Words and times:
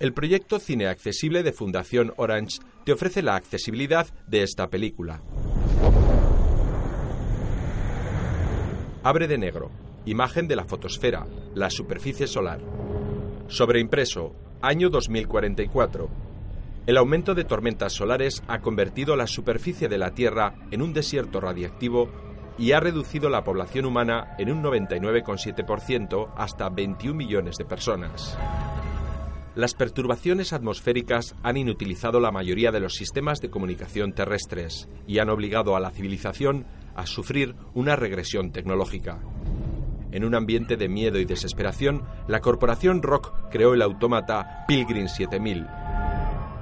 El 0.00 0.12
proyecto 0.12 0.60
Cine 0.60 0.86
Accesible 0.86 1.42
de 1.42 1.52
Fundación 1.52 2.12
Orange 2.16 2.60
te 2.84 2.92
ofrece 2.92 3.20
la 3.20 3.34
accesibilidad 3.34 4.06
de 4.28 4.44
esta 4.44 4.68
película. 4.68 5.20
Abre 9.02 9.26
de 9.26 9.38
negro. 9.38 9.72
Imagen 10.06 10.46
de 10.46 10.54
la 10.54 10.64
fotosfera, 10.64 11.26
la 11.54 11.68
superficie 11.68 12.28
solar. 12.28 12.60
Sobreimpreso, 13.48 14.36
año 14.62 14.88
2044. 14.88 16.08
El 16.86 16.96
aumento 16.96 17.34
de 17.34 17.42
tormentas 17.42 17.92
solares 17.92 18.44
ha 18.46 18.60
convertido 18.60 19.16
la 19.16 19.26
superficie 19.26 19.88
de 19.88 19.98
la 19.98 20.14
Tierra 20.14 20.54
en 20.70 20.80
un 20.80 20.92
desierto 20.92 21.40
radiactivo 21.40 22.08
y 22.56 22.70
ha 22.70 22.78
reducido 22.78 23.28
la 23.28 23.42
población 23.42 23.84
humana 23.84 24.36
en 24.38 24.52
un 24.52 24.62
99,7% 24.62 26.34
hasta 26.36 26.68
21 26.68 27.16
millones 27.16 27.56
de 27.56 27.64
personas. 27.64 28.38
Las 29.54 29.74
perturbaciones 29.74 30.52
atmosféricas 30.52 31.34
han 31.42 31.56
inutilizado 31.56 32.20
la 32.20 32.30
mayoría 32.30 32.70
de 32.70 32.80
los 32.80 32.94
sistemas 32.94 33.40
de 33.40 33.50
comunicación 33.50 34.12
terrestres 34.12 34.88
y 35.06 35.18
han 35.18 35.30
obligado 35.30 35.74
a 35.74 35.80
la 35.80 35.90
civilización 35.90 36.66
a 36.94 37.06
sufrir 37.06 37.54
una 37.74 37.96
regresión 37.96 38.52
tecnológica. 38.52 39.20
En 40.10 40.24
un 40.24 40.34
ambiente 40.34 40.76
de 40.76 40.88
miedo 40.88 41.18
y 41.18 41.24
desesperación, 41.24 42.04
la 42.28 42.40
corporación 42.40 43.02
Rock 43.02 43.32
creó 43.50 43.74
el 43.74 43.82
autómata 43.82 44.64
Pilgrim 44.66 45.08
7000, 45.08 45.66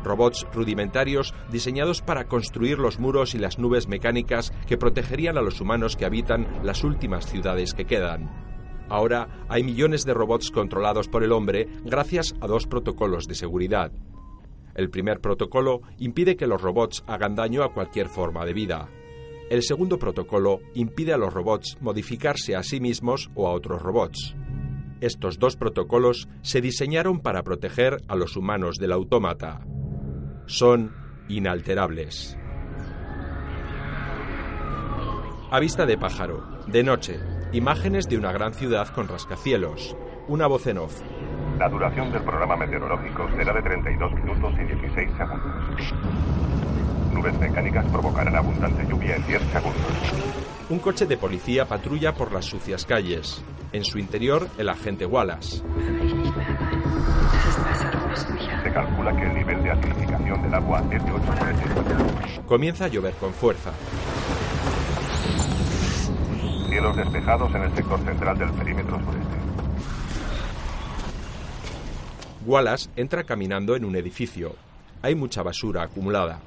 robots 0.03 0.47
rudimentarios 0.53 1.35
diseñados 1.51 2.01
para 2.01 2.27
construir 2.27 2.79
los 2.79 2.99
muros 2.99 3.35
y 3.35 3.39
las 3.39 3.59
nubes 3.59 3.89
mecánicas 3.89 4.53
que 4.67 4.79
protegerían 4.79 5.37
a 5.37 5.43
los 5.43 5.61
humanos 5.61 5.97
que 5.97 6.07
habitan 6.07 6.47
las 6.65 6.83
últimas 6.85 7.27
ciudades 7.27 7.75
que 7.75 7.85
quedan. 7.85 8.46
Ahora 8.89 9.47
hay 9.49 9.63
millones 9.63 10.05
de 10.05 10.15
robots 10.15 10.51
controlados 10.51 11.09
por 11.09 11.25
el 11.25 11.33
hombre 11.33 11.69
gracias 11.85 12.35
a 12.41 12.47
dos 12.47 12.67
protocolos 12.67 13.27
de 13.27 13.35
seguridad. 13.35 13.93
El 14.75 14.91
primer 14.91 15.21
protocolo 15.21 15.81
impide 15.99 16.37
que 16.37 16.47
los 16.47 16.61
robots 16.61 17.03
hagan 17.07 17.35
daño 17.35 17.63
a 17.63 17.73
cualquier 17.73 18.09
forma 18.09 18.45
de 18.45 18.53
vida. 18.53 18.89
El 19.49 19.63
segundo 19.63 19.99
protocolo 19.99 20.61
impide 20.75 21.13
a 21.13 21.19
los 21.19 21.33
robots 21.33 21.79
modificarse 21.81 22.55
a 22.57 22.63
sí 22.63 22.81
mismos 22.81 23.31
o 23.35 23.49
a 23.49 23.53
otros 23.53 23.81
robots. 23.81 24.35
Estos 25.01 25.39
dos 25.39 25.57
protocolos 25.57 26.29
se 26.43 26.61
diseñaron 26.61 27.21
para 27.21 27.43
proteger 27.43 28.03
a 28.09 28.17
los 28.17 28.37
humanos 28.37 28.77
del 28.79 28.93
autómata. 28.93 29.61
Son 30.47 30.93
inalterables. 31.29 32.37
A 35.51 35.61
vista 35.61 35.87
de 35.87 35.97
pájaro, 35.97 36.45
de 36.67 36.83
noche, 36.83 37.21
Imágenes 37.53 38.09
de 38.09 38.19
una 38.19 38.33
gran 38.33 38.53
ciudad 38.55 38.89
con 38.89 39.07
rascacielos. 39.07 39.97
Una 40.27 40.49
voz 40.49 40.67
en 40.67 40.79
off. 40.79 41.01
La 41.59 41.69
duración 41.69 42.11
del 42.11 42.23
programa 42.23 42.57
meteorológico 42.57 43.29
será 43.37 43.53
de 43.53 43.63
32 43.63 44.13
minutos 44.15 44.53
y 44.55 44.65
16 44.65 45.11
segundos. 45.17 45.95
Nubes 47.13 47.39
mecánicas 47.39 47.87
provocarán 47.87 48.35
abundante 48.35 48.85
lluvia 48.89 49.17
en 49.17 49.27
10 49.27 49.43
segundos. 49.53 49.83
Un 50.69 50.81
coche 50.81 51.07
de 51.07 51.17
policía 51.17 51.67
patrulla 51.67 52.13
por 52.15 52.33
las 52.33 52.45
sucias 52.47 52.85
calles. 52.85 53.43
En 53.73 53.85
su 53.85 53.99
interior, 53.99 54.49
el 54.59 54.69
agente 54.69 55.07
Wallace. 55.07 55.63
Se 58.63 58.73
calcula 58.73 59.17
que 59.17 59.23
el 59.23 59.35
nivel 59.35 59.63
de 59.63 59.71
acidificación 59.71 60.43
del 60.43 60.55
agua 60.55 60.83
es 60.91 61.05
de 61.05 61.13
8 61.13 61.23
Comienza 62.47 62.87
a 62.87 62.89
llover 62.89 63.15
con 63.15 63.33
fuerza 63.33 63.71
en 66.79 67.63
el 67.63 67.75
sector 67.75 67.99
central 68.05 68.39
del 68.39 68.51
perímetro 68.51 68.99
sureste. 68.99 69.37
Wallace 72.45 72.91
entra 72.97 73.25
caminando 73.25 73.77
en 73.77 73.85
un 73.85 73.97
edificio. 73.97 74.55
Hay 75.01 75.15
mucha 75.15 75.43
basura 75.43 75.85
acumulada. 75.85 76.39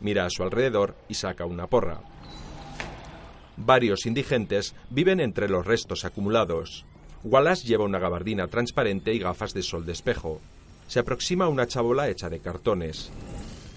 Mira 0.00 0.26
a 0.26 0.30
su 0.30 0.42
alrededor 0.42 0.94
y 1.08 1.14
saca 1.14 1.46
una 1.46 1.66
porra. 1.66 2.00
Varios 3.56 4.04
indigentes 4.04 4.74
viven 4.90 5.20
entre 5.20 5.48
los 5.48 5.66
restos 5.66 6.04
acumulados. 6.04 6.84
Wallace 7.24 7.66
lleva 7.66 7.84
una 7.84 7.98
gabardina 7.98 8.46
transparente 8.48 9.14
y 9.14 9.20
gafas 9.20 9.54
de 9.54 9.62
sol 9.62 9.86
de 9.86 9.92
espejo. 9.92 10.40
Se 10.88 10.98
aproxima 10.98 11.46
a 11.46 11.48
una 11.48 11.66
chabola 11.66 12.08
hecha 12.08 12.28
de 12.28 12.40
cartones. 12.40 13.10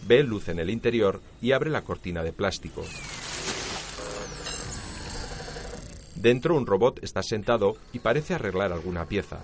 Ve 0.08 0.24
luz 0.24 0.50
en 0.50 0.60
el 0.60 0.70
interior 0.70 1.22
y 1.42 1.52
abre 1.52 1.70
la 1.70 1.84
cortina 1.84 2.24
de 2.24 2.34
plástico. 2.34 2.84
Dentro 6.16 6.56
un 6.56 6.66
robot 6.66 7.04
está 7.04 7.22
sentado 7.24 7.78
y 7.94 8.00
parece 8.00 8.34
arreglar 8.34 8.72
alguna 8.72 9.06
pieza. 9.06 9.40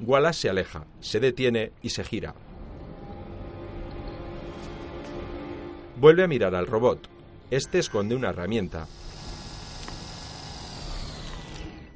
Wallace 0.00 0.40
se 0.40 0.48
aleja, 0.48 0.86
se 1.00 1.20
detiene 1.20 1.72
y 1.82 1.90
se 1.90 2.04
gira. 2.04 2.34
Vuelve 5.96 6.22
a 6.22 6.28
mirar 6.28 6.54
al 6.54 6.66
robot. 6.66 7.08
Este 7.50 7.78
esconde 7.78 8.14
una 8.14 8.30
herramienta. 8.30 8.86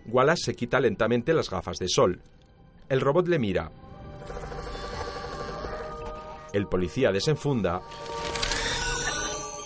Wallace 0.06 0.44
se 0.44 0.54
quita 0.54 0.80
lentamente 0.80 1.32
las 1.32 1.48
gafas 1.48 1.78
de 1.78 1.88
sol. 1.88 2.20
El 2.88 3.00
robot 3.00 3.28
le 3.28 3.38
mira. 3.38 3.70
El 6.52 6.66
policía 6.66 7.12
desenfunda 7.12 7.80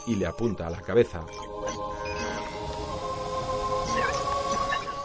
y 0.06 0.14
le 0.14 0.26
apunta 0.26 0.66
a 0.66 0.70
la 0.70 0.80
cabeza. 0.80 1.24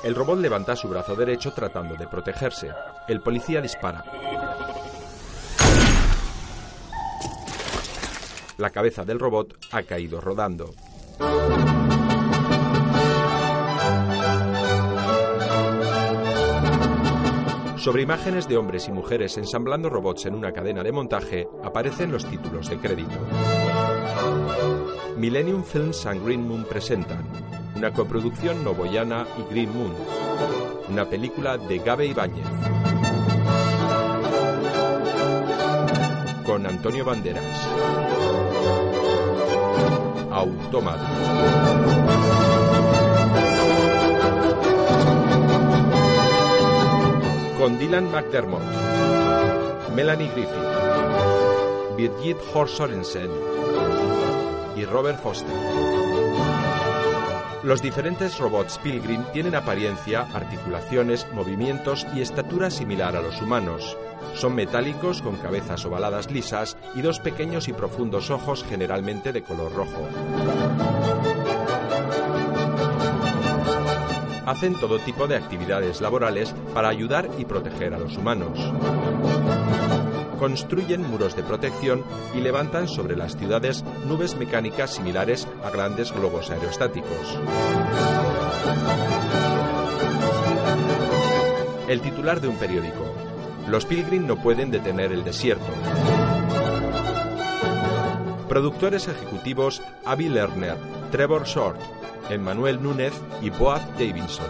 El 0.03 0.16
robot 0.16 0.40
levanta 0.40 0.75
su 0.75 0.88
brazo 0.88 1.16
derecho 1.16 1.53
tratando 1.53 1.96
de 1.96 2.08
protegerse. 2.08 2.69
El 3.08 3.22
policía 3.22 3.62
dispara. 3.62 4.03
La 8.58 8.69
cabeza 8.69 9.03
del 9.03 9.19
robot 9.19 9.58
ha 9.72 9.84
caído 9.84 10.22
rodando. 10.22 10.74
Sobre 17.81 18.03
imágenes 18.03 18.47
de 18.47 18.58
hombres 18.58 18.88
y 18.88 18.92
mujeres 18.92 19.40
ensamblando 19.40 19.90
robots 19.90 20.28
en 20.28 20.36
una 20.36 20.52
cadena 20.52 20.84
de 20.84 20.92
montaje 20.92 21.47
aparecen 21.64 22.12
los 22.12 22.24
títulos 22.24 22.69
de 22.69 22.78
crédito. 22.78 23.18
Millennium 25.18 25.64
Films 25.64 26.06
and 26.06 26.24
Green 26.24 26.47
Moon 26.47 26.64
presentan 26.66 27.25
una 27.75 27.92
coproducción 27.92 28.64
novoyana 28.64 29.25
y 29.36 29.52
Green 29.52 29.75
Moon, 29.75 29.96
una 30.90 31.06
película 31.06 31.58
de 31.58 31.80
Gabe 31.80 32.06
Ibáñez, 32.06 32.46
con 36.46 36.68
Antonio 36.68 37.03
Banderas, 37.03 37.68
Automata. 40.30 42.41
Con 47.62 47.78
Dylan 47.78 48.12
McDermott, 48.12 48.63
Melanie 49.94 50.31
Griffith, 50.31 51.96
Birgit 51.96 52.38
Horsorensen 52.56 53.30
y 54.75 54.84
Robert 54.84 55.22
Foster. 55.22 55.54
Los 57.62 57.84
diferentes 57.84 58.40
robots 58.40 58.80
Pilgrim 58.80 59.24
tienen 59.31 59.54
apariencia, 59.54 60.22
articulaciones, 60.34 61.28
movimientos 61.34 62.08
y 62.16 62.22
estatura 62.22 62.72
similar 62.72 63.16
a 63.16 63.22
los 63.22 63.40
humanos. 63.44 63.96
Son 64.34 64.56
metálicos 64.56 65.22
con 65.22 65.38
cabezas 65.38 65.86
ovaladas 65.86 66.31
lisas 66.31 66.78
y 66.96 67.04
dos 67.04 67.19
pequeños 67.19 67.68
y 67.68 67.74
profundos 67.74 68.31
ojos 68.31 68.66
generalmente 68.68 69.31
de 69.31 69.44
color 69.44 69.72
rojo. 69.72 70.07
Hacen 74.51 74.75
todo 74.75 75.00
tipo 75.00 75.27
de 75.27 75.38
actividades 75.38 76.01
laborales 76.01 76.53
para 76.74 76.89
ayudar 76.89 77.30
y 77.38 77.45
proteger 77.45 77.94
a 77.94 77.98
los 77.98 78.18
humanos. 78.18 78.59
Construyen 80.38 81.09
muros 81.09 81.38
de 81.38 81.44
protección 81.44 82.03
y 82.36 82.42
levantan 82.42 82.89
sobre 82.89 83.15
las 83.15 83.38
ciudades 83.38 83.86
nubes 84.06 84.36
mecánicas 84.36 84.92
similares 84.92 85.48
a 85.63 85.69
grandes 85.69 86.12
globos 86.12 86.50
aerostáticos. 86.50 87.39
El 91.88 92.01
titular 92.01 92.42
de 92.42 92.50
un 92.50 92.57
periódico. 92.57 93.06
Los 93.68 93.86
Pilgrim 93.86 94.27
no 94.27 94.36
pueden 94.42 94.69
detener 94.69 95.13
el 95.13 95.24
desierto. 95.24 95.71
Productores 98.50 99.07
ejecutivos 99.07 99.81
Avi 100.04 100.27
Lerner, 100.27 100.75
Trevor 101.12 101.46
Short, 101.46 101.78
Emmanuel 102.30 102.81
Núñez 102.81 103.13
y 103.42 103.50
Boaz 103.50 103.86
Davidson. 104.00 104.46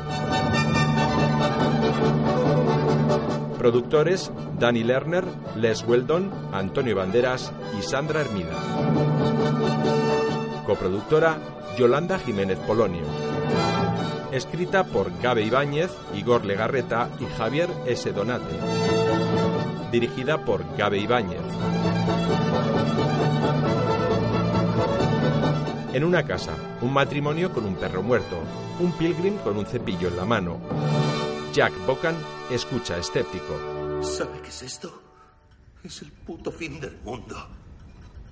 Productores 3.58 4.32
Danny 4.60 4.84
Lerner, 4.84 5.26
Les 5.56 5.84
Weldon, 5.88 6.32
Antonio 6.54 6.96
Banderas 6.96 7.52
y 7.78 7.82
Sandra 7.82 8.22
Hermida. 8.22 8.54
Coproductora 10.66 11.38
Yolanda 11.78 12.20
Jiménez 12.20 12.60
Polonio. 12.60 13.06
Escrita 14.32 14.84
por 14.84 15.12
Gabe 15.20 15.44
Ibáñez, 15.44 15.92
Igor 16.16 16.46
Legarreta 16.46 17.10
y 17.20 17.26
Javier 17.26 17.70
S. 17.88 18.14
Donate. 18.14 18.54
Dirigida 19.92 20.46
por 20.46 20.64
Gabe 20.78 21.00
Ibáñez. 21.00 21.42
En 25.94 26.06
una 26.06 26.26
casa, 26.26 26.56
un 26.80 26.94
matrimonio 26.94 27.52
con 27.52 27.66
un 27.66 27.76
perro 27.76 28.02
muerto, 28.02 28.42
un 28.80 28.94
pilgrim 28.94 29.38
con 29.40 29.58
un 29.58 29.66
cepillo 29.66 30.08
en 30.08 30.16
la 30.16 30.24
mano. 30.24 30.62
Jack 31.52 31.74
Bocan 31.86 32.16
escucha 32.50 32.98
escéptico. 32.98 34.02
¿Sabe 34.02 34.40
qué 34.42 34.48
es 34.48 34.62
esto? 34.62 35.02
Es 35.84 36.02
el 36.02 36.14
puto 36.14 36.50
fin 36.50 36.80
del 36.80 36.98
mundo. 37.04 37.36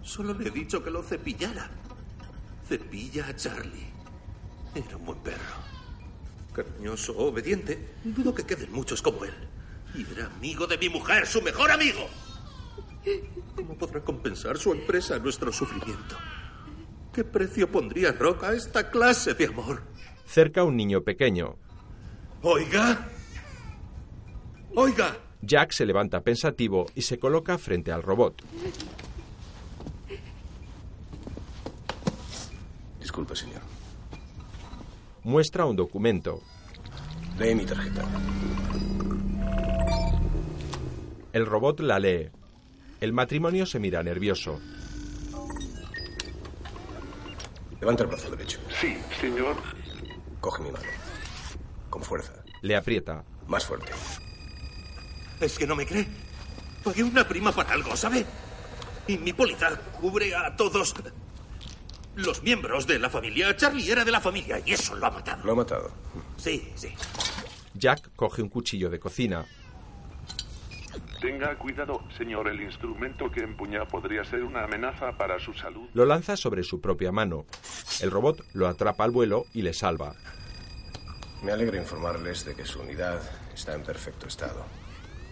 Solo 0.02 0.34
le 0.36 0.48
he 0.48 0.52
dicho 0.52 0.82
que 0.82 0.90
lo 0.90 1.04
cepillara. 1.04 1.70
Cepilla 2.66 3.28
a 3.28 3.36
Charlie. 3.36 3.92
Era 4.74 4.96
un 4.96 5.06
buen 5.06 5.20
perro. 5.20 5.60
Cariñoso, 6.54 7.18
obediente. 7.18 7.96
Dudo 8.06 8.34
que 8.34 8.46
queden 8.46 8.72
muchos 8.72 9.02
como 9.02 9.26
él. 9.26 9.34
Y 9.96 10.10
era 10.14 10.28
amigo 10.28 10.66
de 10.66 10.78
mi 10.78 10.88
mujer, 10.88 11.28
su 11.28 11.42
mejor 11.42 11.72
amigo. 11.72 12.08
¿Cómo 13.54 13.78
podrá 13.78 14.00
compensar 14.00 14.58
su 14.58 14.72
empresa 14.72 15.20
nuestro 15.20 15.52
sufrimiento? 15.52 16.16
¿Qué 17.14 17.24
precio 17.24 17.72
pondría 17.72 18.12
Rock 18.12 18.44
a 18.44 18.54
esta 18.54 18.90
clase 18.90 19.34
de 19.34 19.48
amor? 19.48 19.82
Cerca 20.26 20.64
un 20.64 20.78
niño 20.78 21.02
pequeño. 21.02 21.56
Oiga. 22.42 23.08
Oiga. 24.76 25.18
Jack 25.42 25.72
se 25.72 25.86
levanta 25.86 26.22
pensativo 26.22 26.86
y 26.96 27.02
se 27.02 27.18
coloca 27.18 27.58
frente 27.58 27.92
al 27.92 28.04
robot. 28.04 28.44
Disculpe, 33.00 33.36
señor. 33.36 33.62
Muestra 35.24 35.66
un 35.66 35.76
documento. 35.76 36.42
Lee 37.40 37.56
mi 37.56 37.66
tarjeta. 37.66 38.06
El 41.34 41.46
robot 41.46 41.80
la 41.80 42.00
lee. 42.00 42.30
El 43.02 43.14
matrimonio 43.14 43.66
se 43.66 43.80
mira 43.80 44.04
nervioso. 44.04 44.60
Levanta 47.80 48.04
el 48.04 48.10
brazo 48.10 48.30
derecho. 48.30 48.60
Sí, 48.80 48.98
señor. 49.20 49.56
Coge 50.42 50.64
mi 50.64 50.72
mano. 50.72 50.86
Con 51.90 52.04
fuerza. 52.04 52.34
Le 52.62 52.76
aprieta. 52.76 53.24
Más 53.48 53.66
fuerte. 53.66 53.92
¿Es 55.40 55.58
que 55.58 55.66
no 55.66 55.76
me 55.76 55.86
cree? 55.86 56.08
Pagué 56.84 57.04
una 57.04 57.28
prima 57.28 57.52
para 57.52 57.74
algo, 57.74 57.96
¿sabe? 57.96 58.26
Y 59.08 59.18
mi 59.18 59.34
póliza 59.34 59.78
cubre 60.00 60.36
a 60.36 60.56
todos 60.56 60.94
los 62.16 62.44
miembros 62.44 62.86
de 62.86 63.00
la 63.00 63.10
familia. 63.10 63.56
Charlie 63.56 63.90
era 63.90 64.04
de 64.04 64.12
la 64.12 64.20
familia 64.20 64.62
y 64.66 64.74
eso 64.74 64.96
lo 64.96 65.08
ha 65.08 65.12
matado. 65.12 65.44
Lo 65.46 65.54
ha 65.54 65.56
matado. 65.56 65.92
Sí, 66.38 66.72
sí. 66.76 66.94
Jack 67.74 68.12
coge 68.16 68.42
un 68.42 68.50
cuchillo 68.50 68.90
de 68.90 69.00
cocina. 69.00 69.46
Tenga 71.22 71.58
cuidado, 71.58 72.04
señor. 72.18 72.48
El 72.48 72.62
instrumento 72.62 73.30
que 73.30 73.42
empuña 73.42 73.86
podría 73.86 74.24
ser 74.24 74.44
una 74.44 74.64
amenaza 74.64 75.12
para 75.18 75.40
su 75.40 75.54
salud. 75.54 75.90
Lo 75.94 76.06
lanza 76.06 76.38
sobre 76.38 76.64
su 76.64 76.80
propia 76.80 77.12
mano. 77.12 77.46
El 78.02 78.12
robot 78.12 78.46
lo 78.54 78.68
atrapa 78.68 79.04
al 79.04 79.12
vuelo 79.12 79.46
y 79.54 79.62
le 79.62 79.74
salva. 79.74 80.14
Me 81.44 81.52
alegra 81.52 81.78
informarles 81.78 82.46
de 82.46 82.56
que 82.56 82.66
su 82.66 82.82
unidad 82.82 83.22
está 83.54 83.76
en 83.76 83.84
perfecto 83.84 84.28
estado. 84.28 84.66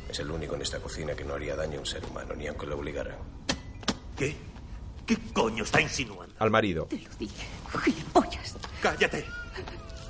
Es 0.09 0.19
el 0.19 0.31
único 0.31 0.55
en 0.55 0.61
esta 0.61 0.79
cocina 0.79 1.13
que 1.15 1.25
no 1.25 1.33
haría 1.33 1.55
daño 1.55 1.77
a 1.77 1.79
un 1.79 1.85
ser 1.85 2.03
humano, 2.05 2.33
ni 2.35 2.47
aunque 2.47 2.65
lo 2.65 2.77
obligaran. 2.77 3.17
¿Qué? 4.15 4.35
¿Qué 5.05 5.17
coño 5.33 5.63
está 5.63 5.81
insinuando? 5.81 6.33
Al 6.39 6.49
marido. 6.51 6.85
Te 6.85 6.99
lo 6.99 7.09
dije, 7.19 7.45
gilipollas. 7.83 8.57
Cállate. 8.81 9.25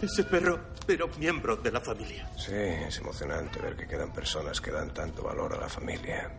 Ese 0.02 0.24
perro 0.24 0.60
era 0.94 1.06
un 1.06 1.20
miembro 1.20 1.56
de 1.58 1.72
la 1.72 1.82
familia. 1.82 2.30
Sí, 2.38 2.54
es 2.54 2.98
emocionante 2.98 3.60
ver 3.60 3.76
que 3.76 3.88
quedan 3.88 4.12
personas 4.12 4.62
que 4.62 4.72
dan 4.72 4.94
tanto 4.94 5.24
valor 5.24 5.54
a 5.54 5.60
la 5.60 5.70
familia. 5.70 6.32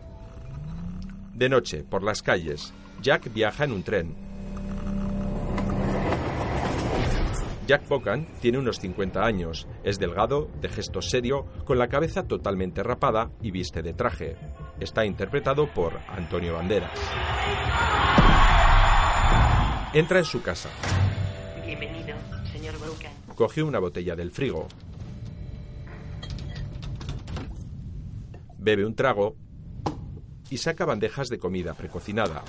De 1.33 1.49
noche, 1.49 1.83
por 1.83 2.03
las 2.03 2.21
calles, 2.21 2.73
Jack 3.01 3.31
viaja 3.33 3.63
en 3.63 3.71
un 3.71 3.83
tren. 3.83 4.29
Jack 7.69 7.87
Bocan 7.87 8.25
tiene 8.41 8.57
unos 8.57 8.79
50 8.79 9.23
años, 9.23 9.67
es 9.83 9.99
delgado, 9.99 10.49
de 10.59 10.69
gesto 10.69 11.03
serio, 11.03 11.45
con 11.65 11.77
la 11.77 11.87
cabeza 11.87 12.23
totalmente 12.23 12.81
rapada 12.81 13.29
y 13.43 13.51
viste 13.51 13.83
de 13.83 13.93
traje. 13.93 14.37
Está 14.79 15.05
interpretado 15.05 15.71
por 15.71 15.99
Antonio 16.07 16.55
Banderas. 16.55 16.99
Entra 19.93 20.17
en 20.17 20.25
su 20.25 20.41
casa. 20.41 20.69
Coge 23.39 23.63
una 23.63 23.79
botella 23.79 24.17
del 24.17 24.31
frigo. 24.31 24.67
Bebe 28.57 28.85
un 28.85 28.93
trago 28.93 29.37
y 30.49 30.57
saca 30.57 30.83
bandejas 30.83 31.29
de 31.29 31.39
comida 31.39 31.73
precocinada. 31.73 32.43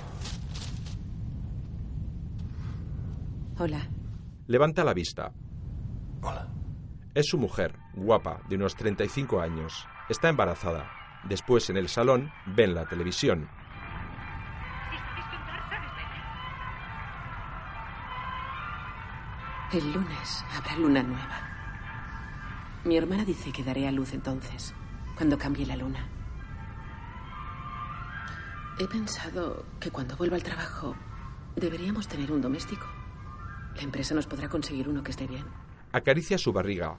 Hola. 3.57 3.87
Levanta 4.47 4.83
la 4.83 4.93
vista. 4.93 5.31
Hola. 6.23 6.51
Es 7.15 7.27
su 7.27 7.37
mujer, 7.37 7.73
guapa, 7.93 8.41
de 8.49 8.57
unos 8.57 8.75
35 8.75 9.39
años. 9.39 9.87
Está 10.09 10.27
embarazada. 10.27 10.91
Después, 11.23 11.69
en 11.69 11.77
el 11.77 11.87
salón, 11.87 12.31
ven 12.47 12.75
la 12.75 12.85
televisión. 12.85 13.47
El 19.73 19.93
lunes 19.93 20.43
habrá 20.53 20.75
luna 20.75 21.01
nueva. 21.01 21.39
Mi 22.83 22.97
hermana 22.97 23.23
dice 23.23 23.53
que 23.53 23.63
daré 23.63 23.87
a 23.87 23.91
luz 23.91 24.13
entonces, 24.13 24.73
cuando 25.15 25.37
cambie 25.37 25.65
la 25.65 25.77
luna. 25.77 26.05
He 28.79 28.87
pensado 28.87 29.65
que 29.79 29.89
cuando 29.89 30.17
vuelva 30.17 30.35
al 30.35 30.43
trabajo 30.43 30.95
deberíamos 31.55 32.07
tener 32.09 32.33
un 32.33 32.41
doméstico. 32.41 32.85
La 33.75 33.83
empresa 33.83 34.13
nos 34.13 34.27
podrá 34.27 34.49
conseguir 34.49 34.89
uno 34.89 35.03
que 35.03 35.11
esté 35.11 35.25
bien. 35.25 35.45
Acaricia 35.93 36.37
su 36.37 36.51
barriga. 36.51 36.97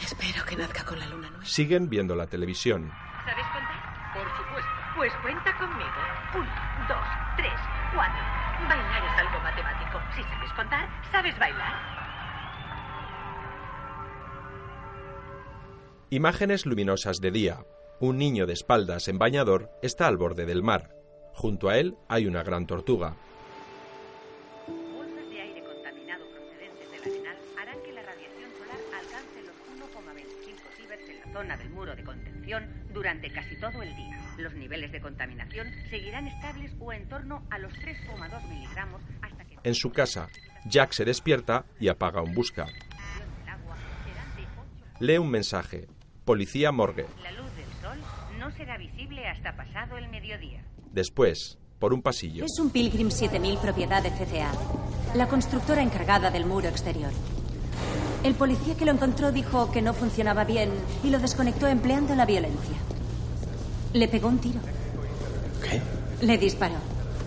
Espero 0.00 0.44
que 0.46 0.56
nazca 0.56 0.84
con 0.86 0.98
la 0.98 1.06
luna 1.06 1.28
nueva. 1.28 1.44
Siguen 1.44 1.90
viendo 1.90 2.14
la 2.16 2.26
televisión. 2.26 2.90
¿Sabes 3.26 3.46
contar? 3.52 4.14
Por 4.14 4.36
supuesto. 4.36 4.70
Pues 4.96 5.12
cuenta 5.20 5.54
conmigo. 5.58 5.90
Uno, 6.34 6.50
dos, 6.88 7.06
tres, 7.36 7.52
cuatro. 7.94 8.47
Bailar 8.66 9.04
es 9.04 9.18
algo 9.18 9.40
matemático. 9.40 10.00
Si 10.16 10.22
sabes 10.22 10.52
contar, 10.52 10.88
sabes 11.12 11.38
bailar. 11.38 11.98
Imágenes 16.10 16.64
luminosas 16.66 17.20
de 17.20 17.30
día. 17.30 17.58
Un 18.00 18.16
niño 18.16 18.46
de 18.46 18.54
espaldas 18.54 19.08
en 19.08 19.18
bañador 19.18 19.70
está 19.82 20.06
al 20.06 20.16
borde 20.16 20.46
del 20.46 20.62
mar. 20.62 20.90
Junto 21.34 21.68
a 21.68 21.76
él 21.76 21.96
hay 22.08 22.26
una 22.26 22.42
gran 22.42 22.66
tortuga. 22.66 23.14
Bolsas 24.66 25.28
de 25.30 25.40
aire 25.40 25.62
contaminado 25.62 26.24
procedentes 26.30 26.90
del 26.90 27.12
arenal 27.12 27.36
harán 27.60 27.82
que 27.82 27.92
la 27.92 28.02
radiación 28.02 28.50
solar 28.58 28.80
alcance 28.98 29.42
los 29.42 29.54
1,25 29.94 30.76
sieverts 30.76 31.08
en 31.08 31.20
la 31.20 31.32
zona 31.32 31.56
del 31.56 31.70
muro 31.70 31.94
de 31.94 32.04
contención 32.04 32.66
durante 32.92 33.30
casi 33.30 33.56
todo 33.60 33.82
el 33.82 33.94
día. 33.94 34.27
Los 34.38 34.54
niveles 34.54 34.92
de 34.92 35.00
contaminación 35.00 35.66
seguirán 35.90 36.28
estables 36.28 36.70
o 36.78 36.92
en 36.92 37.08
torno 37.08 37.44
a 37.50 37.58
los 37.58 37.72
3,2 37.72 38.48
miligramos 38.48 39.02
hasta 39.20 39.44
que 39.44 39.56
En 39.64 39.74
su 39.74 39.90
casa, 39.90 40.28
Jack 40.64 40.92
se 40.92 41.04
despierta 41.04 41.64
y 41.80 41.88
apaga 41.88 42.22
un 42.22 42.34
busca. 42.34 42.64
el 42.64 43.48
agua 43.48 43.76
serán 44.06 44.36
de 44.36 44.42
8 44.42 44.96
Lee 45.00 45.18
un 45.18 45.30
mensaje. 45.30 45.88
Policía 46.24 46.70
morgue. 46.70 47.06
La 47.24 47.32
luz 47.32 47.50
del 47.56 47.66
sol 47.82 47.98
no 48.38 48.52
será 48.52 48.78
visible 48.78 49.26
hasta 49.26 49.56
pasado 49.56 49.98
el 49.98 50.08
mediodía. 50.08 50.62
Después, 50.92 51.58
por 51.80 51.92
un 51.92 52.00
pasillo. 52.00 52.44
Es 52.44 52.60
un 52.60 52.70
Pilgrim 52.70 53.10
7000 53.10 53.58
propiedad 53.58 54.04
de 54.04 54.10
CCA, 54.10 54.52
la 55.16 55.26
constructora 55.26 55.82
encargada 55.82 56.30
del 56.30 56.46
muro 56.46 56.68
exterior. 56.68 57.10
El 58.22 58.36
policía 58.36 58.76
que 58.76 58.84
lo 58.84 58.92
encontró 58.92 59.32
dijo 59.32 59.72
que 59.72 59.82
no 59.82 59.94
funcionaba 59.94 60.44
bien 60.44 60.70
y 61.02 61.10
lo 61.10 61.18
desconectó 61.18 61.66
empleando 61.66 62.14
la 62.14 62.24
violencia. 62.24 62.76
Le 63.92 64.08
pegó 64.08 64.28
un 64.28 64.38
tiro. 64.38 64.60
¿Qué? 65.62 65.80
Le 66.24 66.38
disparó. 66.38 66.74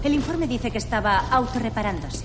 El 0.03 0.13
informe 0.13 0.47
dice 0.47 0.71
que 0.71 0.77
estaba 0.77 1.17
autorreparándose. 1.29 2.23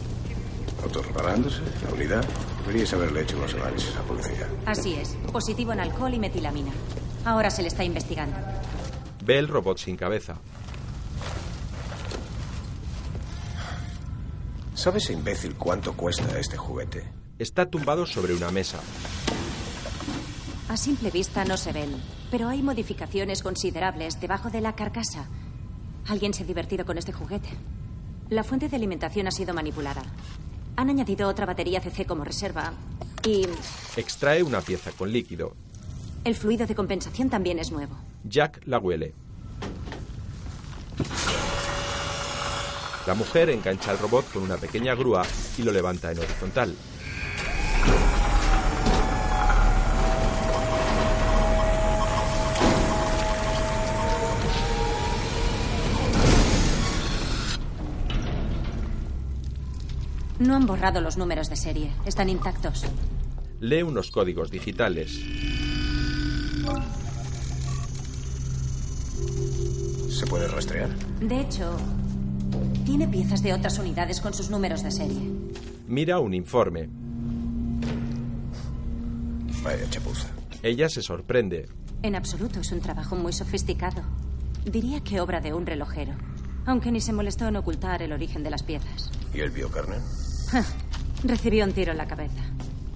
¿Autorreparándose? 0.82 1.62
¿La 1.84 1.94
unidad? 1.94 2.24
Deberías 2.60 2.92
haberle 2.92 3.22
hecho 3.22 3.36
unos 3.36 3.54
análisis 3.54 3.94
a 3.96 4.02
policía. 4.02 4.48
Así 4.66 4.94
es, 4.94 5.16
positivo 5.32 5.72
en 5.72 5.80
alcohol 5.80 6.12
y 6.14 6.18
metilamina. 6.18 6.72
Ahora 7.24 7.50
se 7.50 7.62
le 7.62 7.68
está 7.68 7.84
investigando. 7.84 8.36
Ve 9.24 9.38
el 9.38 9.48
robot 9.48 9.78
sin 9.78 9.96
cabeza. 9.96 10.36
¿Sabe 14.74 14.98
ese 14.98 15.12
imbécil 15.12 15.54
cuánto 15.56 15.94
cuesta 15.94 16.38
este 16.38 16.56
juguete? 16.56 17.04
Está 17.38 17.66
tumbado 17.66 18.06
sobre 18.06 18.34
una 18.34 18.50
mesa. 18.50 18.78
A 20.68 20.76
simple 20.76 21.10
vista 21.10 21.44
no 21.44 21.56
se 21.56 21.72
ven, 21.72 21.96
pero 22.30 22.48
hay 22.48 22.62
modificaciones 22.62 23.42
considerables 23.42 24.20
debajo 24.20 24.50
de 24.50 24.60
la 24.60 24.74
carcasa. 24.74 25.26
Alguien 26.08 26.34
se 26.34 26.42
ha 26.42 26.46
divertido 26.46 26.84
con 26.84 26.98
este 26.98 27.12
juguete. 27.12 27.48
La 28.30 28.42
fuente 28.44 28.68
de 28.68 28.76
alimentación 28.76 29.26
ha 29.26 29.30
sido 29.30 29.54
manipulada. 29.54 30.02
Han 30.76 30.90
añadido 30.90 31.28
otra 31.28 31.46
batería 31.46 31.80
CC 31.80 32.04
como 32.06 32.24
reserva 32.24 32.72
y 33.24 33.46
Extrae 33.96 34.42
una 34.42 34.60
pieza 34.60 34.90
con 34.92 35.10
líquido. 35.10 35.54
el 36.24 36.34
fluido 36.34 36.66
de 36.66 36.74
compensación 36.74 37.30
también 37.30 37.58
es 37.58 37.70
nuevo. 37.70 37.96
Jack 38.24 38.60
la 38.66 38.78
huele. 38.78 39.14
La 43.06 43.14
mujer 43.14 43.50
engancha 43.50 43.92
al 43.92 43.98
robot 44.00 44.32
con 44.32 44.42
una 44.42 44.56
pequeña 44.56 44.94
grúa 44.96 45.22
y 45.56 45.62
lo 45.62 45.70
levanta 45.70 46.10
en 46.10 46.18
horizontal. 46.18 46.74
No 60.38 60.54
han 60.54 60.66
borrado 60.66 61.00
los 61.00 61.16
números 61.16 61.48
de 61.48 61.56
serie. 61.56 61.92
Están 62.04 62.28
intactos. 62.28 62.84
Lee 63.60 63.82
unos 63.82 64.10
códigos 64.10 64.50
digitales. 64.50 65.18
¿Se 70.10 70.26
puede 70.26 70.46
rastrear? 70.48 70.90
De 71.20 71.40
hecho, 71.40 71.76
tiene 72.84 73.08
piezas 73.08 73.42
de 73.42 73.54
otras 73.54 73.78
unidades 73.78 74.20
con 74.20 74.34
sus 74.34 74.50
números 74.50 74.82
de 74.82 74.90
serie. 74.90 75.30
Mira 75.86 76.18
un 76.18 76.34
informe. 76.34 76.88
Vaya 79.62 79.88
chapuza. 79.88 80.28
Ella 80.62 80.88
se 80.88 81.02
sorprende. 81.02 81.68
En 82.02 82.14
absoluto, 82.14 82.60
es 82.60 82.72
un 82.72 82.80
trabajo 82.80 83.16
muy 83.16 83.32
sofisticado. 83.32 84.02
Diría 84.64 85.00
que 85.00 85.20
obra 85.20 85.40
de 85.40 85.54
un 85.54 85.64
relojero, 85.64 86.12
aunque 86.66 86.92
ni 86.92 87.00
se 87.00 87.12
molestó 87.12 87.46
en 87.48 87.56
ocultar 87.56 88.02
el 88.02 88.12
origen 88.12 88.42
de 88.42 88.50
las 88.50 88.62
piezas. 88.62 89.10
¿Y 89.32 89.40
el 89.40 89.50
biocarnet? 89.50 90.02
Recibió 91.24 91.64
un 91.64 91.72
tiro 91.72 91.92
en 91.92 91.98
la 91.98 92.06
cabeza. 92.06 92.42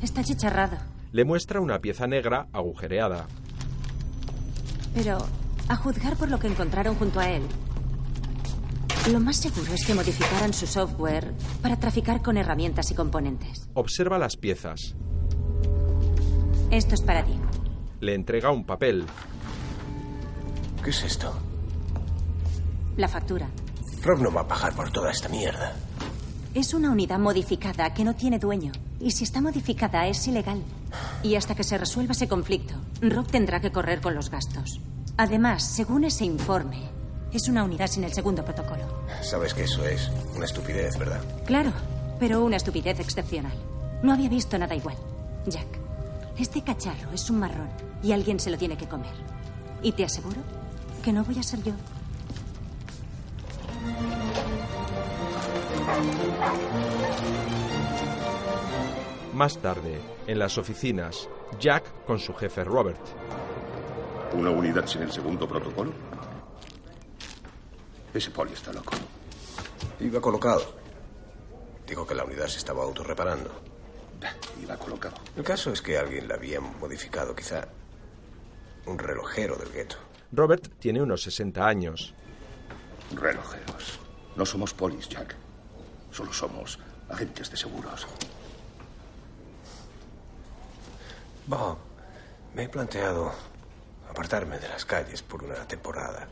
Está 0.02 0.22
chicharrado, 0.22 0.76
Le 1.12 1.24
muestra 1.24 1.60
una 1.60 1.78
pieza 1.80 2.06
negra 2.06 2.46
agujereada. 2.52 3.26
pero 4.94 5.18
a 5.68 5.76
juzgar 5.76 6.16
por 6.16 6.28
lo 6.30 6.38
que 6.38 6.48
encontraron 6.48 6.96
junto 6.96 7.20
a 7.20 7.28
él, 7.30 7.42
lo 9.12 9.20
más 9.20 9.36
seguro 9.36 9.72
es 9.72 9.84
que 9.86 9.94
modificaran 9.94 10.52
su 10.52 10.66
software 10.66 11.32
para 11.62 11.76
traficar 11.78 12.22
con 12.22 12.36
herramientas 12.36 12.90
y 12.90 12.94
componentes. 12.94 13.68
Observa 13.74 14.18
las 14.18 14.36
piezas. 14.36 14.94
Esto 16.70 16.94
es 16.94 17.02
para 17.02 17.24
ti. 17.24 17.34
Le 18.00 18.14
entrega 18.14 18.50
un 18.50 18.64
papel. 18.64 19.04
¿Qué 20.84 20.90
es 20.90 21.02
esto? 21.04 21.32
La 22.96 23.08
factura. 23.08 23.48
Rob 24.02 24.20
no 24.20 24.32
va 24.32 24.42
a 24.42 24.48
pagar 24.48 24.74
por 24.74 24.90
toda 24.90 25.10
esta 25.10 25.28
mierda. 25.28 25.74
Es 26.52 26.74
una 26.74 26.90
unidad 26.90 27.20
modificada 27.20 27.94
que 27.94 28.02
no 28.02 28.14
tiene 28.16 28.40
dueño. 28.40 28.72
Y 28.98 29.12
si 29.12 29.22
está 29.22 29.40
modificada 29.40 30.08
es 30.08 30.26
ilegal. 30.26 30.60
Y 31.22 31.36
hasta 31.36 31.54
que 31.54 31.62
se 31.62 31.78
resuelva 31.78 32.12
ese 32.12 32.26
conflicto, 32.26 32.74
Rob 33.00 33.26
tendrá 33.28 33.60
que 33.60 33.70
correr 33.70 34.00
con 34.00 34.16
los 34.16 34.30
gastos. 34.30 34.80
Además, 35.16 35.62
según 35.62 36.02
ese 36.02 36.24
informe, 36.24 36.82
es 37.32 37.48
una 37.48 37.62
unidad 37.62 37.86
sin 37.86 38.02
el 38.02 38.12
segundo 38.12 38.44
protocolo. 38.44 38.82
Sabes 39.22 39.54
que 39.54 39.62
eso 39.62 39.84
es 39.84 40.10
una 40.34 40.44
estupidez, 40.44 40.98
¿verdad? 40.98 41.22
Claro, 41.46 41.72
pero 42.18 42.44
una 42.44 42.56
estupidez 42.56 42.98
excepcional. 42.98 43.54
No 44.02 44.12
había 44.12 44.28
visto 44.28 44.58
nada 44.58 44.74
igual. 44.74 44.96
Jack, 45.46 45.68
este 46.36 46.62
cacharro 46.62 47.12
es 47.14 47.30
un 47.30 47.38
marrón 47.38 47.68
y 48.02 48.10
alguien 48.10 48.40
se 48.40 48.50
lo 48.50 48.58
tiene 48.58 48.76
que 48.76 48.88
comer. 48.88 49.12
Y 49.82 49.92
te 49.92 50.04
aseguro 50.04 50.40
que 51.04 51.12
no 51.12 51.22
voy 51.22 51.38
a 51.38 51.44
ser 51.44 51.62
yo. 51.62 51.74
Más 59.34 59.56
tarde, 59.58 59.98
en 60.26 60.38
las 60.38 60.58
oficinas, 60.58 61.28
Jack 61.58 62.04
con 62.04 62.18
su 62.18 62.34
jefe 62.34 62.62
Robert. 62.62 63.00
¿Una 64.34 64.50
unidad 64.50 64.86
sin 64.86 65.02
el 65.02 65.10
segundo 65.10 65.48
protocolo? 65.48 65.92
Ese 68.12 68.30
poli 68.30 68.52
está 68.52 68.72
loco. 68.72 68.92
Iba 70.00 70.20
colocado. 70.20 70.74
Dijo 71.86 72.06
que 72.06 72.14
la 72.14 72.24
unidad 72.24 72.48
se 72.48 72.58
estaba 72.58 72.82
autorreparando. 72.82 73.50
Iba 74.62 74.76
colocado. 74.76 75.16
El 75.36 75.42
caso 75.42 75.72
es 75.72 75.80
que 75.80 75.96
alguien 75.96 76.28
la 76.28 76.34
había 76.34 76.60
modificado, 76.60 77.34
quizá 77.34 77.66
un 78.86 78.98
relojero 78.98 79.56
del 79.56 79.72
gueto. 79.72 79.96
Robert 80.32 80.68
tiene 80.78 81.02
unos 81.02 81.22
60 81.22 81.66
años. 81.66 82.14
Relojeros. 83.14 83.98
No 84.36 84.44
somos 84.44 84.74
polis, 84.74 85.08
Jack. 85.08 85.34
Solo 86.10 86.32
somos 86.32 86.78
agentes 87.08 87.50
de 87.50 87.56
seguros. 87.56 88.06
Bob, 91.46 91.78
me 92.54 92.64
he 92.64 92.68
planteado 92.68 93.32
apartarme 94.08 94.58
de 94.58 94.68
las 94.68 94.84
calles 94.84 95.22
por 95.22 95.42
una 95.44 95.66
temporada. 95.66 96.28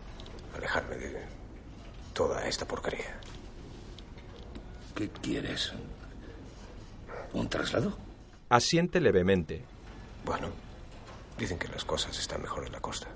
Alejarme 0.57 0.97
de 0.97 1.25
toda 2.13 2.47
esta 2.47 2.67
porquería. 2.67 3.19
¿Qué 4.95 5.09
quieres? 5.11 5.73
¿Un 7.33 7.49
traslado? 7.49 7.97
Asiente 8.49 9.01
levemente. 9.01 9.65
Bueno, 10.25 10.49
dicen 11.39 11.59
que 11.59 11.69
las 11.69 11.85
cosas 11.85 12.19
están 12.19 12.43
mejor 12.43 12.67
en 12.67 12.73
la 12.73 12.81
costa. 12.81 13.07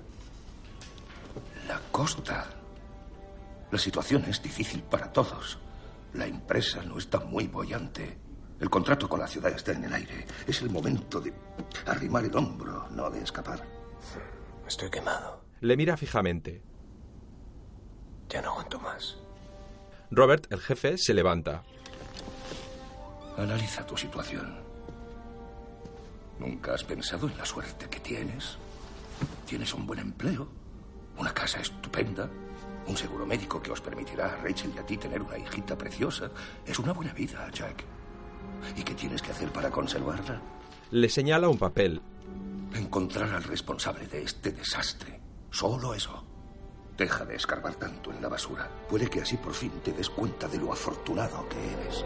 La 1.67 1.79
costa. 1.91 2.47
La 3.71 3.79
situación 3.79 4.23
es 4.25 4.41
difícil 4.41 4.83
para 4.83 5.11
todos. 5.11 5.57
La 6.13 6.27
empresa 6.27 6.83
no 6.83 6.97
está 6.97 7.19
muy 7.19 7.47
bollante. 7.47 8.17
El 8.59 8.69
contrato 8.69 9.09
con 9.09 9.19
la 9.19 9.27
ciudad 9.27 9.51
está 9.51 9.71
en 9.71 9.85
el 9.85 9.93
aire. 9.93 10.25
Es 10.47 10.61
el 10.61 10.69
momento 10.69 11.19
de 11.19 11.33
arrimar 11.85 12.23
el 12.25 12.35
hombro, 12.35 12.87
no 12.91 13.09
de 13.09 13.21
escapar. 13.21 13.63
Estoy 14.67 14.89
quemado. 14.89 15.43
Le 15.61 15.75
mira 15.75 15.97
fijamente. 15.97 16.61
Ya 18.29 18.41
no 18.41 18.51
aguanto 18.51 18.79
más. 18.79 19.17
Robert, 20.11 20.51
el 20.51 20.59
jefe, 20.59 20.97
se 20.97 21.13
levanta. 21.13 21.63
Analiza 23.37 23.85
tu 23.85 23.97
situación. 23.97 24.59
¿Nunca 26.39 26.73
has 26.73 26.83
pensado 26.83 27.27
en 27.27 27.37
la 27.37 27.45
suerte 27.45 27.89
que 27.89 27.99
tienes? 27.99 28.57
Tienes 29.47 29.73
un 29.73 29.87
buen 29.87 29.99
empleo, 29.99 30.47
una 31.17 31.33
casa 31.33 31.59
estupenda, 31.59 32.29
un 32.87 32.97
seguro 32.97 33.25
médico 33.25 33.61
que 33.61 33.71
os 33.71 33.81
permitirá 33.81 34.25
a 34.25 34.35
Rachel 34.37 34.73
y 34.75 34.79
a 34.79 34.85
ti 34.85 34.97
tener 34.97 35.21
una 35.21 35.37
hijita 35.37 35.77
preciosa. 35.77 36.31
Es 36.65 36.79
una 36.79 36.93
buena 36.93 37.13
vida, 37.13 37.49
Jack. 37.51 37.83
¿Y 38.75 38.83
qué 38.83 38.93
tienes 38.93 39.21
que 39.21 39.31
hacer 39.31 39.49
para 39.51 39.69
conservarla? 39.69 40.41
Le 40.91 41.09
señala 41.09 41.49
un 41.49 41.57
papel. 41.57 42.01
Encontrar 42.73 43.29
al 43.31 43.43
responsable 43.43 44.07
de 44.07 44.23
este 44.23 44.51
desastre. 44.51 45.19
Solo 45.51 45.93
eso. 45.93 46.23
Deja 46.97 47.25
de 47.25 47.35
escarbar 47.35 47.75
tanto 47.75 48.11
en 48.11 48.21
la 48.21 48.29
basura. 48.29 48.69
Puede 48.89 49.09
que 49.09 49.21
así 49.21 49.37
por 49.37 49.53
fin 49.53 49.71
te 49.83 49.91
des 49.91 50.09
cuenta 50.09 50.47
de 50.47 50.59
lo 50.59 50.71
afortunado 50.71 51.47
que 51.49 51.57
eres. 51.73 52.05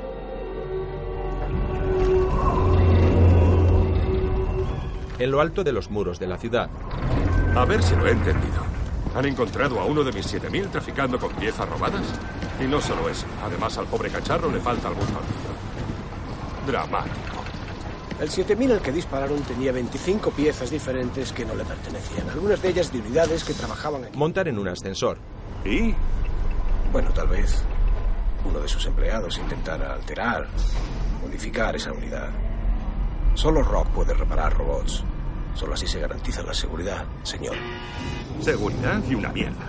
En 5.19 5.31
lo 5.31 5.41
alto 5.41 5.63
de 5.63 5.71
los 5.71 5.89
muros 5.89 6.19
de 6.19 6.27
la 6.27 6.37
ciudad, 6.37 6.69
A 7.55 7.65
ver 7.65 7.81
si 7.81 7.95
lo 7.95 8.05
he 8.05 8.11
entendido. 8.11 8.76
¿Han 9.17 9.25
encontrado 9.25 9.79
a 9.79 9.85
uno 9.85 10.03
de 10.03 10.11
mis 10.11 10.31
7.000 10.31 10.69
traficando 10.69 11.17
con 11.17 11.33
piezas 11.33 11.67
robadas? 11.67 12.05
Y 12.63 12.65
no 12.65 12.79
solo 12.79 13.09
eso, 13.09 13.25
además 13.43 13.75
al 13.79 13.87
pobre 13.87 14.11
cacharro 14.11 14.51
le 14.51 14.59
falta 14.59 14.89
algún 14.89 15.07
tornillo. 15.07 15.33
Dramático. 16.67 17.43
El 18.21 18.29
7000 18.29 18.73
al 18.73 18.81
que 18.81 18.91
dispararon 18.91 19.41
tenía 19.41 19.71
25 19.71 20.29
piezas 20.29 20.69
diferentes 20.69 21.33
que 21.33 21.45
no 21.45 21.55
le 21.55 21.65
pertenecían, 21.65 22.29
algunas 22.29 22.61
de 22.61 22.69
ellas 22.69 22.93
de 22.93 22.99
unidades 22.99 23.43
que 23.43 23.53
trabajaban 23.55 24.03
aquí. 24.03 24.15
montan 24.15 24.49
en 24.49 24.59
un 24.59 24.67
ascensor. 24.67 25.17
¿Y? 25.65 25.95
Bueno, 26.91 27.09
tal 27.11 27.29
vez 27.29 27.63
uno 28.45 28.59
de 28.59 28.67
sus 28.67 28.85
empleados 28.85 29.39
intentara 29.39 29.95
alterar, 29.95 30.47
modificar 31.23 31.75
esa 31.75 31.91
unidad. 31.91 32.29
Solo 33.33 33.63
Rob 33.63 33.87
puede 33.93 34.13
reparar 34.13 34.55
robots. 34.55 35.03
Solo 35.57 35.73
así 35.73 35.87
se 35.87 35.99
garantiza 35.99 36.43
la 36.43 36.53
seguridad, 36.53 37.03
señor. 37.23 37.55
Seguridad 38.39 39.01
y 39.09 39.15
una 39.15 39.29
mierda. 39.29 39.65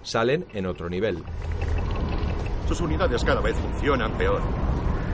Salen 0.00 0.46
en 0.52 0.66
otro 0.66 0.88
nivel. 0.88 1.20
Sus 2.68 2.80
unidades 2.80 3.24
cada 3.24 3.40
vez 3.40 3.56
funcionan 3.56 4.12
peor. 4.12 4.40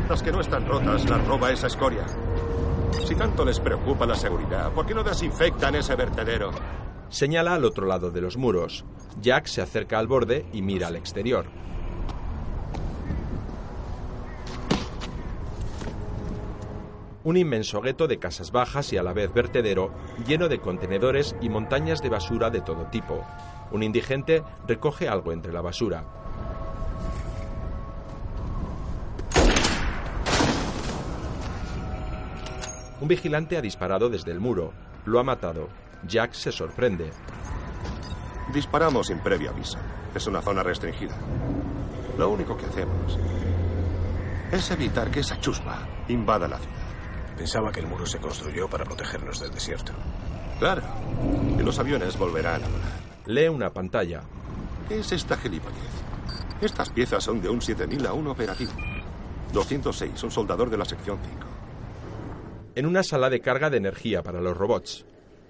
Las 0.06 0.22
que 0.22 0.30
no 0.30 0.42
están 0.42 0.66
rotas 0.66 1.08
las 1.08 1.26
roba 1.26 1.50
esa 1.50 1.68
escoria. 1.68 2.04
Si 3.06 3.14
tanto 3.14 3.42
les 3.42 3.58
preocupa 3.58 4.04
la 4.04 4.14
seguridad, 4.14 4.70
¿por 4.72 4.84
qué 4.84 4.92
no 4.92 5.02
desinfectan 5.02 5.76
ese 5.76 5.96
vertedero? 5.96 6.50
Señala 7.08 7.54
al 7.54 7.64
otro 7.64 7.86
lado 7.86 8.10
de 8.10 8.20
los 8.20 8.36
muros. 8.36 8.84
Jack 9.22 9.46
se 9.46 9.62
acerca 9.62 9.98
al 9.98 10.08
borde 10.08 10.44
y 10.52 10.60
mira 10.60 10.88
al 10.88 10.96
exterior. 10.96 11.46
Un 17.28 17.36
inmenso 17.36 17.82
gueto 17.82 18.08
de 18.08 18.18
casas 18.18 18.52
bajas 18.52 18.90
y 18.94 18.96
a 18.96 19.02
la 19.02 19.12
vez 19.12 19.34
vertedero, 19.34 19.92
lleno 20.26 20.48
de 20.48 20.60
contenedores 20.60 21.36
y 21.42 21.50
montañas 21.50 22.00
de 22.00 22.08
basura 22.08 22.48
de 22.48 22.62
todo 22.62 22.86
tipo. 22.86 23.22
Un 23.70 23.82
indigente 23.82 24.42
recoge 24.66 25.10
algo 25.10 25.30
entre 25.32 25.52
la 25.52 25.60
basura. 25.60 26.06
Un 32.98 33.08
vigilante 33.08 33.58
ha 33.58 33.60
disparado 33.60 34.08
desde 34.08 34.32
el 34.32 34.40
muro. 34.40 34.72
Lo 35.04 35.20
ha 35.20 35.22
matado. 35.22 35.68
Jack 36.04 36.32
se 36.32 36.50
sorprende. 36.50 37.10
Disparamos 38.54 39.08
sin 39.08 39.18
previo 39.18 39.50
aviso. 39.50 39.76
Es 40.14 40.26
una 40.26 40.40
zona 40.40 40.62
restringida. 40.62 41.14
Lo 42.16 42.30
único 42.30 42.56
que 42.56 42.64
hacemos 42.64 43.18
es 44.50 44.70
evitar 44.70 45.10
que 45.10 45.20
esa 45.20 45.38
chusma 45.38 45.86
invada 46.08 46.48
la 46.48 46.56
ciudad. 46.56 46.77
Pensaba 47.38 47.70
que 47.70 47.78
el 47.78 47.86
muro 47.86 48.04
se 48.04 48.18
construyó 48.18 48.68
para 48.68 48.84
protegernos 48.84 49.38
del 49.38 49.52
desierto. 49.52 49.92
Claro. 50.58 50.82
Los 51.58 51.78
aviones 51.78 52.18
volverán 52.18 52.64
a 52.64 52.66
volar. 52.66 52.92
Lee 53.26 53.46
una 53.46 53.70
pantalla. 53.70 54.22
¿Qué 54.88 54.98
es 54.98 55.12
esta 55.12 55.36
gilipollez? 55.36 55.76
Estas 56.60 56.90
piezas 56.90 57.22
son 57.22 57.40
de 57.40 57.48
un 57.48 57.62
7000 57.62 58.06
a 58.08 58.12
1 58.12 58.30
operativo. 58.32 58.72
206, 59.52 60.20
un 60.24 60.30
soldador 60.32 60.68
de 60.68 60.78
la 60.78 60.84
sección 60.84 61.18
5. 61.22 61.46
En 62.74 62.86
una 62.86 63.04
sala 63.04 63.30
de 63.30 63.40
carga 63.40 63.70
de 63.70 63.76
energía 63.76 64.24
para 64.24 64.40
los 64.40 64.56
robots. 64.56 65.06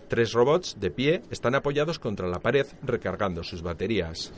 Tres 0.09 0.35
robots 0.35 0.77
de 0.79 0.91
pie 0.91 1.23
están 1.31 1.55
apoyados 1.55 1.99
contra 1.99 2.29
la 2.29 2.41
pared 2.41 2.67
recargando 2.83 3.43
sus 3.43 3.63
baterías. 3.63 4.33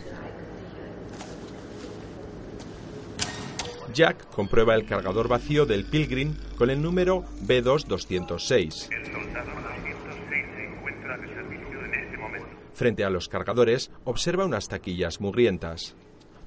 Jack 3.93 4.29
comprueba 4.31 4.75
el 4.75 4.87
cargador 4.87 5.29
vacío 5.29 5.67
del 5.67 5.85
Pilgrim 5.85 6.35
con 6.57 6.71
el 6.71 6.81
número 6.81 7.25
B2206. 7.47 8.89
El 8.91 9.13
soldado 9.13 9.51
206 9.51 10.47
se 10.55 10.65
encuentra 10.65 11.19
de 11.19 11.29
servicio 11.29 11.81
este 11.85 12.19
momento. 12.19 12.49
Frente 12.75 13.05
a 13.05 13.11
los 13.11 13.29
cargadores 13.29 13.91
observa 14.05 14.45
unas 14.45 14.69
taquillas 14.69 15.21
mugrientas. 15.21 15.97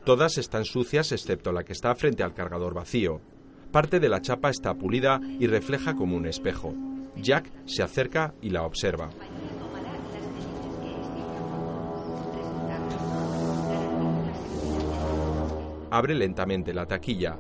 Todas 0.06 0.38
están 0.38 0.66
sucias 0.66 1.12
excepto 1.12 1.52
la 1.52 1.64
que 1.64 1.74
está 1.74 1.96
frente 1.96 2.24
al 2.24 2.34
cargador 2.34 2.74
vacío. 2.74 3.22
Parte 3.72 4.00
de 4.00 4.10
la 4.10 4.22
chapa 4.22 4.50
está 4.50 4.74
pulida 4.76 5.20
y 5.40 5.48
refleja 5.48 5.96
como 5.96 6.16
un 6.16 6.28
espejo. 6.28 6.74
Jack 7.16 7.52
se 7.66 7.84
acerca 7.84 8.34
y 8.42 8.50
la 8.50 8.64
observa. 8.64 9.10
Abre 15.94 16.16
lentamente 16.16 16.74
la 16.74 16.88
taquilla. 16.88 17.38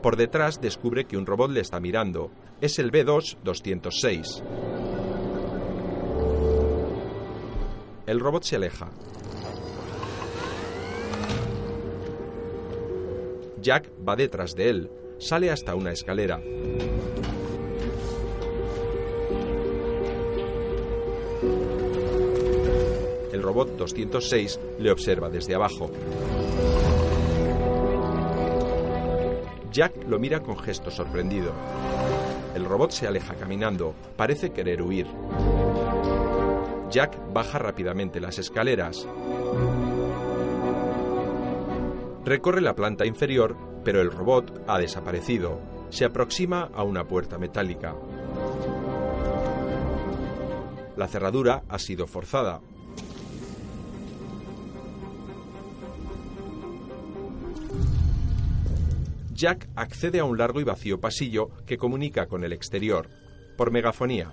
Por 0.00 0.16
detrás 0.16 0.60
descubre 0.60 1.06
que 1.06 1.16
un 1.16 1.26
robot 1.26 1.50
le 1.50 1.58
está 1.58 1.80
mirando. 1.80 2.30
Es 2.60 2.78
el 2.78 2.92
B2-206. 2.92 4.44
El 8.06 8.20
robot 8.20 8.44
se 8.44 8.54
aleja. 8.54 8.88
Jack 13.60 13.90
va 14.08 14.14
detrás 14.14 14.54
de 14.54 14.70
él. 14.70 14.90
Sale 15.18 15.50
hasta 15.50 15.74
una 15.74 15.90
escalera. 15.90 16.40
El 23.40 23.46
robot 23.46 23.70
206 23.78 24.60
le 24.80 24.90
observa 24.92 25.30
desde 25.30 25.54
abajo. 25.54 25.90
Jack 29.72 30.06
lo 30.06 30.18
mira 30.18 30.40
con 30.40 30.58
gesto 30.58 30.90
sorprendido. 30.90 31.50
El 32.54 32.66
robot 32.66 32.90
se 32.90 33.06
aleja 33.06 33.34
caminando. 33.36 33.94
Parece 34.18 34.50
querer 34.50 34.82
huir. 34.82 35.06
Jack 36.90 37.18
baja 37.32 37.58
rápidamente 37.58 38.20
las 38.20 38.38
escaleras. 38.38 39.08
Recorre 42.26 42.60
la 42.60 42.74
planta 42.74 43.06
inferior, 43.06 43.56
pero 43.82 44.02
el 44.02 44.10
robot 44.10 44.64
ha 44.66 44.78
desaparecido. 44.78 45.62
Se 45.88 46.04
aproxima 46.04 46.68
a 46.74 46.82
una 46.82 47.04
puerta 47.04 47.38
metálica. 47.38 47.96
La 50.98 51.08
cerradura 51.08 51.62
ha 51.70 51.78
sido 51.78 52.06
forzada. 52.06 52.60
Jack 59.40 59.70
accede 59.74 60.20
a 60.20 60.24
un 60.24 60.36
largo 60.36 60.60
y 60.60 60.64
vacío 60.64 61.00
pasillo 61.00 61.48
que 61.64 61.78
comunica 61.78 62.26
con 62.26 62.44
el 62.44 62.52
exterior, 62.52 63.08
por 63.56 63.70
megafonía. 63.70 64.30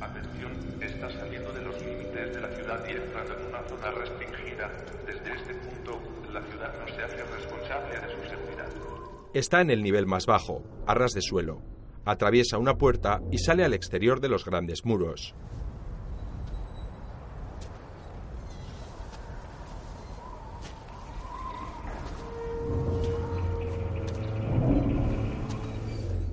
Atención, 0.00 0.50
está 0.80 1.08
saliendo 1.12 1.52
de 1.52 1.62
los 1.62 1.80
límites 1.80 2.34
de 2.34 2.40
la 2.40 2.48
ciudad 2.48 2.84
y 2.88 2.90
entrando 2.90 3.38
en 3.38 3.46
una 3.46 3.62
zona 3.68 3.90
restringida. 3.92 4.68
Desde 5.06 5.32
este 5.32 5.54
punto, 5.54 6.02
la 6.32 6.42
ciudad 6.42 6.74
no 6.76 6.88
se 6.92 7.02
hace 7.04 7.24
responsable 7.36 8.00
de 8.00 8.12
su 8.12 8.28
seguridad. 8.28 8.68
Está 9.32 9.60
en 9.60 9.70
el 9.70 9.80
nivel 9.80 10.06
más 10.06 10.26
bajo, 10.26 10.64
a 10.88 10.94
ras 10.94 11.12
de 11.12 11.22
suelo. 11.22 11.62
Atraviesa 12.04 12.58
una 12.58 12.74
puerta 12.74 13.20
y 13.30 13.38
sale 13.38 13.64
al 13.64 13.74
exterior 13.74 14.18
de 14.18 14.28
los 14.28 14.44
grandes 14.44 14.84
muros. 14.84 15.36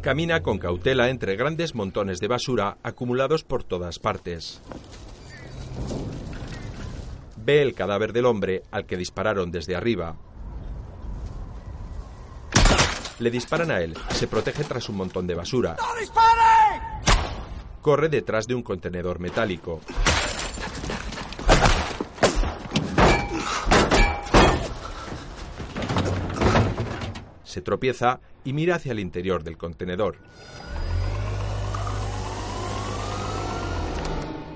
Camina 0.05 0.43
con 0.43 0.59
cautela 0.59 1.09
entre 1.09 1.35
grandes 1.35 1.73
montones 1.73 2.19
de 2.19 2.27
basura 2.27 2.77
acumulados 2.83 3.43
por 3.43 3.63
todas 3.63 3.97
partes. 3.97 4.61
Ve 7.37 7.63
el 7.63 7.73
cadáver 7.73 8.13
del 8.13 8.27
hombre 8.27 8.61
al 8.69 8.85
que 8.85 8.97
dispararon 8.97 9.49
desde 9.49 9.75
arriba. 9.75 10.15
Le 13.17 13.31
disparan 13.31 13.71
a 13.71 13.81
él. 13.81 13.97
Se 14.11 14.27
protege 14.27 14.63
tras 14.63 14.89
un 14.89 14.97
montón 14.97 15.25
de 15.25 15.33
basura. 15.33 15.75
Corre 17.81 18.07
detrás 18.07 18.45
de 18.45 18.53
un 18.53 18.61
contenedor 18.61 19.19
metálico. 19.19 19.81
Se 27.55 27.61
tropieza 27.61 28.19
y 28.43 28.51
mira 28.51 28.75
hacia 28.75 28.91
el 28.91 28.99
interior 28.99 29.41
del 29.41 29.57
contenedor. 29.57 30.17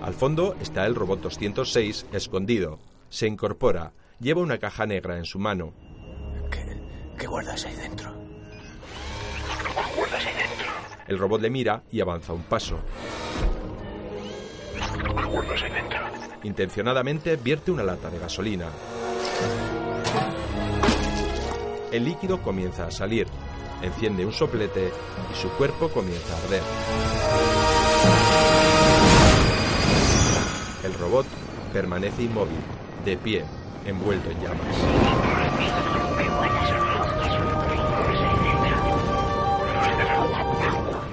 Al 0.02 0.14
fondo 0.14 0.58
está 0.60 0.86
el 0.86 0.96
robot 0.96 1.22
206 1.22 2.08
escondido. 2.12 2.78
Se 3.08 3.26
incorpora. 3.26 3.94
Lleva 4.20 4.42
una 4.42 4.58
caja 4.58 4.86
negra 4.86 5.18
en 5.18 5.24
su 5.24 5.40
mano. 5.40 5.74
¿Qué 7.18 7.26
guardas 7.26 7.66
ahí 7.66 7.76
dentro? 7.78 8.14
¿Qué 9.48 9.96
guardas 9.96 10.26
ahí 10.26 10.34
dentro? 10.34 10.68
El 11.08 11.20
robot 11.20 11.42
le 11.42 11.50
mira 11.50 11.84
y 11.90 12.02
avanza 12.02 12.34
un 12.34 12.44
paso. 12.44 12.82
¿Qué 14.76 15.24
guardas 15.24 15.64
ahí 15.64 15.72
dentro? 15.72 16.00
Intencionadamente 16.44 17.38
vierte 17.38 17.72
una 17.72 17.84
lata 17.84 18.10
de 18.10 18.20
gasolina. 18.20 18.68
El 21.92 22.06
líquido 22.06 22.42
comienza 22.42 22.86
a 22.86 22.92
salir. 22.92 23.28
Enciende 23.82 24.26
un 24.26 24.34
soplete 24.34 24.92
y 25.32 25.42
su 25.42 25.50
cuerpo 25.50 25.90
comienza 25.90 26.36
a 26.36 26.38
arder. 26.44 26.62
El 30.84 30.94
robot 30.94 31.26
permanece 31.74 32.24
inmóvil, 32.24 32.60
de 33.06 33.18
pie, 33.18 33.46
envuelto 33.86 34.30
en 34.30 34.42
llamas. 34.42 34.76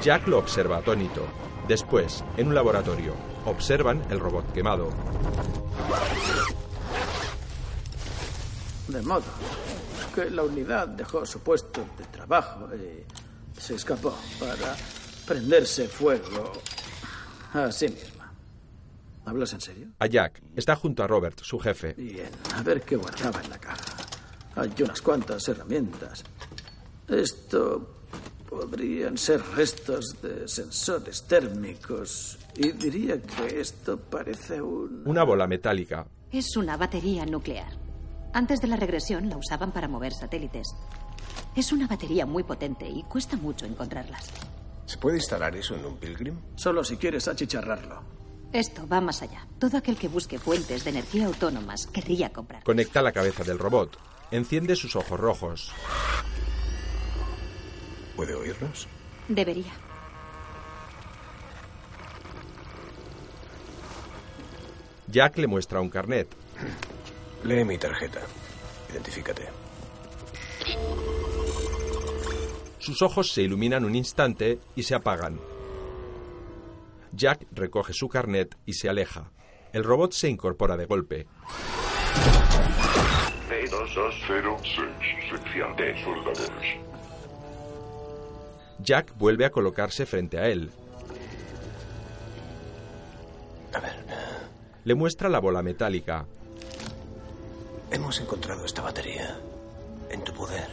Jack 0.02 0.28
lo 0.28 0.38
observa 0.38 0.78
atónito. 0.78 1.22
Después, 1.66 2.22
en 2.36 2.48
un 2.48 2.54
laboratorio, 2.54 3.14
observan 3.44 4.02
el 4.10 4.20
robot 4.20 4.52
quemado. 4.52 4.90
De 8.88 9.02
modo 9.02 9.24
que 10.14 10.30
la 10.30 10.42
unidad 10.44 10.88
dejó 10.88 11.26
su 11.26 11.40
puesto 11.40 11.84
de 11.98 12.04
trabajo 12.04 12.68
y 12.74 13.60
se 13.60 13.74
escapó 13.74 14.16
para 14.38 14.76
prenderse 15.26 15.88
fuego 15.88 16.52
a 17.52 17.70
sí 17.72 17.88
misma. 17.88 18.32
¿Hablas 19.24 19.52
en 19.54 19.60
serio? 19.60 19.88
A 19.98 20.06
Jack. 20.06 20.40
Está 20.54 20.76
junto 20.76 21.02
a 21.02 21.06
Robert, 21.06 21.40
su 21.42 21.58
jefe. 21.58 21.94
Bien, 21.94 22.30
a 22.54 22.62
ver 22.62 22.82
qué 22.82 22.96
guardaba 22.96 23.42
en 23.42 23.50
la 23.50 23.58
caja. 23.58 23.96
Hay 24.54 24.72
unas 24.80 25.02
cuantas 25.02 25.48
herramientas. 25.48 26.22
Esto 27.08 27.96
podrían 28.48 29.18
ser 29.18 29.42
restos 29.54 30.16
de 30.22 30.46
sensores 30.46 31.24
térmicos. 31.24 32.38
Y 32.54 32.72
diría 32.72 33.20
que 33.20 33.60
esto 33.60 33.98
parece 33.98 34.62
un... 34.62 35.02
Una 35.04 35.24
bola 35.24 35.46
metálica. 35.46 36.06
Es 36.30 36.56
una 36.56 36.76
batería 36.76 37.26
nuclear. 37.26 37.85
Antes 38.36 38.60
de 38.60 38.68
la 38.68 38.76
regresión 38.76 39.30
la 39.30 39.38
usaban 39.38 39.72
para 39.72 39.88
mover 39.88 40.12
satélites. 40.12 40.76
Es 41.54 41.72
una 41.72 41.86
batería 41.86 42.26
muy 42.26 42.42
potente 42.42 42.86
y 42.86 43.02
cuesta 43.04 43.34
mucho 43.34 43.64
encontrarlas. 43.64 44.30
¿Se 44.84 44.98
puede 44.98 45.16
instalar 45.16 45.56
eso 45.56 45.74
en 45.74 45.86
un 45.86 45.96
Pilgrim? 45.96 46.38
Solo 46.54 46.84
si 46.84 46.98
quieres 46.98 47.28
achicharrarlo. 47.28 48.02
Esto 48.52 48.86
va 48.86 49.00
más 49.00 49.22
allá. 49.22 49.48
Todo 49.58 49.78
aquel 49.78 49.96
que 49.96 50.08
busque 50.08 50.38
fuentes 50.38 50.84
de 50.84 50.90
energía 50.90 51.24
autónomas 51.24 51.86
querría 51.86 52.30
comprar. 52.30 52.62
Conecta 52.62 53.00
la 53.00 53.12
cabeza 53.12 53.42
del 53.42 53.58
robot. 53.58 53.96
Enciende 54.30 54.76
sus 54.76 54.96
ojos 54.96 55.18
rojos. 55.18 55.72
¿Puede 58.16 58.34
oírnos? 58.34 58.86
Debería. 59.28 59.72
Jack 65.06 65.38
le 65.38 65.46
muestra 65.46 65.80
un 65.80 65.88
carnet. 65.88 66.28
Lee 67.46 67.64
mi 67.64 67.78
tarjeta. 67.78 68.20
Identifícate. 68.90 69.42
Sus 72.78 73.02
ojos 73.02 73.30
se 73.30 73.42
iluminan 73.42 73.84
un 73.84 73.94
instante 73.94 74.58
y 74.74 74.82
se 74.82 74.96
apagan. 74.96 75.38
Jack 77.12 77.46
recoge 77.52 77.92
su 77.92 78.08
carnet 78.08 78.56
y 78.66 78.72
se 78.72 78.88
aleja. 78.88 79.30
El 79.72 79.84
robot 79.84 80.12
se 80.12 80.28
incorpora 80.28 80.76
de 80.76 80.86
golpe. 80.86 81.26
P2206, 83.48 85.30
sección 85.30 85.76
de 85.76 86.02
soldadores. 86.02 86.76
Jack 88.80 89.16
vuelve 89.16 89.44
a 89.44 89.50
colocarse 89.50 90.04
frente 90.04 90.38
a 90.38 90.48
él. 90.48 90.70
A 93.72 93.78
ver, 93.80 93.94
Le 94.84 94.94
muestra 94.94 95.28
la 95.28 95.38
bola 95.38 95.62
metálica. 95.62 96.26
Hemos 97.90 98.20
encontrado 98.20 98.64
esta 98.64 98.82
batería 98.82 99.38
en 100.10 100.22
tu 100.22 100.32
poder. 100.32 100.68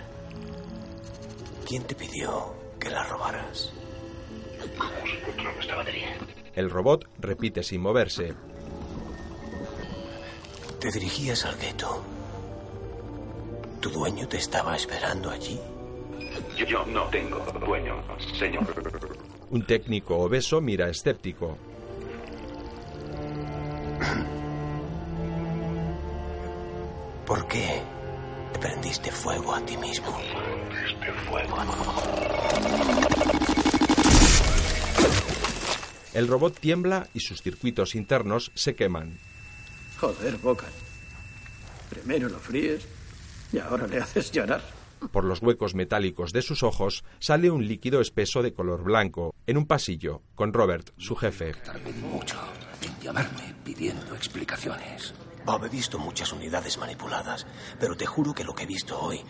¿Quién 1.67 1.83
te 1.83 1.95
pidió 1.95 2.53
que 2.79 2.89
la 2.89 3.03
robaras? 3.03 3.71
Hemos 4.59 5.09
encontrado 5.21 5.59
esta 5.59 5.75
batería. 5.75 6.17
El 6.55 6.69
robot 6.69 7.07
repite 7.19 7.63
sin 7.63 7.81
moverse. 7.81 8.33
Te 10.79 10.91
dirigías 10.91 11.45
al 11.45 11.57
gueto. 11.57 12.03
¿Tu 13.79 13.89
dueño 13.89 14.27
te 14.27 14.37
estaba 14.37 14.75
esperando 14.75 15.29
allí? 15.29 15.59
Yo, 16.57 16.65
yo 16.65 16.85
no 16.85 17.05
tengo 17.05 17.39
dueño, 17.65 18.03
señor. 18.37 18.65
Un 19.49 19.65
técnico 19.65 20.17
obeso 20.17 20.61
mira 20.61 20.89
escéptico. 20.89 21.57
¿Por 27.25 27.47
qué 27.47 27.81
te 28.51 28.59
prendiste 28.59 29.11
fuego 29.11 29.55
a 29.55 29.65
ti 29.65 29.77
mismo? 29.77 30.17
Este 30.85 31.11
fuego. 31.29 31.57
El 36.13 36.27
robot 36.27 36.59
tiembla 36.59 37.07
y 37.13 37.21
sus 37.21 37.41
circuitos 37.41 37.95
internos 37.95 38.51
se 38.55 38.75
queman. 38.75 39.17
Joder, 39.99 40.37
Boca. 40.37 40.67
Primero 41.89 42.27
lo 42.27 42.39
fríes 42.39 42.85
y 43.51 43.59
ahora 43.59 43.87
le 43.87 43.99
haces 43.99 44.31
llorar. 44.31 44.61
Por 45.11 45.23
los 45.23 45.41
huecos 45.41 45.75
metálicos 45.75 46.33
de 46.33 46.41
sus 46.41 46.61
ojos 46.61 47.03
sale 47.19 47.51
un 47.51 47.67
líquido 47.67 48.01
espeso 48.01 48.41
de 48.41 48.53
color 48.53 48.83
blanco, 48.83 49.33
en 49.47 49.57
un 49.57 49.65
pasillo, 49.65 50.21
con 50.35 50.53
Robert, 50.53 50.91
su 50.97 51.15
jefe. 51.15 51.53
Tardé 51.53 51.91
mucho 51.93 52.37
en 52.81 52.99
llamarme 53.01 53.55
pidiendo 53.63 54.15
explicaciones. 54.15 55.13
Bob, 55.45 55.65
he 55.65 55.69
visto 55.69 55.99
muchas 55.99 56.31
unidades 56.31 56.77
manipuladas, 56.77 57.45
pero 57.79 57.95
te 57.95 58.05
juro 58.05 58.33
que 58.33 58.43
lo 58.43 58.55
que 58.55 58.63
he 58.63 58.67
visto 58.67 58.99
hoy 58.99 59.21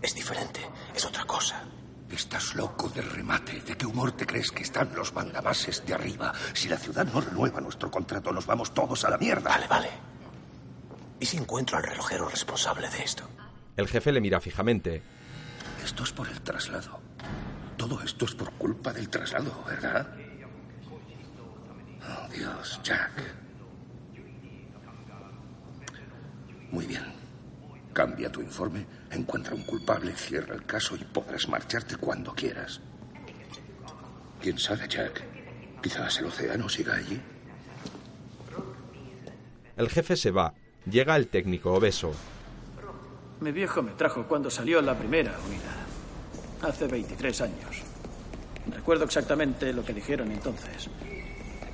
es 0.00 0.14
diferente, 0.14 0.60
es 0.94 1.04
otra 1.04 1.24
cosa. 1.24 1.62
Estás 2.10 2.54
loco 2.54 2.88
de 2.88 3.02
remate. 3.02 3.60
¿De 3.60 3.76
qué 3.76 3.84
humor 3.84 4.12
te 4.12 4.26
crees 4.26 4.50
que 4.50 4.62
están 4.62 4.94
los 4.94 5.12
mandamases 5.12 5.84
de 5.84 5.92
arriba? 5.92 6.32
Si 6.54 6.68
la 6.68 6.78
ciudad 6.78 7.06
no 7.12 7.20
renueva 7.20 7.60
nuestro 7.60 7.90
contrato, 7.90 8.32
nos 8.32 8.46
vamos 8.46 8.72
todos 8.72 9.04
a 9.04 9.10
la 9.10 9.18
mierda. 9.18 9.50
Vale, 9.50 9.66
vale. 9.66 9.90
¿Y 11.20 11.26
si 11.26 11.36
encuentro 11.36 11.76
al 11.76 11.82
relojero 11.82 12.28
responsable 12.28 12.88
de 12.88 13.02
esto? 13.02 13.28
El 13.76 13.88
jefe 13.88 14.10
le 14.10 14.20
mira 14.22 14.40
fijamente. 14.40 15.02
Esto 15.84 16.02
es 16.04 16.12
por 16.12 16.28
el 16.28 16.40
traslado. 16.40 16.98
Todo 17.76 18.00
esto 18.02 18.24
es 18.24 18.34
por 18.34 18.52
culpa 18.52 18.92
del 18.92 19.08
traslado, 19.10 19.62
¿verdad? 19.66 20.08
Oh, 22.02 22.28
Dios, 22.32 22.80
Jack. 22.82 23.47
Muy 26.70 26.86
bien. 26.86 27.02
Cambia 27.92 28.30
tu 28.30 28.40
informe, 28.40 28.86
encuentra 29.10 29.54
un 29.54 29.62
culpable, 29.62 30.12
cierra 30.14 30.54
el 30.54 30.64
caso 30.64 30.94
y 30.96 31.04
podrás 31.04 31.48
marcharte 31.48 31.96
cuando 31.96 32.32
quieras. 32.34 32.80
¿Quién 34.40 34.58
sabe, 34.58 34.86
Jack? 34.88 35.24
Quizás 35.82 36.18
el 36.18 36.26
océano 36.26 36.68
siga 36.68 36.94
allí. 36.94 37.20
El 39.76 39.88
jefe 39.88 40.16
se 40.16 40.30
va. 40.30 40.54
Llega 40.88 41.16
el 41.16 41.28
técnico 41.28 41.72
obeso. 41.72 42.12
Mi 43.40 43.52
viejo 43.52 43.82
me 43.82 43.92
trajo 43.92 44.24
cuando 44.26 44.50
salió 44.50 44.82
la 44.82 44.96
primera 44.96 45.32
unidad. 45.46 46.68
Hace 46.70 46.86
23 46.86 47.40
años. 47.42 47.82
Recuerdo 48.74 49.04
exactamente 49.04 49.72
lo 49.72 49.84
que 49.84 49.94
dijeron 49.94 50.30
entonces. 50.32 50.88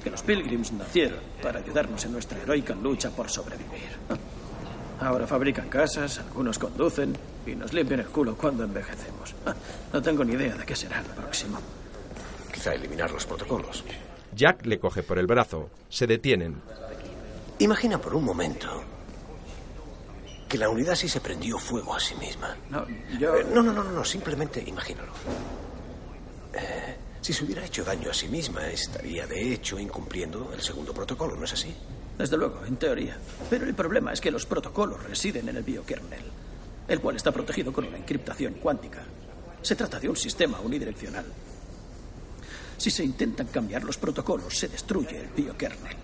Que 0.03 0.11
los 0.11 0.23
Pilgrims 0.23 0.73
nacieron 0.73 1.21
para 1.43 1.61
ayudarnos 1.61 2.05
en 2.05 2.13
nuestra 2.13 2.39
heroica 2.39 2.75
lucha 2.75 3.11
por 3.11 3.31
sobrevivir. 3.31 3.89
Ahora 5.01 5.27
fabrican 5.27 5.69
casas, 5.69 6.19
algunos 6.19 6.59
conducen 6.59 7.17
y 7.47 7.55
nos 7.55 7.73
limpian 7.73 8.01
el 8.01 8.07
culo 8.07 8.37
cuando 8.37 8.65
envejecemos. 8.65 9.35
No 9.93 10.03
tengo 10.03 10.25
ni 10.25 10.35
idea 10.35 10.55
de 10.55 10.65
qué 10.65 10.77
será 10.77 11.03
lo 11.03 11.09
próximo. 11.09 11.59
Quizá 12.53 12.75
eliminar 12.75 13.11
los 13.11 13.27
protocolos. 13.27 13.85
Jack 14.35 14.65
le 14.67 14.79
coge 14.79 15.03
por 15.03 15.19
el 15.19 15.27
brazo. 15.27 15.71
Se 15.89 16.07
detienen. 16.07 16.61
Imagina 17.59 17.99
por 17.99 18.15
un 18.15 18.25
momento 18.25 18.83
que 20.49 20.59
la 20.59 20.69
unidad 20.69 20.95
sí 20.95 21.09
se 21.09 21.21
prendió 21.21 21.59
fuego 21.59 21.95
a 21.95 22.01
sí 22.01 22.15
misma. 22.17 22.57
No, 22.71 22.87
yo... 23.19 23.37
Eh, 23.37 23.47
no, 23.53 23.63
no, 23.63 23.73
no, 23.73 23.83
no, 23.83 23.91
no, 23.91 24.05
simplemente 24.05 24.63
imagínalo. 24.65 25.13
Eh, 26.53 26.97
si 27.21 27.33
se 27.33 27.45
hubiera 27.45 27.65
hecho 27.65 27.85
daño 27.85 28.11
a 28.11 28.15
sí 28.15 28.29
misma, 28.29 28.69
estaría 28.69 29.27
de 29.27 29.53
hecho 29.53 29.79
incumpliendo 29.79 30.53
el 30.53 30.61
segundo 30.61 30.93
protocolo, 30.93 31.37
¿no 31.37 31.45
es 31.45 31.53
así? 31.53 31.75
Desde 32.19 32.37
luego, 32.37 32.65
en 32.67 32.77
teoría. 32.77 33.17
Pero 33.51 33.67
el 33.67 33.75
problema 33.75 34.13
es 34.13 34.21
que 34.21 34.31
los 34.31 34.47
protocolos 34.47 35.03
residen 35.03 35.49
en 35.49 35.57
el 35.57 35.63
biokernel, 35.63 36.25
el 36.89 37.01
cual 37.01 37.17
está 37.17 37.33
protegido 37.33 37.73
con 37.73 37.87
una 37.87 37.99
encriptación 37.99 38.55
cuántica. 38.55 39.03
Se 39.63 39.75
trata 39.75 39.99
de 39.99 40.09
un 40.09 40.17
sistema 40.17 40.61
unidireccional. 40.61 41.25
Si 42.77 42.91
se 42.91 43.05
intentan 43.05 43.47
cambiar 43.49 43.85
los 43.85 43.97
protocolos, 43.97 44.57
se 44.57 44.69
destruye 44.69 45.21
el 45.21 45.29
biokernel. 45.29 45.97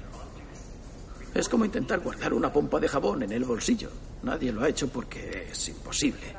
Es 1.34 1.48
como 1.48 1.64
intentar 1.64 2.00
guardar 2.00 2.32
una 2.32 2.52
pompa 2.52 2.80
de 2.80 2.88
jabón 2.88 3.22
en 3.22 3.32
el 3.32 3.44
bolsillo. 3.44 3.90
Nadie 4.22 4.52
lo 4.52 4.62
ha 4.62 4.68
hecho 4.68 4.88
porque 4.88 5.48
es 5.52 5.68
imposible. 5.68 6.34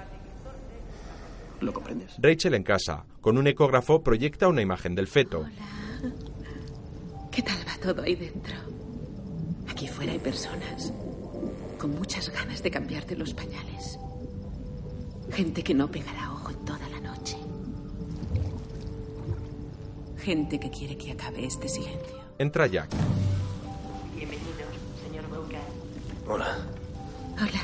¿Lo 1.62 1.72
comprendes? 1.72 2.16
Rachel 2.18 2.56
en 2.56 2.64
casa, 2.64 3.06
con 3.22 3.38
un 3.38 3.48
ecógrafo, 3.48 4.02
proyecta 4.02 4.48
una 4.48 4.62
imagen 4.62 4.96
del 4.96 5.08
feto. 5.08 5.46
¿Qué 7.32 7.42
tal 7.42 7.58
va 7.66 7.78
todo 7.78 8.02
ahí 8.02 8.16
dentro? 8.16 8.54
Aquí 9.72 9.88
fuera 9.88 10.12
hay 10.12 10.20
personas 10.20 10.92
con 11.80 11.96
muchas 11.96 12.30
ganas 12.30 12.62
de 12.62 12.70
cambiarte 12.70 13.16
los 13.16 13.34
pañales. 13.34 13.98
Gente 15.32 15.64
que 15.64 15.74
no 15.74 15.90
pegará 15.90 16.30
ojo 16.34 16.52
en 16.52 16.66
toda 16.66 16.90
la 16.90 17.00
noche. 17.00 17.38
Gente 20.18 20.60
que 20.60 20.70
quiere 20.70 20.98
que 20.98 21.14
acabe 21.14 21.46
este 21.46 21.70
silencio. 21.70 22.18
Entra 22.38 22.68
Jack. 22.68 22.90
Bienvenido, 24.14 24.50
señor 25.08 25.26
Vulcan. 25.30 25.62
Hola. 26.28 26.58
Hola. 27.38 27.62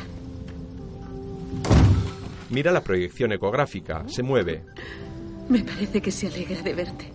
Mira 2.49 2.71
la 2.71 2.81
proyección 2.81 3.33
ecográfica. 3.33 4.07
Se 4.07 4.23
mueve. 4.23 4.63
Me 5.49 5.59
parece 5.59 6.01
que 6.01 6.11
se 6.11 6.27
alegra 6.27 6.61
de 6.61 6.73
verte. 6.73 7.11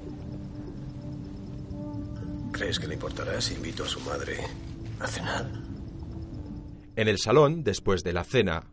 ¿Crees 2.53 2.79
que 2.79 2.87
le 2.87 2.95
importará 2.95 3.41
si 3.41 3.55
invito 3.55 3.85
a 3.85 3.89
su 3.89 3.99
madre 4.01 4.37
a 5.01 5.07
cenar? 5.07 5.47
En 6.97 7.09
el 7.09 7.19
salón, 7.19 7.65
después 7.65 8.03
de 8.03 8.13
la 8.13 8.25
cena, 8.25 8.67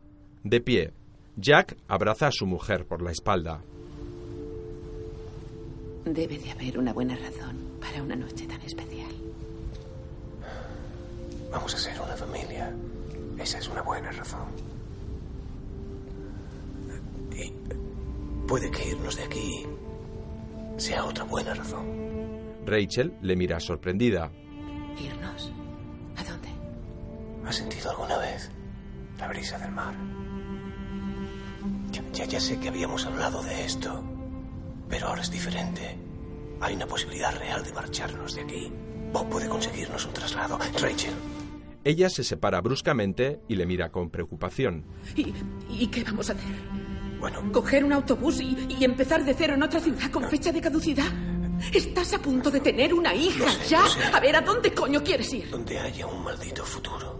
de 0.43 0.61
pie, 0.61 0.93
Jack 1.37 1.77
abraza 1.87 2.27
a 2.27 2.31
su 2.31 2.45
mujer 2.45 2.85
por 2.85 3.01
la 3.01 3.11
espalda. 3.11 3.63
Debe 6.05 6.37
de 6.37 6.51
haber 6.51 6.77
una 6.77 6.91
buena 6.91 7.15
razón 7.15 7.55
para 7.79 8.01
una 8.03 8.15
noche 8.15 8.45
tan 8.47 8.61
especial. 8.61 9.11
Vamos 11.51 11.73
a 11.73 11.77
ser 11.77 11.99
una 11.99 12.15
familia. 12.15 12.73
Esa 13.37 13.57
es 13.59 13.69
una 13.69 13.81
buena 13.81 14.11
razón. 14.11 14.47
Y 17.31 17.53
puede 18.47 18.69
que 18.69 18.89
irnos 18.89 19.15
de 19.15 19.23
aquí 19.23 19.65
sea 20.77 21.05
otra 21.05 21.23
buena 21.23 21.53
razón. 21.53 21.85
Rachel 22.65 23.13
le 23.21 23.35
mira 23.35 23.59
sorprendida. 23.59 24.31
¿Irnos? 24.97 25.51
¿Has 27.49 27.55
sentido 27.55 27.89
alguna 27.89 28.15
vez 28.19 28.51
La 29.17 29.27
brisa 29.27 29.57
del 29.57 29.71
mar. 29.71 29.95
Ya, 31.91 32.03
ya, 32.13 32.25
ya 32.25 32.39
sé 32.39 32.59
que 32.59 32.69
habíamos 32.69 33.05
hablado 33.07 33.41
de 33.41 33.65
esto, 33.65 34.03
pero 34.87 35.07
ahora 35.07 35.23
es 35.23 35.31
diferente. 35.31 35.97
Hay 36.61 36.75
una 36.75 36.85
posibilidad 36.85 37.35
real 37.37 37.63
de 37.63 37.73
marcharnos 37.73 38.35
de 38.35 38.41
aquí. 38.41 38.71
Bob 39.11 39.27
puede 39.29 39.49
conseguirnos 39.49 40.05
un 40.05 40.13
traslado. 40.13 40.59
Rachel, 40.79 41.13
Ella 41.83 42.09
se 42.11 42.23
separa 42.23 42.61
bruscamente 42.61 43.41
y 43.47 43.55
le 43.55 43.65
mira 43.65 43.91
con 43.91 44.11
preocupación. 44.11 44.85
¿Y, 45.15 45.33
y 45.69 45.87
qué 45.87 46.03
vamos 46.03 46.29
a 46.29 46.33
hacer? 46.33 46.45
Bueno. 47.19 47.51
¿Coger 47.51 47.83
un 47.83 47.93
autobús 47.93 48.39
y, 48.41 48.55
y 48.79 48.85
empezar 48.85 49.25
de 49.25 49.33
cero 49.33 49.55
en 49.55 49.63
otra 49.63 49.79
ciudad 49.79 50.11
con 50.11 50.29
fecha 50.29 50.51
de 50.51 50.61
caducidad? 50.61 51.11
Estás 51.73 52.13
a 52.13 52.19
punto 52.19 52.51
de 52.51 52.59
tener 52.61 52.93
una 52.93 53.13
hija 53.15 53.49
sé, 53.49 53.69
ya. 53.69 53.83
A 54.13 54.19
ver, 54.19 54.35
¿a 54.35 54.41
dónde 54.41 54.71
coño 54.71 55.03
quieres 55.03 55.33
ir? 55.33 55.49
donde 55.49 55.79
haya 55.79 56.05
un 56.05 56.23
maldito 56.23 56.63
futuro. 56.63 57.18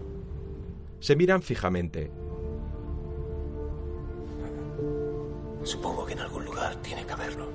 Se 1.00 1.16
miran 1.16 1.42
fijamente. 1.42 2.10
Supongo 5.64 6.06
que 6.06 6.12
en 6.12 6.20
algún 6.20 6.44
lugar 6.44 6.76
tiene 6.82 7.04
que 7.06 7.12
haberlo. 7.12 7.48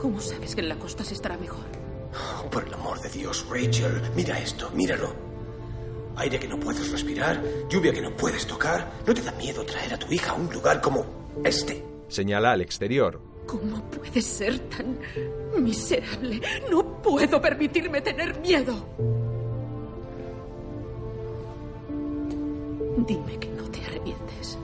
¿Cómo 0.00 0.20
sabes 0.20 0.54
que 0.54 0.60
en 0.60 0.68
la 0.68 0.78
costa 0.78 1.04
se 1.04 1.14
estará 1.14 1.36
mejor? 1.36 1.64
Oh, 2.14 2.48
por 2.50 2.66
el 2.66 2.74
amor 2.74 3.00
de 3.00 3.08
Dios, 3.08 3.46
Rachel, 3.50 4.00
mira 4.14 4.38
esto, 4.38 4.70
míralo. 4.70 5.12
Aire 6.16 6.38
que 6.38 6.46
no 6.46 6.60
puedes 6.60 6.92
respirar, 6.92 7.42
lluvia 7.68 7.92
que 7.92 8.02
no 8.02 8.14
puedes 8.16 8.46
tocar. 8.46 8.92
¿No 9.06 9.14
te 9.14 9.22
da 9.22 9.32
miedo 9.32 9.64
traer 9.64 9.94
a 9.94 9.98
tu 9.98 10.12
hija 10.12 10.32
a 10.32 10.34
un 10.34 10.52
lugar 10.52 10.80
como 10.80 11.04
este? 11.42 11.84
Señala 12.08 12.52
al 12.52 12.60
exterior. 12.60 13.20
¿Cómo 13.46 13.82
puedes 13.90 14.24
ser 14.24 14.58
tan 14.68 14.98
miserable? 15.58 16.40
No 16.70 17.02
puedo 17.02 17.40
permitirme 17.40 18.00
tener 18.00 18.38
miedo. 18.40 19.21
Dime 22.96 23.38
que 23.38 23.48
no 23.48 23.70
te 23.70 23.80
arrepientes. 23.84 24.58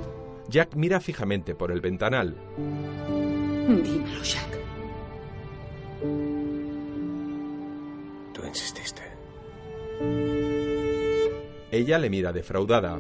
Jack 0.49 0.75
mira 0.77 1.01
fijamente 1.01 1.55
por 1.55 1.71
el 1.71 1.81
ventanal. 1.81 2.37
Dímelo, 2.57 4.23
Jack. 4.23 4.59
Tú 8.33 8.47
insististe. 8.47 9.03
Ella 11.71 11.99
le 11.99 12.09
mira 12.11 12.33
defraudada. 12.33 12.99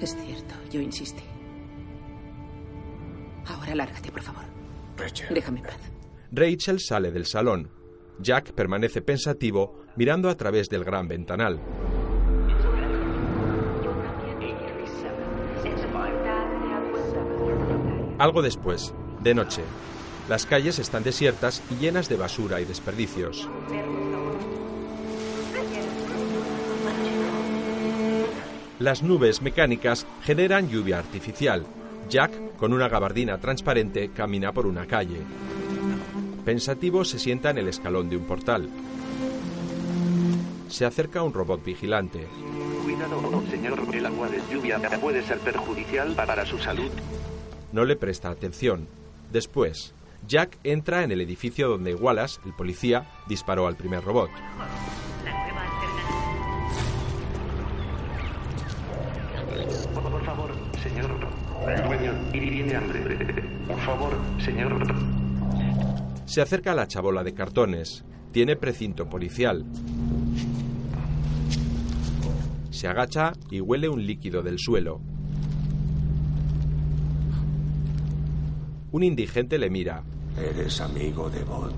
Es 0.00 0.16
cierto, 0.16 0.54
yo 0.70 0.80
insistí. 0.80 1.22
Ahora 3.46 3.74
lárgate, 3.74 4.12
por 4.12 4.22
favor. 4.22 4.44
Rachel. 4.96 5.34
Déjame 5.34 5.60
en 5.60 5.66
paz. 5.66 5.78
Rachel 6.32 6.80
sale 6.80 7.10
del 7.10 7.26
salón. 7.26 7.77
Jack 8.20 8.52
permanece 8.52 9.00
pensativo 9.00 9.84
mirando 9.96 10.28
a 10.28 10.36
través 10.36 10.68
del 10.68 10.84
gran 10.84 11.06
ventanal. 11.08 11.60
Algo 18.18 18.42
después, 18.42 18.92
de 19.22 19.34
noche, 19.34 19.62
las 20.28 20.44
calles 20.44 20.80
están 20.80 21.04
desiertas 21.04 21.62
y 21.70 21.76
llenas 21.76 22.08
de 22.08 22.16
basura 22.16 22.60
y 22.60 22.64
desperdicios. 22.64 23.48
Las 28.80 29.02
nubes 29.02 29.40
mecánicas 29.42 30.06
generan 30.22 30.68
lluvia 30.68 30.98
artificial. 30.98 31.64
Jack, 32.08 32.56
con 32.56 32.72
una 32.72 32.88
gabardina 32.88 33.38
transparente, 33.38 34.10
camina 34.10 34.52
por 34.52 34.66
una 34.66 34.86
calle. 34.86 35.20
Pensativo 36.44 37.04
se 37.04 37.18
sienta 37.18 37.50
en 37.50 37.58
el 37.58 37.68
escalón 37.68 38.08
de 38.08 38.16
un 38.16 38.24
portal. 38.24 38.68
Se 40.68 40.84
acerca 40.84 41.22
un 41.22 41.32
robot 41.32 41.64
vigilante. 41.64 42.26
Cuidado, 42.84 43.42
señor, 43.50 43.82
el 43.94 44.06
agua 44.06 44.28
de 44.28 44.40
lluvia 44.50 44.78
puede 45.00 45.22
ser 45.22 45.38
perjudicial 45.38 46.14
para 46.14 46.44
su 46.46 46.58
salud. 46.58 46.90
No 47.72 47.84
le 47.84 47.96
presta 47.96 48.30
atención. 48.30 48.86
Después, 49.30 49.94
Jack 50.26 50.58
entra 50.64 51.04
en 51.04 51.12
el 51.12 51.20
edificio 51.20 51.68
donde 51.68 51.94
Wallace, 51.94 52.40
el 52.44 52.52
policía, 52.52 53.06
disparó 53.28 53.66
al 53.66 53.76
primer 53.76 54.02
robot. 54.04 54.30
Por, 59.94 60.24
favor, 60.24 60.50
señor. 60.82 61.10
El 61.66 61.82
dueño 61.84 62.12
y 62.32 62.40
tiene 62.50 62.76
hambre. 62.76 63.44
Por 63.66 63.80
favor, 63.80 64.12
señor. 64.44 65.17
Se 66.28 66.42
acerca 66.42 66.72
a 66.72 66.74
la 66.74 66.86
chabola 66.86 67.24
de 67.24 67.32
cartones. 67.32 68.04
Tiene 68.32 68.54
precinto 68.54 69.08
policial. 69.08 69.64
Se 72.68 72.86
agacha 72.86 73.32
y 73.50 73.62
huele 73.62 73.88
un 73.88 74.06
líquido 74.06 74.42
del 74.42 74.58
suelo. 74.58 75.00
Un 78.92 79.02
indigente 79.02 79.56
le 79.56 79.70
mira. 79.70 80.02
Eres 80.36 80.82
amigo 80.82 81.30
de 81.30 81.42
Bolt. 81.44 81.74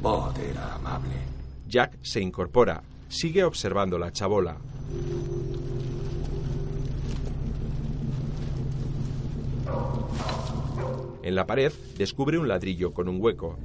Bolt 0.00 0.38
era 0.38 0.76
amable. 0.76 1.16
Jack 1.66 1.98
se 2.00 2.20
incorpora. 2.20 2.80
Sigue 3.08 3.42
observando 3.42 3.98
la 3.98 4.12
chabola. 4.12 4.56
En 11.26 11.34
la 11.34 11.44
pared 11.44 11.72
descubre 11.98 12.38
un 12.38 12.46
ladrillo 12.46 12.94
con 12.94 13.08
un 13.08 13.20
hueco. 13.20 13.58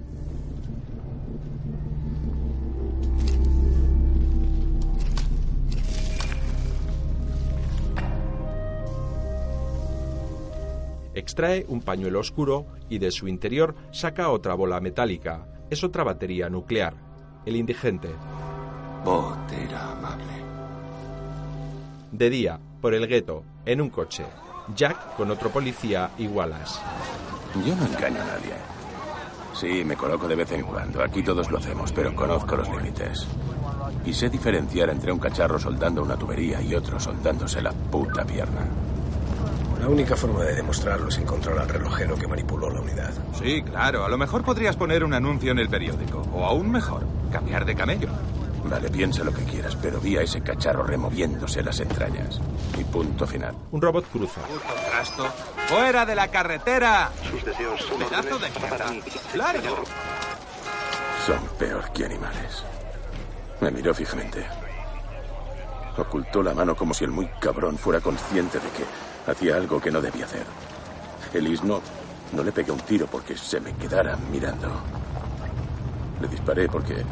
Extrae 11.14 11.64
un 11.68 11.82
pañuelo 11.82 12.20
oscuro 12.20 12.66
y 12.90 12.98
de 12.98 13.12
su 13.12 13.28
interior 13.28 13.76
saca 13.92 14.32
otra 14.32 14.56
bola 14.56 14.80
metálica. 14.80 15.46
Es 15.70 15.84
otra 15.84 16.04
batería 16.04 16.50
nuclear. 16.50 16.96
El 17.46 17.58
indigente. 17.58 18.10
Bolt 19.06 19.52
era 19.52 19.92
amable. 19.92 20.34
De 22.12 22.28
día, 22.32 22.60
por 22.82 22.96
el 22.96 23.06
gueto, 23.06 23.44
en 23.68 23.82
un 23.82 23.92
coche. 23.92 24.26
Jack 24.76 25.16
con 25.16 25.30
otro 25.30 25.52
policía 25.52 26.10
y 26.18 26.26
Wallace. 26.26 26.80
Yo 27.56 27.76
no 27.76 27.86
engaño 27.86 28.22
a 28.22 28.26
nadie. 28.26 28.54
Sí, 29.54 29.84
me 29.84 29.96
coloco 29.96 30.28
de 30.28 30.36
vez 30.36 30.52
en 30.54 30.64
cuando. 30.64 31.04
Aquí 31.04 31.22
todos 31.22 31.52
lo 31.52 31.58
hacemos, 31.58 31.92
pero 31.92 32.16
conozco 32.16 32.56
los 32.56 32.70
límites. 32.70 33.28
Y 34.06 34.14
sé 34.14 34.30
diferenciar 34.30 34.90
entre 34.90 35.12
un 35.12 35.20
cacharro 35.20 35.60
soldando 35.60 36.02
una 36.02 36.16
tubería 36.16 36.62
y 36.62 36.74
otro 36.74 37.00
soldándose 37.00 37.62
la 37.62 37.72
puta 37.72 38.24
pierna. 38.24 38.66
La 39.80 39.88
única 39.88 40.16
forma 40.16 40.44
de 40.44 40.56
demostrarlo 40.56 41.10
es 41.10 41.18
encontrar 41.18 41.58
al 41.60 41.68
relojero 41.68 42.16
que 42.16 42.28
manipuló 42.28 42.70
la 42.70 42.82
unidad. 42.82 43.12
Sí, 43.34 43.62
claro. 43.64 44.06
A 44.06 44.10
lo 44.10 44.18
mejor 44.18 44.44
podrías 44.44 44.76
poner 44.78 45.04
un 45.04 45.14
anuncio 45.14 45.52
en 45.52 45.60
el 45.60 45.70
periódico. 45.70 46.24
O 46.34 46.46
aún 46.46 46.72
mejor, 46.72 47.04
cambiar 47.32 47.66
de 47.66 47.76
camello. 47.76 48.10
Vale, 48.64 48.90
piensa 48.90 49.24
lo 49.24 49.34
que 49.34 49.44
quieras, 49.44 49.76
pero 49.82 50.00
vi 50.00 50.18
a 50.18 50.22
ese 50.22 50.42
cacharro 50.42 50.84
removiéndose 50.84 51.64
las 51.64 51.80
entrañas. 51.80 52.40
Y 52.78 52.84
punto 52.84 53.26
final. 53.26 53.56
Un 53.72 53.82
robot 53.82 54.06
cruza. 54.12 54.42
Trasto. 54.90 55.26
¡Fuera 55.68 56.06
de 56.06 56.16
la 56.16 56.28
carretera! 56.30 57.12
Sus 57.30 57.44
deseos 57.44 57.82
son 57.82 58.00
Pedazo 58.00 58.40
de 58.40 58.50
mí. 58.50 59.02
¡Largo! 59.36 59.84
Son 61.26 61.40
peor 61.58 61.92
que 61.92 62.06
animales. 62.06 62.64
Me 63.60 63.72
miró 63.72 63.94
fijamente. 63.94 64.46
Ocultó 65.98 66.42
la 66.42 66.54
mano 66.54 66.76
como 66.76 66.94
si 66.94 67.04
el 67.04 67.12
muy 67.12 67.28
cabrón 67.40 67.78
fuera 67.78 68.00
consciente 68.00 68.60
de 68.60 68.70
que 68.70 69.32
hacía 69.32 69.56
algo 69.56 69.80
que 69.80 69.92
no 69.92 70.02
debía 70.02 70.26
hacer. 70.26 70.46
Ellis 71.34 71.64
no, 71.64 71.82
no 72.34 72.44
le 72.44 72.52
pegué 72.52 72.72
un 72.72 72.80
tiro 72.80 73.08
porque 73.08 73.38
se 73.38 73.60
me 73.60 73.74
quedara 73.76 74.16
mirando. 74.32 74.68
Le 76.22 76.28
disparé 76.28 76.68
porque... 76.68 77.04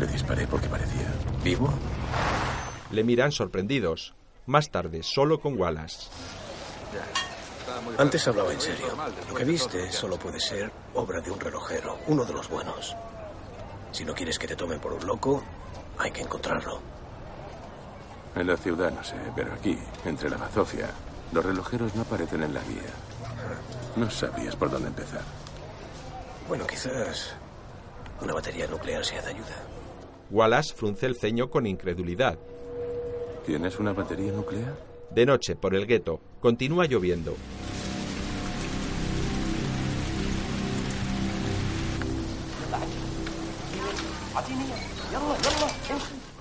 Le 0.00 0.06
disparé 0.06 0.46
porque 0.46 0.68
parecía... 0.68 1.12
¿Vivo? 1.44 1.70
Le 2.90 3.04
miran 3.04 3.32
sorprendidos. 3.32 4.14
Más 4.46 4.70
tarde, 4.70 5.02
solo 5.02 5.40
con 5.40 5.60
Wallace. 5.60 6.08
Antes 7.98 8.26
hablaba 8.26 8.52
en 8.52 8.60
serio. 8.60 8.86
Lo 9.28 9.34
que 9.34 9.44
viste 9.44 9.92
solo 9.92 10.18
puede 10.18 10.40
ser 10.40 10.72
obra 10.94 11.20
de 11.20 11.30
un 11.30 11.38
relojero, 11.38 11.98
uno 12.06 12.24
de 12.24 12.32
los 12.32 12.48
buenos. 12.48 12.96
Si 13.92 14.04
no 14.04 14.14
quieres 14.14 14.38
que 14.38 14.46
te 14.46 14.56
tomen 14.56 14.80
por 14.80 14.94
un 14.94 15.06
loco, 15.06 15.42
hay 15.98 16.10
que 16.10 16.22
encontrarlo. 16.22 16.80
En 18.34 18.46
la 18.46 18.56
ciudad 18.56 18.90
no 18.90 19.04
sé, 19.04 19.16
pero 19.36 19.52
aquí, 19.52 19.78
entre 20.06 20.30
la 20.30 20.38
bazofia, 20.38 20.88
los 21.32 21.44
relojeros 21.44 21.94
no 21.94 22.02
aparecen 22.02 22.42
en 22.42 22.54
la 22.54 22.60
guía. 22.62 22.90
No 23.96 24.10
sabías 24.10 24.56
por 24.56 24.70
dónde 24.70 24.88
empezar. 24.88 25.22
Bueno, 26.48 26.66
quizás 26.66 27.34
una 28.20 28.32
batería 28.32 28.66
nuclear 28.66 29.04
sea 29.04 29.20
de 29.20 29.28
ayuda. 29.28 29.79
Wallace 30.30 30.74
frunce 30.74 31.06
el 31.06 31.16
ceño 31.16 31.50
con 31.50 31.66
incredulidad. 31.66 32.38
¿Tienes 33.44 33.78
una 33.78 33.92
batería 33.92 34.32
nuclear? 34.32 34.76
De 35.10 35.26
noche, 35.26 35.56
por 35.56 35.74
el 35.74 35.86
gueto, 35.86 36.20
continúa 36.40 36.86
lloviendo. 36.86 37.34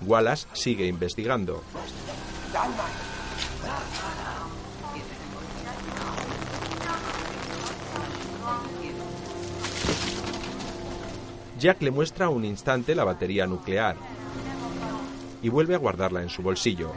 Wallace 0.06 0.47
sigue 0.54 0.86
investigando. 0.86 1.63
Jack 11.60 11.82
le 11.82 11.91
muestra 11.91 12.30
un 12.30 12.45
instante 12.45 12.95
la 12.95 13.04
batería 13.04 13.45
nuclear 13.45 13.98
y 15.41 15.50
vuelve 15.50 15.76
a 15.76 15.78
guardarla 15.78 16.22
en 16.22 16.30
su 16.30 16.41
bolsillo. 16.41 16.93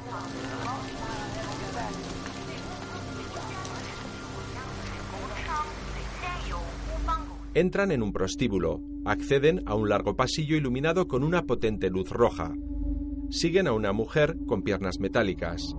Entran 7.55 7.91
en 7.91 8.03
un 8.03 8.13
prostíbulo, 8.13 8.81
acceden 9.05 9.63
a 9.67 9.75
un 9.75 9.89
largo 9.89 10.15
pasillo 10.15 10.57
iluminado 10.57 11.09
con 11.09 11.25
una 11.25 11.43
potente 11.43 11.91
luz 11.91 12.09
roja. 12.11 12.55
Siguen 13.31 13.67
a 13.67 13.73
una 13.73 13.93
mujer 13.93 14.37
con 14.47 14.63
piernas 14.63 15.01
metálicas. 15.01 15.75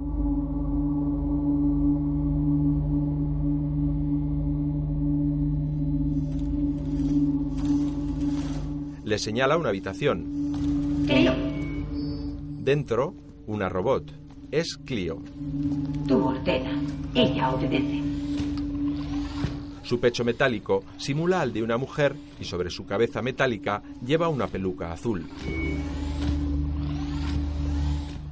Le 9.04 9.18
señala 9.18 9.58
una 9.58 9.70
habitación. 9.70 11.04
Clio, 11.08 11.34
Dentro, 12.64 13.14
una 13.48 13.68
robot. 13.68 14.12
Es 14.52 14.78
Clio. 14.86 15.22
tú 16.08 16.28
ordena. 16.28 16.72
Ella 17.14 17.50
obedece. 17.52 18.02
Su 19.84 20.00
pecho 20.00 20.24
metálico 20.24 20.84
simula 20.98 21.42
al 21.42 21.52
de 21.52 21.62
una 21.62 21.78
mujer 21.78 22.16
y 22.40 22.46
sobre 22.46 22.70
su 22.70 22.86
cabeza 22.86 23.22
metálica 23.22 23.84
lleva 24.06 24.30
una 24.30 24.48
peluca 24.48 24.94
azul. 24.94 25.28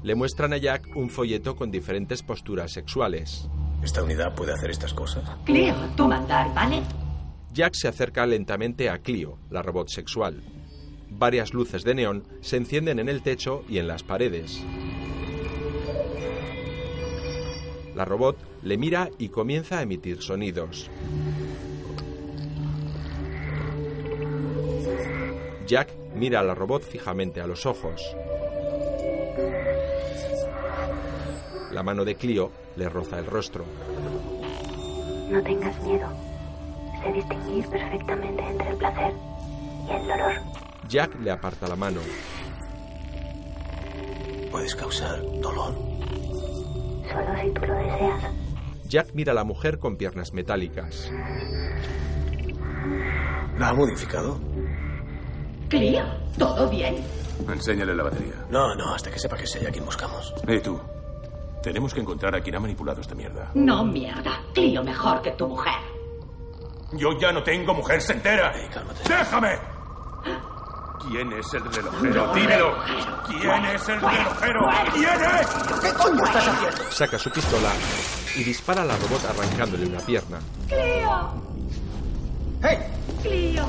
Le 0.04 0.16
muestran 0.16 0.54
a 0.54 0.58
Jack 0.58 0.96
un 0.96 1.10
folleto 1.10 1.56
con 1.56 1.70
diferentes 1.70 2.24
posturas 2.24 2.72
sexuales. 2.72 3.48
¿Esta 3.84 4.02
unidad 4.02 4.34
puede 4.34 4.54
hacer 4.54 4.72
estas 4.72 4.94
cosas? 4.94 5.30
Clio, 5.46 5.76
tú 5.98 6.08
mandar, 6.08 6.54
¿vale? 6.56 6.82
Jack 7.54 7.74
se 7.74 7.88
acerca 7.90 8.26
lentamente 8.26 8.90
a 8.90 9.00
Clio, 9.00 9.38
la 9.50 9.62
robot 9.62 9.90
sexual. 9.90 10.42
Varias 11.12 11.54
luces 11.54 11.84
de 11.84 11.94
neón 11.94 12.24
se 12.40 12.56
encienden 12.56 12.98
en 12.98 13.10
el 13.10 13.22
techo 13.22 13.64
y 13.68 13.80
en 13.80 13.88
las 13.88 14.02
paredes. 14.02 14.64
La 17.96 18.06
robot 18.06 18.38
le 18.64 18.78
mira 18.78 19.10
y 19.18 19.28
comienza 19.28 19.80
a 19.80 19.82
emitir 19.82 20.22
sonidos. 20.22 20.90
Jack 25.68 25.90
mira 26.16 26.40
a 26.40 26.44
la 26.44 26.56
robot 26.56 26.82
fijamente 26.82 27.42
a 27.42 27.48
los 27.48 27.66
ojos. 27.66 28.16
La 31.72 31.84
mano 31.84 32.06
de 32.06 32.16
Clio 32.16 32.52
le 32.78 32.88
roza 32.88 33.20
el 33.20 33.26
rostro. 33.26 33.66
No 35.30 35.44
tengas 35.44 35.82
miedo. 35.84 36.08
Sé 37.04 37.14
distinguir 37.14 37.68
perfectamente 37.68 38.44
entre 38.44 38.70
el 38.70 38.78
placer 38.78 39.14
y 39.88 39.92
el 39.92 40.08
dolor. 40.08 40.71
Jack 40.92 41.16
le 41.22 41.32
aparta 41.32 41.70
la 41.70 41.78
mano. 41.78 42.02
Puedes 44.52 44.76
causar 44.76 45.22
dolor. 45.40 45.74
Solo 47.10 47.42
si 47.42 47.50
tú 47.54 47.62
lo 47.66 47.76
deseas. 47.76 48.24
Jack 48.90 49.12
mira 49.14 49.32
a 49.32 49.36
la 49.36 49.46
mujer 49.46 49.80
con 49.80 49.96
piernas 49.96 50.34
metálicas. 50.34 51.10
¿La 53.58 53.70
ha 53.70 53.74
modificado? 53.74 54.38
Clio, 55.70 56.04
¿todo 56.38 56.70
bien? 56.70 56.98
Enséñale 57.48 57.96
la 57.96 58.04
batería. 58.04 58.46
No, 58.50 58.76
no, 58.76 58.94
hasta 58.94 59.10
que 59.10 59.18
sepa 59.18 59.38
que 59.38 59.48
sea 59.48 59.70
a 59.70 59.72
quien 59.72 59.86
buscamos. 59.86 60.34
¿Y 60.46 60.60
tú? 60.60 60.78
Tenemos 61.64 61.94
que 61.94 62.02
encontrar 62.02 62.36
a 62.36 62.42
quien 62.42 62.58
ha 62.58 62.60
manipulado 62.60 63.00
esta 63.00 63.16
mierda. 63.16 63.50
No, 63.54 63.86
mierda. 63.86 64.42
Clio 64.54 64.84
mejor 64.84 65.22
que 65.22 65.32
tu 65.32 65.48
mujer. 65.48 65.80
Yo 66.98 67.18
ya 67.18 67.32
no 67.32 67.42
tengo 67.44 67.74
mujer, 67.74 68.02
se 68.02 68.12
entera. 68.12 68.52
¡Déjame! 69.08 69.72
¿Quién 71.08 71.34
es 71.34 71.54
el 71.54 71.64
relojero? 71.64 72.34
Dímelo. 72.34 72.76
¿Quién 73.28 73.66
es 73.66 73.90
el 73.90 74.02
relojero? 74.02 74.60
¿Quién 74.94 75.10
es? 75.10 75.48
¿Qué 75.82 75.94
coño 75.94 76.24
estás 76.24 76.48
haciendo? 76.48 76.92
Saca 76.92 77.18
su 77.20 77.30
pistola 77.32 77.70
y 78.36 78.44
dispara 78.44 78.84
a 78.84 78.86
la 78.86 78.96
robot 78.98 79.24
arrancándole 79.26 79.86
una 79.88 80.00
pierna. 80.00 80.40
Clio, 80.68 81.34
¡Hey! 82.64 82.78
Clio. 83.22 83.66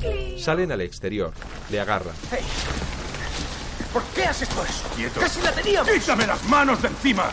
Clio. 0.00 0.38
Salen 0.38 0.72
al 0.72 0.80
exterior. 0.82 1.32
Le 1.70 1.80
agarra. 1.80 2.12
¡Hey! 2.30 2.44
¿Por 3.92 4.02
qué 4.14 4.24
has 4.24 4.40
hecho 4.42 4.64
eso? 4.64 4.88
¡Quieto! 4.94 5.20
¡Casi 5.20 5.42
la 5.42 5.52
teníamos! 5.52 5.90
¡Quítame 5.90 6.26
las 6.26 6.42
manos 6.44 6.80
de 6.80 6.88
encima! 6.88 7.24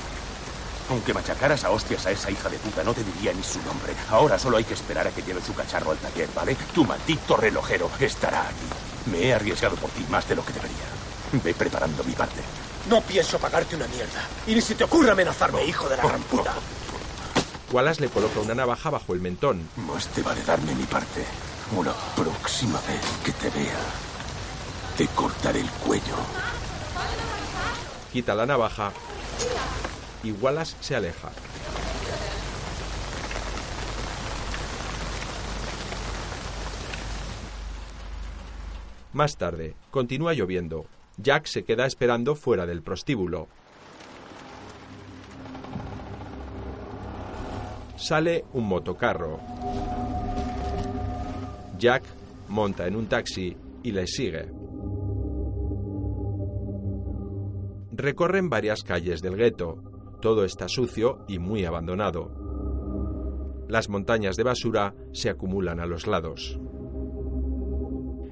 Aunque 0.89 1.13
machacaras 1.13 1.63
a 1.63 1.71
hostias 1.71 2.05
a 2.05 2.11
esa 2.11 2.31
hija 2.31 2.49
de 2.49 2.57
puta, 2.59 2.83
no 2.83 2.93
te 2.93 3.03
diría 3.03 3.33
ni 3.33 3.43
su 3.43 3.61
nombre. 3.63 3.93
Ahora 4.09 4.39
solo 4.39 4.57
hay 4.57 4.63
que 4.63 4.73
esperar 4.73 5.07
a 5.07 5.11
que 5.11 5.21
lleve 5.21 5.41
su 5.41 5.53
cacharro 5.53 5.91
al 5.91 5.97
taller, 5.97 6.29
¿vale? 6.33 6.55
Tu 6.73 6.85
maldito 6.85 7.35
relojero 7.35 7.89
estará 7.99 8.41
aquí. 8.41 9.11
Me 9.11 9.27
he 9.27 9.33
arriesgado 9.33 9.75
por 9.75 9.89
ti 9.89 10.05
más 10.09 10.27
de 10.29 10.35
lo 10.35 10.45
que 10.45 10.53
debería. 10.53 10.85
Ve 11.43 11.53
preparando 11.53 12.03
mi 12.03 12.13
parte. 12.13 12.41
No 12.89 13.01
pienso 13.01 13.37
pagarte 13.37 13.75
una 13.75 13.87
mierda. 13.87 14.21
Y 14.47 14.55
ni 14.55 14.61
se 14.61 14.75
te 14.75 14.85
ocurra 14.85 15.11
amenazarme, 15.11 15.65
hijo 15.65 15.89
de 15.89 15.97
la 15.97 16.03
gran 16.03 16.21
puta. 16.23 16.53
Wallace 17.71 18.01
le 18.01 18.07
coloca 18.07 18.39
una 18.39 18.55
navaja 18.55 18.89
bajo 18.89 19.13
el 19.13 19.19
mentón. 19.19 19.69
Más 19.75 20.07
te 20.07 20.21
vale 20.21 20.41
darme 20.43 20.73
mi 20.73 20.85
parte. 20.85 21.25
La 21.83 21.93
próxima 22.15 22.79
vez 22.87 23.01
que 23.25 23.33
te 23.33 23.49
vea, 23.49 23.75
te 24.97 25.05
cortaré 25.07 25.59
el 25.59 25.69
cuello. 25.69 26.15
Quita 28.13 28.33
la 28.33 28.45
navaja 28.45 28.93
y 30.23 30.31
Wallace 30.31 30.75
se 30.81 30.95
aleja. 30.95 31.31
Más 39.13 39.37
tarde, 39.37 39.75
continúa 39.89 40.33
lloviendo. 40.33 40.85
Jack 41.17 41.47
se 41.47 41.63
queda 41.63 41.87
esperando 41.87 42.35
fuera 42.35 42.65
del 42.65 42.83
prostíbulo. 42.83 43.47
Sale 47.95 48.45
un 48.53 48.67
motocarro. 48.67 49.39
Jack 51.79 52.03
monta 52.47 52.85
en 52.85 52.95
un 52.95 53.07
taxi 53.07 53.57
y 53.81 53.91
le 53.91 54.05
sigue. 54.05 54.51
Recorren 57.91 58.49
varias 58.49 58.83
calles 58.83 59.21
del 59.23 59.35
gueto. 59.35 59.96
Todo 60.21 60.43
está 60.45 60.67
sucio 60.67 61.19
y 61.27 61.37
muy 61.37 61.63
abandonado. 61.65 62.31
Las 63.67 63.87
montañas 63.87 64.35
de 64.35 64.43
basura 64.43 64.95
se 65.13 65.29
acumulan 65.29 65.79
a 65.79 65.85
los 65.85 66.07
lados. 66.07 66.59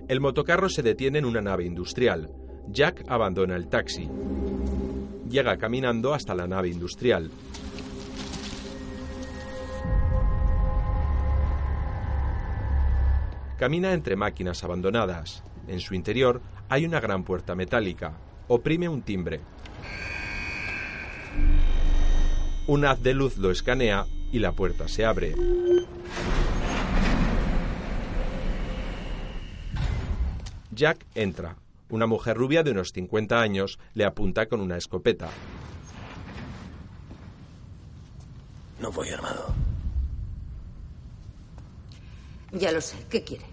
El 0.07 0.19
motocarro 0.19 0.69
se 0.69 0.81
detiene 0.81 1.19
en 1.19 1.25
una 1.25 1.41
nave 1.41 1.65
industrial. 1.65 2.31
Jack 2.69 3.03
abandona 3.07 3.55
el 3.55 3.67
taxi. 3.67 4.09
Llega 5.29 5.57
caminando 5.57 6.13
hasta 6.13 6.33
la 6.33 6.47
nave 6.47 6.69
industrial. 6.69 7.29
Camina 13.57 13.93
entre 13.93 14.15
máquinas 14.15 14.63
abandonadas. 14.63 15.43
En 15.67 15.79
su 15.79 15.93
interior 15.93 16.41
hay 16.67 16.86
una 16.86 16.99
gran 16.99 17.23
puerta 17.23 17.55
metálica. 17.55 18.13
Oprime 18.47 18.89
un 18.89 19.01
timbre. 19.01 19.39
Un 22.68 22.84
haz 22.86 23.01
de 23.01 23.13
luz 23.13 23.38
lo 23.38 23.51
escanea 23.51 24.07
y 24.32 24.39
la 24.39 24.51
puerta 24.51 24.88
se 24.88 25.05
abre. 25.05 25.36
Jack 30.72 31.05
entra. 31.13 31.57
Una 31.89 32.07
mujer 32.07 32.36
rubia 32.36 32.63
de 32.63 32.72
unos 32.72 32.91
50 32.91 33.39
años 33.39 33.80
le 33.93 34.03
apunta 34.03 34.47
con 34.47 34.61
una 34.61 34.78
escopeta. 34.78 35.30
No 38.82 38.91
voy 38.91 39.09
armado. 39.09 39.53
Ya 42.51 42.72
lo 42.72 42.82
sé. 42.82 42.97
¿Qué 43.09 43.24
quiere? 43.24 43.45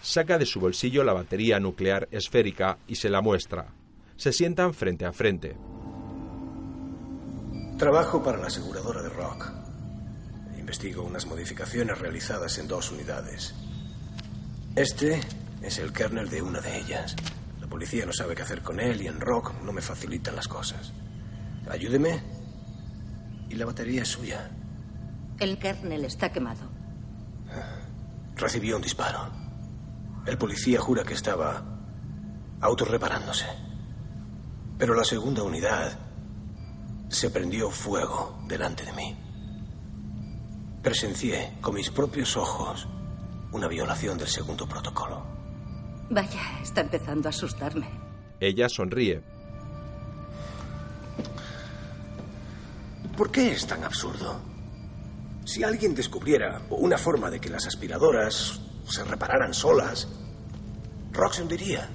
Saca 0.00 0.38
de 0.38 0.46
su 0.46 0.60
bolsillo 0.60 1.02
la 1.02 1.12
batería 1.12 1.58
nuclear 1.58 2.08
esférica 2.12 2.78
y 2.86 2.94
se 2.94 3.10
la 3.10 3.20
muestra. 3.20 3.66
Se 4.16 4.32
sientan 4.32 4.74
frente 4.74 5.04
a 5.04 5.12
frente. 5.12 5.56
Trabajo 7.78 8.20
para 8.20 8.38
la 8.38 8.48
aseguradora 8.48 9.02
de 9.02 9.08
Rock. 9.08 9.52
Investigo 10.58 11.04
unas 11.04 11.26
modificaciones 11.26 11.96
realizadas 11.96 12.58
en 12.58 12.66
dos 12.66 12.90
unidades. 12.90 13.54
Este 14.74 15.20
es 15.62 15.78
el 15.78 15.92
kernel 15.92 16.28
de 16.28 16.42
una 16.42 16.60
de 16.60 16.76
ellas. 16.76 17.14
La 17.60 17.68
policía 17.68 18.04
no 18.04 18.12
sabe 18.12 18.34
qué 18.34 18.42
hacer 18.42 18.62
con 18.62 18.80
él 18.80 19.00
y 19.00 19.06
en 19.06 19.20
Rock 19.20 19.52
no 19.62 19.72
me 19.72 19.80
facilitan 19.80 20.34
las 20.34 20.48
cosas. 20.48 20.92
Ayúdeme 21.70 22.20
y 23.48 23.54
la 23.54 23.66
batería 23.66 24.02
es 24.02 24.08
suya. 24.08 24.50
El 25.38 25.56
kernel 25.60 26.04
está 26.04 26.32
quemado. 26.32 26.68
Recibió 28.34 28.74
un 28.74 28.82
disparo. 28.82 29.20
El 30.26 30.36
policía 30.36 30.80
jura 30.80 31.04
que 31.04 31.14
estaba 31.14 31.62
autorreparándose. 32.60 33.46
Pero 34.76 34.94
la 34.94 35.04
segunda 35.04 35.44
unidad 35.44 36.07
se 37.08 37.30
prendió 37.30 37.70
fuego 37.70 38.38
delante 38.46 38.84
de 38.84 38.92
mí. 38.92 39.16
Presencié 40.82 41.54
con 41.60 41.74
mis 41.74 41.90
propios 41.90 42.36
ojos 42.36 42.86
una 43.52 43.68
violación 43.68 44.18
del 44.18 44.28
segundo 44.28 44.68
protocolo. 44.68 45.24
Vaya, 46.10 46.60
está 46.62 46.82
empezando 46.82 47.28
a 47.28 47.30
asustarme. 47.30 47.88
Ella 48.40 48.68
sonríe. 48.68 49.22
¿Por 53.16 53.30
qué 53.30 53.50
es 53.50 53.66
tan 53.66 53.82
absurdo? 53.84 54.40
Si 55.44 55.64
alguien 55.64 55.94
descubriera 55.94 56.62
una 56.70 56.98
forma 56.98 57.30
de 57.30 57.40
que 57.40 57.48
las 57.48 57.66
aspiradoras 57.66 58.60
se 58.86 59.02
repararan 59.04 59.52
solas, 59.52 60.08
Rock 61.12 61.32
se 61.32 61.42
hundiría. 61.42 61.88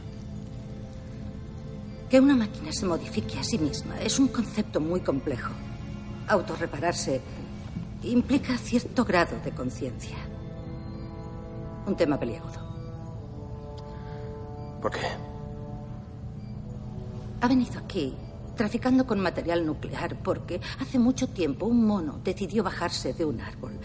Que 2.14 2.20
una 2.20 2.36
máquina 2.36 2.72
se 2.72 2.86
modifique 2.86 3.40
a 3.40 3.44
sí 3.44 3.58
misma 3.58 4.00
es 4.00 4.20
un 4.20 4.28
concepto 4.28 4.80
muy 4.80 5.00
complejo. 5.00 5.52
Autorrepararse 6.28 7.20
implica 8.04 8.56
cierto 8.56 9.04
grado 9.04 9.36
de 9.44 9.50
conciencia. 9.50 10.18
Un 11.88 11.96
tema 11.96 12.20
peliagudo. 12.20 12.62
¿Por 14.80 14.92
qué? 14.92 15.08
Ha 17.42 17.48
venido 17.48 17.80
aquí 17.80 18.14
traficando 18.56 19.08
con 19.08 19.20
material 19.20 19.66
nuclear 19.66 20.16
porque 20.22 20.62
hace 20.80 21.00
mucho 21.00 21.30
tiempo 21.30 21.66
un 21.66 21.84
mono 21.84 22.20
decidió 22.24 22.62
bajarse 22.62 23.14
de 23.14 23.26
un 23.26 23.42
árbol. 23.42 23.80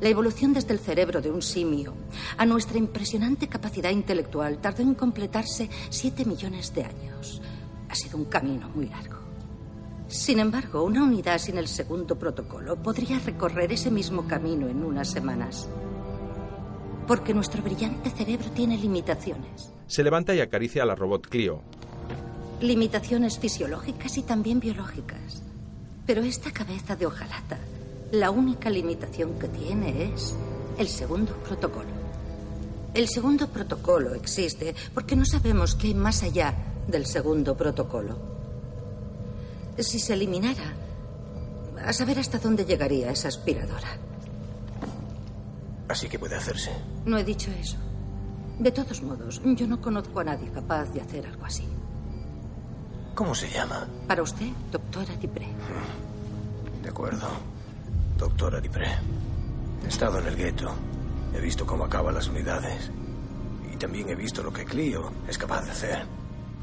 La 0.00 0.08
evolución 0.08 0.54
desde 0.54 0.72
el 0.72 0.78
cerebro 0.80 1.20
de 1.20 1.30
un 1.30 1.42
simio 1.42 1.92
a 2.38 2.46
nuestra 2.46 2.78
impresionante 2.78 3.46
capacidad 3.46 3.90
intelectual 3.90 4.56
tardó 4.56 4.80
en 4.80 4.94
completarse 4.94 5.68
siete 5.90 6.24
millones 6.24 6.72
de 6.72 6.84
años. 6.84 7.42
Ha 7.94 7.96
sido 7.96 8.18
un 8.18 8.24
camino 8.24 8.68
muy 8.74 8.88
largo. 8.88 9.18
Sin 10.08 10.40
embargo, 10.40 10.82
una 10.82 11.04
unidad 11.04 11.38
sin 11.38 11.58
el 11.58 11.68
segundo 11.68 12.18
protocolo 12.18 12.74
podría 12.74 13.20
recorrer 13.20 13.70
ese 13.70 13.88
mismo 13.88 14.26
camino 14.26 14.66
en 14.66 14.82
unas 14.82 15.08
semanas. 15.08 15.68
Porque 17.06 17.32
nuestro 17.32 17.62
brillante 17.62 18.10
cerebro 18.10 18.50
tiene 18.50 18.76
limitaciones. 18.76 19.70
Se 19.86 20.02
levanta 20.02 20.34
y 20.34 20.40
acaricia 20.40 20.82
a 20.82 20.86
la 20.86 20.96
robot 20.96 21.28
Clio. 21.28 21.62
Limitaciones 22.60 23.38
fisiológicas 23.38 24.18
y 24.18 24.22
también 24.22 24.58
biológicas. 24.58 25.44
Pero 26.04 26.22
esta 26.22 26.50
cabeza 26.50 26.96
de 26.96 27.06
hojalata, 27.06 27.60
la 28.10 28.32
única 28.32 28.70
limitación 28.70 29.38
que 29.38 29.46
tiene 29.46 30.12
es 30.12 30.34
el 30.78 30.88
segundo 30.88 31.32
protocolo. 31.44 31.90
El 32.92 33.06
segundo 33.08 33.46
protocolo 33.50 34.16
existe 34.16 34.74
porque 34.92 35.14
no 35.14 35.24
sabemos 35.24 35.76
qué 35.76 35.86
hay 35.86 35.94
más 35.94 36.24
allá 36.24 36.73
del 36.86 37.06
segundo 37.06 37.56
protocolo. 37.56 38.18
Si 39.78 39.98
se 39.98 40.14
eliminara, 40.14 40.74
a 41.84 41.92
saber 41.92 42.18
hasta 42.18 42.38
dónde 42.38 42.64
llegaría 42.64 43.10
esa 43.10 43.28
aspiradora. 43.28 43.98
Así 45.88 46.08
que 46.08 46.18
puede 46.18 46.36
hacerse. 46.36 46.70
No 47.04 47.18
he 47.18 47.24
dicho 47.24 47.50
eso. 47.50 47.76
De 48.58 48.70
todos 48.70 49.02
modos, 49.02 49.42
yo 49.44 49.66
no 49.66 49.80
conozco 49.80 50.20
a 50.20 50.24
nadie 50.24 50.50
capaz 50.50 50.86
de 50.92 51.00
hacer 51.00 51.26
algo 51.26 51.44
así. 51.44 51.66
¿Cómo 53.14 53.34
se 53.34 53.48
llama? 53.50 53.86
Para 54.06 54.22
usted, 54.22 54.48
doctora 54.70 55.14
Dipré. 55.16 55.48
De 56.82 56.88
acuerdo. 56.88 57.28
Doctora 58.18 58.60
Dipré. 58.60 58.88
He 59.84 59.88
estado 59.88 60.18
en 60.20 60.26
el 60.26 60.36
gueto. 60.36 60.72
He 61.34 61.40
visto 61.40 61.66
cómo 61.66 61.84
acaban 61.84 62.14
las 62.14 62.28
unidades. 62.28 62.90
Y 63.72 63.76
también 63.76 64.08
he 64.08 64.14
visto 64.14 64.42
lo 64.42 64.52
que 64.52 64.64
Clio 64.64 65.12
es 65.28 65.36
capaz 65.36 65.64
de 65.64 65.70
hacer. 65.72 66.06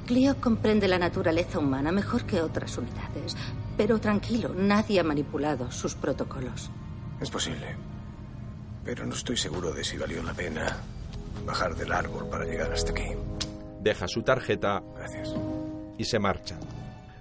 Clio 0.05 0.35
comprende 0.41 0.87
la 0.87 0.99
naturaleza 0.99 1.59
humana 1.59 1.91
mejor 1.91 2.25
que 2.25 2.41
otras 2.41 2.77
unidades. 2.77 3.35
Pero 3.77 3.99
tranquilo, 3.99 4.53
nadie 4.55 4.99
ha 4.99 5.03
manipulado 5.03 5.71
sus 5.71 5.95
protocolos. 5.95 6.69
Es 7.19 7.29
posible. 7.29 7.75
Pero 8.83 9.05
no 9.05 9.13
estoy 9.13 9.37
seguro 9.37 9.71
de 9.71 9.83
si 9.83 9.97
valió 9.97 10.21
la 10.23 10.33
pena 10.33 10.77
bajar 11.45 11.75
del 11.75 11.91
árbol 11.91 12.27
para 12.29 12.45
llegar 12.45 12.71
hasta 12.73 12.91
aquí. 12.91 13.05
Deja 13.79 14.07
su 14.07 14.21
tarjeta 14.23 14.83
Gracias. 14.95 15.33
y 15.97 16.03
se 16.03 16.19
marcha. 16.19 16.57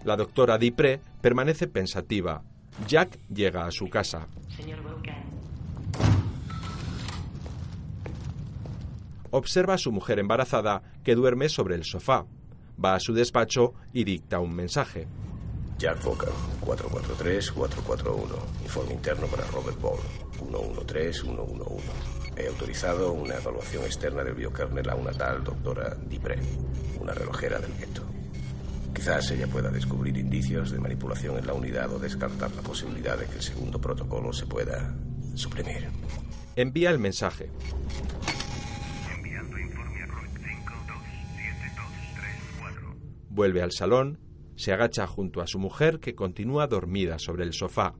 La 0.05 0.17
doctora 0.17 0.59
Dipré 0.59 1.01
permanece 1.21 1.69
pensativa. 1.69 2.43
Jack 2.89 3.19
llega 3.29 3.67
a 3.67 3.71
su 3.71 3.89
casa. 3.89 4.27
Señor. 4.57 4.81
Observa 9.31 9.75
a 9.75 9.79
su 9.79 9.93
mujer 9.93 10.19
embarazada 10.19 10.83
que 11.05 11.15
duerme 11.15 11.49
sobre 11.49 11.77
el 11.77 11.85
sofá. 11.85 12.27
Va 12.83 12.95
a 12.95 13.01
su 13.01 13.13
despacho 13.13 13.75
y 13.93 14.05
dicta 14.05 14.41
un 14.41 14.55
mensaje. 14.55 15.07
Jack 15.79 15.99
Fokker, 15.99 16.31
443-441. 16.61 18.63
Informe 18.63 18.93
interno 18.93 19.27
para 19.27 19.47
Robert 19.47 19.81
Ball, 19.81 19.99
113111. 20.39 21.85
He 22.37 22.47
autorizado 22.49 23.13
una 23.13 23.37
evaluación 23.37 23.85
externa 23.85 24.23
del 24.23 24.35
biokernel 24.35 24.89
a 24.89 24.95
una 24.95 25.13
tal 25.13 25.43
doctora 25.43 25.95
Dipré, 25.95 26.39
una 27.01 27.13
relojera 27.13 27.59
del 27.59 27.75
gueto. 27.77 28.03
Quizás 28.95 29.31
ella 29.31 29.47
pueda 29.47 29.71
descubrir 29.71 30.17
indicios 30.19 30.71
de 30.71 30.79
manipulación 30.79 31.39
en 31.39 31.47
la 31.47 31.55
unidad 31.55 31.93
o 31.93 31.99
descartar 31.99 32.51
la 32.53 32.63
posibilidad 32.63 33.19
de 33.19 33.27
que 33.27 33.37
el 33.37 33.43
segundo 33.43 33.81
protocolo 33.81 34.33
se 34.33 34.47
pueda 34.47 34.95
suprimir. 35.35 35.89
Envía 36.57 36.91
el 36.91 36.99
mensaje. 36.99 37.51
Enviando 39.17 39.59
informe 39.59 40.03
a 40.03 40.07
ROC 40.07 40.25
527234. 40.25 42.97
Vuelve 43.31 43.63
al 43.63 43.71
salón, 43.71 44.19
se 44.57 44.73
agacha 44.73 45.07
junto 45.07 45.41
a 45.41 45.47
su 45.47 45.59
mujer 45.59 46.01
que 46.01 46.15
continúa 46.15 46.67
dormida 46.67 47.19
sobre 47.19 47.45
el 47.45 47.53
sofá. 47.53 47.95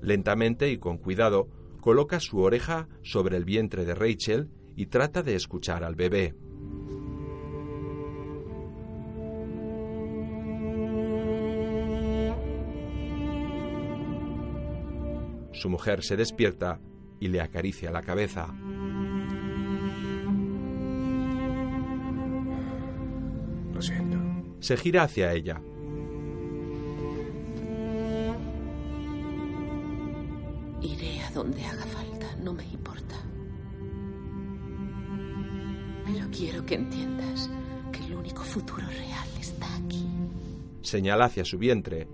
Lentamente 0.00 0.70
y 0.70 0.78
con 0.78 0.98
cuidado, 0.98 1.48
coloca 1.80 2.18
su 2.20 2.38
oreja 2.38 2.88
sobre 3.02 3.36
el 3.36 3.44
vientre 3.44 3.84
de 3.84 3.94
Rachel 3.94 4.50
y 4.74 4.86
trata 4.86 5.22
de 5.22 5.34
escuchar 5.34 5.84
al 5.84 5.94
bebé. 5.94 6.34
Su 15.52 15.68
mujer 15.68 16.02
se 16.02 16.16
despierta 16.16 16.80
y 17.20 17.28
le 17.28 17.40
acaricia 17.40 17.92
la 17.92 18.02
cabeza. 18.02 18.52
Se 24.62 24.76
gira 24.76 25.02
hacia 25.02 25.32
ella. 25.32 25.60
Iré 30.80 31.20
a 31.20 31.30
donde 31.32 31.64
haga 31.64 31.84
falta, 31.84 32.36
no 32.36 32.52
me 32.52 32.64
importa. 32.66 33.16
Pero 36.06 36.28
quiero 36.30 36.64
que 36.64 36.76
entiendas 36.76 37.50
que 37.90 38.04
el 38.04 38.14
único 38.14 38.44
futuro 38.44 38.86
real 38.86 39.28
está 39.40 39.66
aquí. 39.74 40.06
Señala 40.80 41.24
hacia 41.24 41.44
su 41.44 41.58
vientre. 41.58 42.06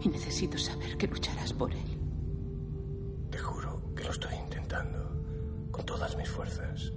Y 0.00 0.08
necesito 0.08 0.56
saber 0.56 0.96
que 0.96 1.08
lucharás 1.08 1.52
por 1.52 1.72
él. 1.72 1.98
Te 3.30 3.36
juro 3.36 3.82
que 3.94 4.04
lo 4.04 4.10
estoy 4.12 4.34
intentando 4.34 5.12
con 5.70 5.84
todas 5.84 6.16
mis 6.16 6.28
fuerzas. 6.30 6.94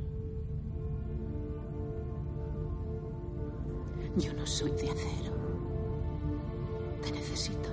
Yo 4.17 4.33
no 4.33 4.47
soy 4.47 4.71
de 4.71 4.89
acero. 4.89 5.33
Te 7.01 7.11
necesito. 7.11 7.69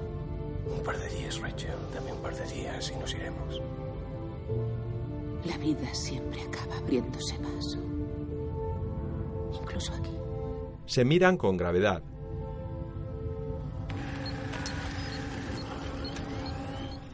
Un 0.66 0.82
par 0.82 0.98
de 0.98 1.08
días, 1.10 1.40
Rachel. 1.40 1.76
Dame 1.94 2.12
un 2.12 2.18
par 2.18 2.34
de 2.34 2.44
días 2.52 2.92
y 2.94 2.98
nos 2.98 3.14
iremos. 3.14 3.60
La 5.44 5.56
vida 5.58 5.94
siempre 5.94 6.42
acaba 6.42 6.78
abriéndose 6.78 7.34
paso. 7.36 7.78
Incluso 9.52 9.92
aquí. 9.94 10.10
Se 10.86 11.04
miran 11.04 11.36
con 11.36 11.56
gravedad. 11.56 12.02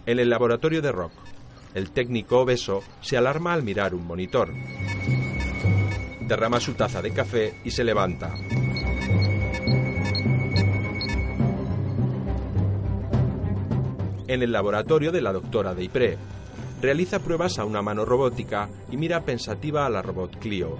En 0.07 0.19
el 0.19 0.31
laboratorio 0.31 0.81
de 0.81 0.91
Rock, 0.91 1.13
el 1.75 1.91
técnico 1.91 2.41
obeso 2.41 2.83
se 3.03 3.19
alarma 3.19 3.53
al 3.53 3.63
mirar 3.63 3.95
un 3.95 4.07
monitor. 4.07 4.55
Derrama 6.23 6.61
su 6.61 6.73
taza 6.73 7.03
de 7.03 7.13
café 7.13 7.61
y 7.63 7.71
se 7.71 7.85
levanta. 7.85 8.35
En 14.29 14.43
el 14.43 14.53
laboratorio 14.53 15.11
de 15.11 15.23
la 15.23 15.33
doctora 15.33 15.75
Deipré, 15.75 16.19
realiza 16.83 17.19
pruebas 17.19 17.59
a 17.59 17.65
una 17.65 17.81
mano 17.81 18.05
robótica 18.05 18.69
y 18.91 18.99
mira 18.99 19.23
pensativa 19.23 19.87
a 19.87 19.91
la 19.91 20.03
robot 20.03 20.39
Clio. 20.39 20.77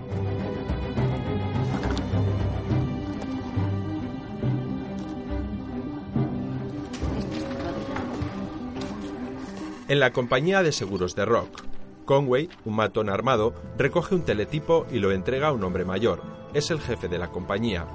En 9.89 9.99
la 9.99 10.13
compañía 10.13 10.63
de 10.63 10.71
seguros 10.71 11.15
de 11.15 11.25
Rock, 11.25 11.63
Conway, 12.05 12.51
un 12.67 12.77
matón 12.77 13.09
armado, 13.09 13.55
recoge 13.79 14.15
un 14.15 14.27
teletipo 14.27 14.87
y 14.93 14.99
lo 14.99 15.11
entrega 15.11 15.49
a 15.49 15.53
un 15.53 15.65
hombre 15.65 15.87
mayor. 15.87 16.21
Es 16.53 16.71
el 16.71 16.81
jefe 16.81 17.09
de 17.09 17.19
la 17.19 17.29
compañía. 17.29 17.87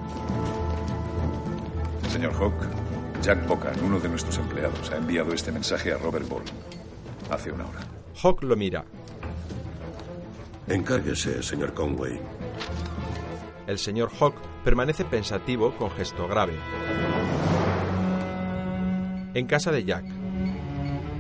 Señor 2.10 2.34
Hawk, 2.34 2.83
Jack 3.24 3.48
Pocan, 3.48 3.74
uno 3.86 4.02
de 4.02 4.10
nuestros 4.10 4.38
empleados, 4.38 4.92
ha 4.92 4.98
enviado 4.98 5.34
este 5.34 5.50
mensaje 5.50 5.94
a 5.94 5.98
Robert 5.98 6.28
Ball 6.28 6.44
hace 7.30 7.54
una 7.54 7.66
hora. 7.66 7.80
Hawk 8.22 8.44
lo 8.44 8.58
mira. 8.58 8.84
Encárguese, 10.68 11.42
señor 11.42 11.74
Conway. 11.74 12.20
El 13.66 13.80
señor 13.80 14.12
Hawk 14.20 14.36
permanece 14.66 15.06
pensativo 15.06 15.74
con 15.78 15.90
gesto 15.92 16.28
grave. 16.28 16.54
En 19.34 19.48
casa 19.48 19.72
de 19.72 19.86
Jack. 19.86 20.04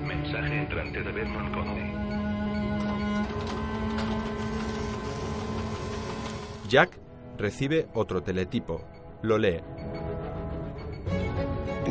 Mensaje 0.05 0.59
entrante 0.59 1.01
de 1.01 1.11
Bedford 1.13 1.53
Conway. 1.53 1.93
Jack 6.67 6.99
recibe 7.37 7.87
otro 7.93 8.21
teletipo. 8.21 8.81
Lo 9.21 9.37
lee. 9.37 9.61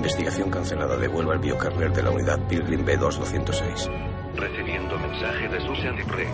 Investigación 0.03 0.51
cancelada. 0.51 0.97
Devuelva 0.97 1.35
el 1.35 1.39
biocarrier 1.39 1.93
de 1.93 2.03
la 2.03 2.11
unidad 2.11 2.37
Pilgrim 2.49 2.85
B2206. 2.85 3.89
Recibiendo 4.35 4.99
mensaje 4.99 5.49
de 5.49 5.61
Susan 5.61 5.97
Dupré. 5.97 6.27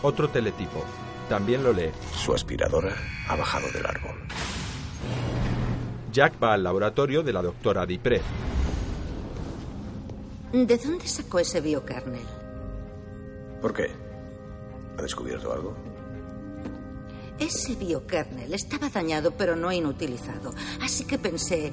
Otro 0.00 0.28
teletipo. 0.28 0.84
También 1.28 1.64
lo 1.64 1.72
lee. 1.72 1.90
Su 2.12 2.32
aspiradora 2.32 2.94
ha 3.28 3.34
bajado 3.34 3.66
del 3.72 3.84
árbol. 3.84 4.16
Jack 6.12 6.34
va 6.40 6.52
al 6.52 6.62
laboratorio 6.62 7.24
de 7.24 7.32
la 7.32 7.42
doctora 7.42 7.84
Dupré. 7.84 8.22
¿De 10.52 10.78
dónde 10.78 11.08
sacó 11.08 11.40
ese 11.40 11.60
biokernel? 11.60 12.22
¿Por 13.60 13.74
qué? 13.74 13.90
¿Ha 14.96 15.02
descubierto 15.02 15.52
algo? 15.52 15.74
Ese 17.38 17.74
biokernel 17.74 18.54
estaba 18.54 18.88
dañado 18.88 19.32
pero 19.32 19.56
no 19.56 19.72
inutilizado. 19.72 20.54
Así 20.80 21.04
que 21.04 21.18
pensé, 21.18 21.72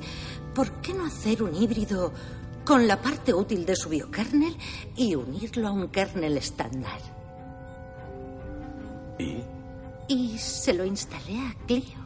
¿por 0.56 0.72
qué 0.82 0.94
no 0.94 1.06
hacer 1.06 1.44
un 1.44 1.56
híbrido 1.56 2.14
con 2.66 2.88
la 2.88 3.02
parte 3.02 3.34
útil 3.34 3.66
de 3.66 3.76
su 3.76 3.90
biokernel 3.90 4.56
y 4.96 5.16
unirlo 5.16 5.68
a 5.68 5.72
un 5.72 5.90
kernel 5.90 6.38
estándar? 6.38 7.00
¿Y? 9.20 9.44
Y 10.08 10.38
se 10.38 10.74
lo 10.74 10.84
instalé 10.84 11.40
a 11.40 11.56
Clio. 11.68 12.02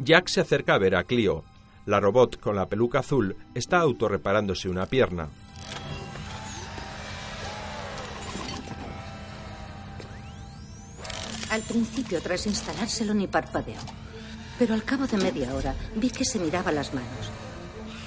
Jack 0.00 0.28
se 0.28 0.40
acerca 0.40 0.74
a 0.74 0.78
ver 0.78 0.96
a 0.96 1.04
Clio. 1.04 1.44
La 1.86 2.00
robot 2.00 2.38
con 2.38 2.56
la 2.56 2.68
peluca 2.68 3.00
azul 3.00 3.36
está 3.54 3.78
autorreparándose 3.78 4.68
una 4.68 4.86
pierna. 4.86 5.28
Al 11.52 11.60
principio, 11.60 12.22
tras 12.22 12.46
instalárselo, 12.46 13.12
ni 13.12 13.26
parpadeó. 13.26 13.76
Pero 14.58 14.72
al 14.72 14.84
cabo 14.84 15.06
de 15.06 15.18
media 15.18 15.54
hora 15.54 15.74
vi 15.94 16.08
que 16.08 16.24
se 16.24 16.38
miraba 16.38 16.72
las 16.72 16.94
manos. 16.94 17.30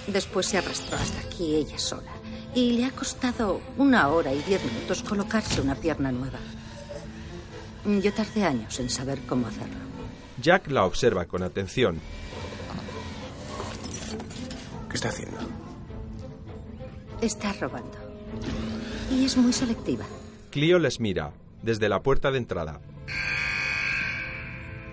Después 0.07 0.47
se 0.47 0.57
arrastró 0.57 0.97
hasta 0.97 1.19
aquí 1.19 1.53
ella 1.53 1.77
sola. 1.77 2.09
Y 2.55 2.71
le 2.71 2.85
ha 2.85 2.89
costado 2.89 3.61
una 3.77 4.07
hora 4.07 4.33
y 4.33 4.41
diez 4.41 4.65
minutos 4.65 5.03
colocarse 5.03 5.61
una 5.61 5.75
pierna 5.75 6.11
nueva. 6.11 6.39
Yo 7.85 8.11
tardé 8.13 8.45
años 8.45 8.79
en 8.79 8.89
saber 8.89 9.19
cómo 9.27 9.45
hacerlo. 9.45 9.77
Jack 10.41 10.71
la 10.71 10.83
observa 10.83 11.25
con 11.25 11.43
atención. 11.43 11.99
¿Qué 14.89 14.95
está 14.95 15.09
haciendo? 15.09 15.37
Está 17.21 17.53
robando. 17.53 17.95
Y 19.11 19.23
es 19.23 19.37
muy 19.37 19.53
selectiva. 19.53 20.05
Clio 20.49 20.79
les 20.79 20.99
mira 20.99 21.31
desde 21.61 21.89
la 21.89 22.01
puerta 22.01 22.31
de 22.31 22.39
entrada. 22.39 22.81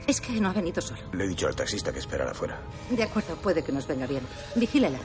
Es 0.07 0.21
que 0.21 0.41
no 0.41 0.51
ha 0.51 0.53
venido 0.53 0.83
solo. 0.83 1.01
Le 1.13 1.25
he 1.25 1.29
dicho 1.29 1.47
al 1.47 1.55
taxista 1.55 1.93
que 1.93 2.01
esperara 2.01 2.33
afuera. 2.33 2.61
De 2.91 3.03
acuerdo, 3.03 3.37
puede 3.37 3.63
que 3.63 3.73
nos 3.73 3.87
venga 3.87 4.07
bien. 4.07 4.23
Vigílela. 4.57 4.99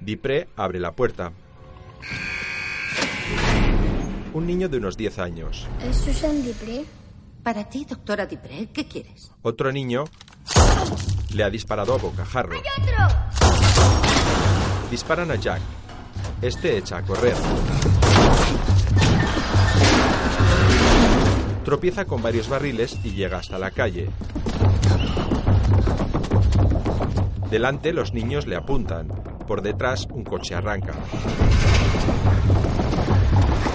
Dupré 0.00 0.48
abre 0.56 0.80
la 0.80 0.92
puerta. 0.92 1.32
Un 4.34 4.46
niño 4.46 4.68
de 4.68 4.78
unos 4.78 4.96
10 4.96 5.18
años. 5.20 5.66
¿Es 5.80 5.96
Susan 5.96 6.44
Dupré? 6.44 6.84
Para 7.42 7.68
ti, 7.68 7.86
doctora 7.88 8.26
Dupré, 8.26 8.68
¿qué 8.72 8.88
quieres? 8.88 9.30
Otro 9.42 9.70
niño 9.70 10.04
le 11.32 11.44
ha 11.44 11.50
disparado 11.50 11.94
a 11.94 11.98
bocajarro. 11.98 12.60
Disparan 14.90 15.30
a 15.30 15.36
Jack. 15.36 15.60
Este 16.42 16.78
echa 16.78 16.98
a 16.98 17.02
correr. 17.02 17.36
Tropieza 21.64 22.04
con 22.04 22.20
varios 22.22 22.48
barriles 22.50 22.98
y 23.04 23.12
llega 23.12 23.38
hasta 23.38 23.58
la 23.58 23.70
calle. 23.70 24.10
Delante 27.50 27.94
los 27.94 28.12
niños 28.12 28.46
le 28.46 28.56
apuntan. 28.56 29.08
Por 29.46 29.62
detrás 29.62 30.06
un 30.10 30.24
coche 30.24 30.54
arranca. 30.54 30.92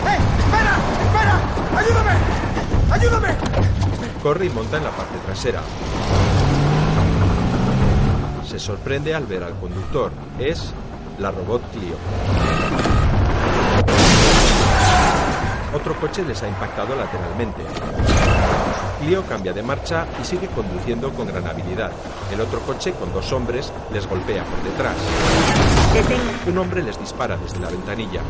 ¡Eh! 0.05 0.17
¡Espera! 0.39 0.77
¡Espera! 1.05 1.41
¡Ayúdame! 1.79 2.11
¡Ayúdame! 2.91 3.35
Corre 4.21 4.45
y 4.45 4.49
monta 4.49 4.77
en 4.77 4.83
la 4.83 4.91
parte 4.91 5.17
trasera. 5.25 5.61
Se 8.45 8.59
sorprende 8.59 9.15
al 9.15 9.25
ver 9.25 9.43
al 9.43 9.59
conductor. 9.59 10.11
Es 10.37 10.73
la 11.17 11.31
robot 11.31 11.63
Clio. 11.71 12.88
Otro 15.74 15.95
coche 15.99 16.24
les 16.24 16.41
ha 16.41 16.47
impactado 16.47 16.95
lateralmente. 16.95 17.61
Clio 18.99 19.24
cambia 19.24 19.53
de 19.53 19.63
marcha 19.63 20.05
y 20.22 20.26
sigue 20.26 20.47
conduciendo 20.47 21.11
con 21.13 21.28
gran 21.28 21.45
habilidad. 21.47 21.91
El 22.34 22.41
otro 22.41 22.59
coche, 22.61 22.93
con 22.93 23.13
dos 23.13 23.32
hombres, 23.32 23.72
les 23.93 24.07
golpea 24.07 24.43
por 24.43 24.61
detrás. 24.63 24.95
Un 26.47 26.57
hombre 26.57 26.84
les 26.84 26.99
dispara 26.99 27.38
desde 27.38 27.59
la 27.59 27.70
ventanilla. 27.70 28.22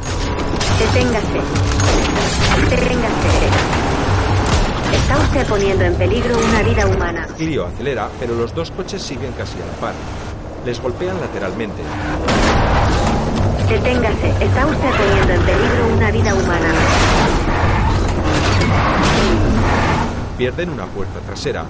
Deténgase. 0.77 1.39
Deténgase. 2.69 3.49
Está 4.93 5.17
usted 5.17 5.47
poniendo 5.47 5.85
en 5.85 5.95
peligro 5.95 6.37
una 6.37 6.61
vida 6.61 6.85
humana. 6.87 7.27
Clio 7.35 7.65
acelera, 7.65 8.09
pero 8.19 8.35
los 8.35 8.53
dos 8.53 8.69
coches 8.71 9.01
siguen 9.01 9.31
casi 9.33 9.55
a 9.61 9.65
la 9.65 9.73
par. 9.79 9.93
Les 10.65 10.79
golpean 10.81 11.19
lateralmente. 11.19 11.81
Deténgase. 13.69 14.29
Está 14.39 14.65
usted 14.67 14.91
poniendo 14.97 15.33
en 15.33 15.41
peligro 15.41 15.87
una 15.95 16.11
vida 16.11 16.33
humana. 16.35 17.08
Pierden 20.39 20.69
una 20.69 20.85
puerta 20.85 21.19
trasera. 21.19 21.65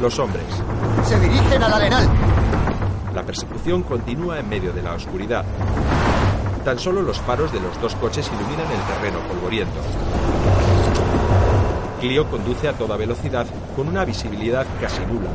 Los 0.00 0.18
hombres. 0.18 0.46
Se 1.04 1.20
dirigen 1.20 1.62
al 1.62 1.74
arenal. 1.74 2.08
La 3.14 3.22
persecución 3.22 3.82
continúa 3.82 4.38
en 4.38 4.48
medio 4.48 4.72
de 4.72 4.82
la 4.82 4.94
oscuridad. 4.94 5.44
Tan 6.64 6.78
solo 6.78 7.02
los 7.02 7.20
faros 7.20 7.52
de 7.52 7.60
los 7.60 7.78
dos 7.82 7.94
coches 7.96 8.26
iluminan 8.28 8.66
el 8.72 8.80
terreno 8.94 9.18
polvoriento. 9.28 9.78
Clio 12.00 12.30
conduce 12.30 12.66
a 12.68 12.72
toda 12.72 12.96
velocidad 12.96 13.46
con 13.76 13.88
una 13.88 14.06
visibilidad 14.06 14.66
casi 14.80 15.02
nula. 15.04 15.28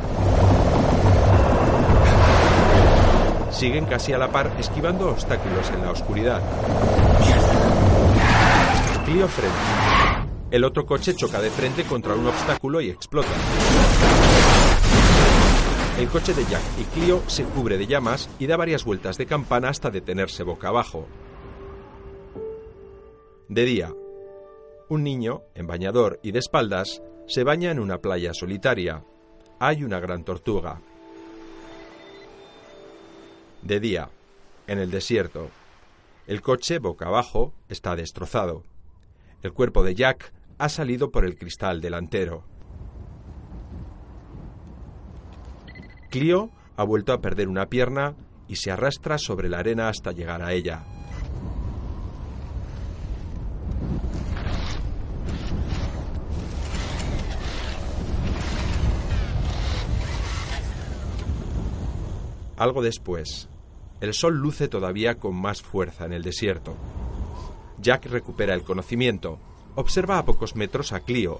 Siguen 3.52 3.84
casi 3.84 4.12
a 4.12 4.18
la 4.18 4.32
par 4.32 4.50
esquivando 4.58 5.10
obstáculos 5.10 5.70
en 5.72 5.82
la 5.82 5.92
oscuridad. 5.92 6.42
Clio 9.04 9.28
frena. 9.28 9.87
El 10.50 10.64
otro 10.64 10.86
coche 10.86 11.14
choca 11.14 11.42
de 11.42 11.50
frente 11.50 11.84
contra 11.84 12.14
un 12.14 12.26
obstáculo 12.26 12.80
y 12.80 12.88
explota. 12.88 13.28
El 15.98 16.08
coche 16.08 16.32
de 16.32 16.42
Jack 16.46 16.62
y 16.80 16.84
Clio 16.84 17.22
se 17.26 17.44
cubre 17.44 17.76
de 17.76 17.86
llamas 17.86 18.30
y 18.38 18.46
da 18.46 18.56
varias 18.56 18.82
vueltas 18.82 19.18
de 19.18 19.26
campana 19.26 19.68
hasta 19.68 19.90
detenerse 19.90 20.44
boca 20.44 20.68
abajo. 20.68 21.06
De 23.48 23.66
día, 23.66 23.92
un 24.88 25.04
niño, 25.04 25.42
en 25.54 25.66
bañador 25.66 26.18
y 26.22 26.32
de 26.32 26.38
espaldas, 26.38 27.02
se 27.26 27.44
baña 27.44 27.70
en 27.70 27.78
una 27.78 27.98
playa 27.98 28.32
solitaria. 28.32 29.04
Hay 29.60 29.84
una 29.84 30.00
gran 30.00 30.24
tortuga. 30.24 30.80
De 33.60 33.80
día, 33.80 34.08
en 34.66 34.78
el 34.78 34.90
desierto, 34.90 35.50
el 36.26 36.40
coche 36.40 36.78
boca 36.78 37.08
abajo 37.08 37.52
está 37.68 37.96
destrozado. 37.96 38.62
El 39.42 39.52
cuerpo 39.52 39.84
de 39.84 39.94
Jack 39.94 40.32
ha 40.58 40.68
salido 40.68 41.10
por 41.10 41.24
el 41.24 41.36
cristal 41.36 41.80
delantero. 41.80 42.44
Clio 46.10 46.50
ha 46.76 46.84
vuelto 46.84 47.12
a 47.12 47.20
perder 47.20 47.48
una 47.48 47.66
pierna 47.66 48.16
y 48.48 48.56
se 48.56 48.70
arrastra 48.70 49.18
sobre 49.18 49.48
la 49.48 49.58
arena 49.58 49.88
hasta 49.88 50.12
llegar 50.12 50.42
a 50.42 50.52
ella. 50.52 50.84
Algo 62.56 62.82
después, 62.82 63.48
el 64.00 64.14
sol 64.14 64.36
luce 64.36 64.66
todavía 64.66 65.14
con 65.14 65.36
más 65.36 65.62
fuerza 65.62 66.06
en 66.06 66.12
el 66.12 66.22
desierto. 66.22 66.74
Jack 67.80 68.06
recupera 68.06 68.54
el 68.54 68.64
conocimiento. 68.64 69.38
Observa 69.78 70.18
a 70.18 70.24
pocos 70.24 70.56
metros 70.56 70.92
a 70.92 70.98
Clio. 70.98 71.38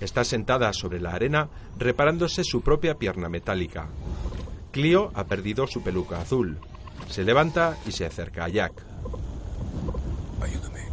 Está 0.00 0.24
sentada 0.24 0.72
sobre 0.72 0.98
la 0.98 1.12
arena 1.12 1.48
reparándose 1.78 2.42
su 2.42 2.60
propia 2.60 2.98
pierna 2.98 3.28
metálica. 3.28 3.86
Clio 4.72 5.12
ha 5.14 5.22
perdido 5.28 5.68
su 5.68 5.80
peluca 5.80 6.20
azul. 6.20 6.58
Se 7.08 7.22
levanta 7.22 7.78
y 7.86 7.92
se 7.92 8.04
acerca 8.04 8.46
a 8.46 8.48
Jack. 8.48 8.84
Ayúdame. 10.40 10.88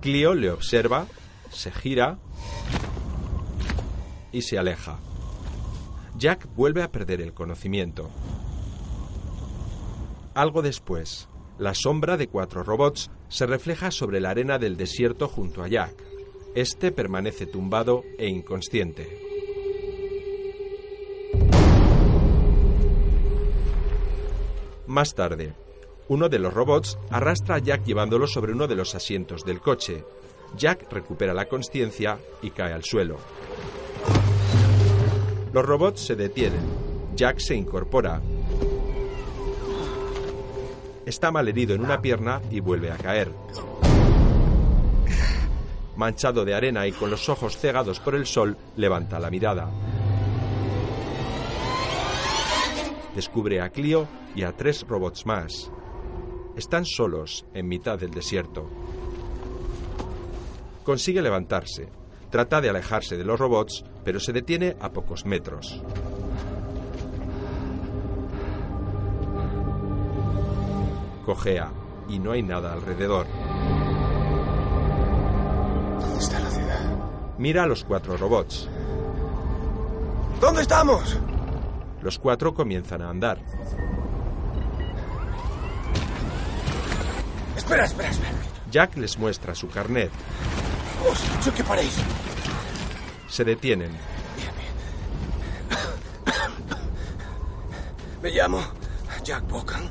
Clio 0.00 0.34
le 0.34 0.52
observa, 0.52 1.08
se 1.50 1.72
gira 1.72 2.18
y 4.30 4.42
se 4.42 4.58
aleja. 4.58 5.00
Jack 6.16 6.46
vuelve 6.54 6.84
a 6.84 6.92
perder 6.92 7.20
el 7.20 7.34
conocimiento. 7.34 8.10
Algo 10.34 10.62
después, 10.62 11.28
la 11.58 11.74
sombra 11.74 12.16
de 12.16 12.28
cuatro 12.28 12.62
robots 12.62 13.10
se 13.30 13.46
refleja 13.46 13.90
sobre 13.90 14.20
la 14.20 14.30
arena 14.30 14.58
del 14.58 14.76
desierto 14.76 15.28
junto 15.28 15.62
a 15.62 15.68
Jack. 15.68 15.94
Este 16.54 16.90
permanece 16.90 17.46
tumbado 17.46 18.02
e 18.18 18.26
inconsciente. 18.26 19.08
Más 24.86 25.14
tarde, 25.14 25.54
uno 26.08 26.28
de 26.28 26.40
los 26.40 26.52
robots 26.52 26.98
arrastra 27.10 27.54
a 27.54 27.58
Jack 27.60 27.84
llevándolo 27.84 28.26
sobre 28.26 28.52
uno 28.52 28.66
de 28.66 28.74
los 28.74 28.96
asientos 28.96 29.44
del 29.44 29.60
coche. 29.60 30.04
Jack 30.56 30.92
recupera 30.92 31.32
la 31.32 31.46
conciencia 31.46 32.18
y 32.42 32.50
cae 32.50 32.72
al 32.72 32.82
suelo. 32.82 33.18
Los 35.52 35.64
robots 35.64 36.00
se 36.00 36.16
detienen. 36.16 36.62
Jack 37.14 37.38
se 37.38 37.54
incorpora. 37.54 38.20
Está 41.06 41.30
malherido 41.30 41.74
en 41.74 41.82
una 41.82 42.00
pierna 42.00 42.40
y 42.50 42.60
vuelve 42.60 42.90
a 42.90 42.96
caer. 42.96 43.32
Manchado 45.96 46.44
de 46.44 46.54
arena 46.54 46.86
y 46.86 46.92
con 46.92 47.10
los 47.10 47.28
ojos 47.28 47.56
cegados 47.56 48.00
por 48.00 48.14
el 48.14 48.26
sol, 48.26 48.56
levanta 48.76 49.18
la 49.18 49.30
mirada. 49.30 49.68
Descubre 53.14 53.60
a 53.60 53.70
Clio 53.70 54.06
y 54.34 54.44
a 54.44 54.52
tres 54.52 54.86
robots 54.86 55.26
más. 55.26 55.70
Están 56.56 56.84
solos 56.84 57.44
en 57.54 57.68
mitad 57.68 57.98
del 57.98 58.10
desierto. 58.10 58.70
Consigue 60.84 61.22
levantarse. 61.22 61.88
Trata 62.30 62.60
de 62.60 62.70
alejarse 62.70 63.16
de 63.16 63.24
los 63.24 63.38
robots, 63.38 63.84
pero 64.04 64.20
se 64.20 64.32
detiene 64.32 64.76
a 64.80 64.92
pocos 64.92 65.26
metros. 65.26 65.82
Cojea 71.24 71.70
y 72.08 72.18
no 72.18 72.32
hay 72.32 72.42
nada 72.42 72.72
alrededor. 72.72 73.26
¿Dónde 76.00 76.18
está 76.18 76.40
la 76.40 76.50
ciudad? 76.50 76.80
Mira 77.38 77.62
a 77.64 77.66
los 77.66 77.84
cuatro 77.84 78.16
robots. 78.16 78.68
¿Dónde 80.40 80.62
estamos? 80.62 81.18
Los 82.02 82.18
cuatro 82.18 82.54
comienzan 82.54 83.02
a 83.02 83.10
andar. 83.10 83.38
Espera, 87.56 87.84
espera, 87.84 88.10
espera. 88.10 88.32
Jack 88.70 88.96
les 88.96 89.18
muestra 89.18 89.54
su 89.54 89.68
carnet. 89.68 90.10
Os 91.10 91.24
he 91.24 91.36
dicho 91.36 91.54
que 91.54 91.64
paréis. 91.64 91.96
Se 93.28 93.44
detienen. 93.44 93.92
Me 98.22 98.30
llamo 98.30 98.60
Jack 99.24 99.46
Bocan. 99.48 99.90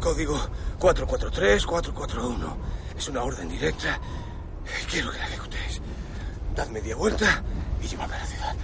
Código 0.00 0.38
443-441. 0.82 2.56
Es 2.98 3.08
una 3.08 3.22
orden 3.22 3.48
directa. 3.48 4.00
Quiero 4.90 5.12
que 5.12 5.18
la 5.18 5.26
ejecutéis. 5.26 5.80
Dad 6.56 6.68
media 6.70 6.96
vuelta 6.96 7.42
y 7.80 7.86
llevadme 7.86 8.16
a 8.16 8.18
la 8.18 8.26
ciudad. 8.26 8.56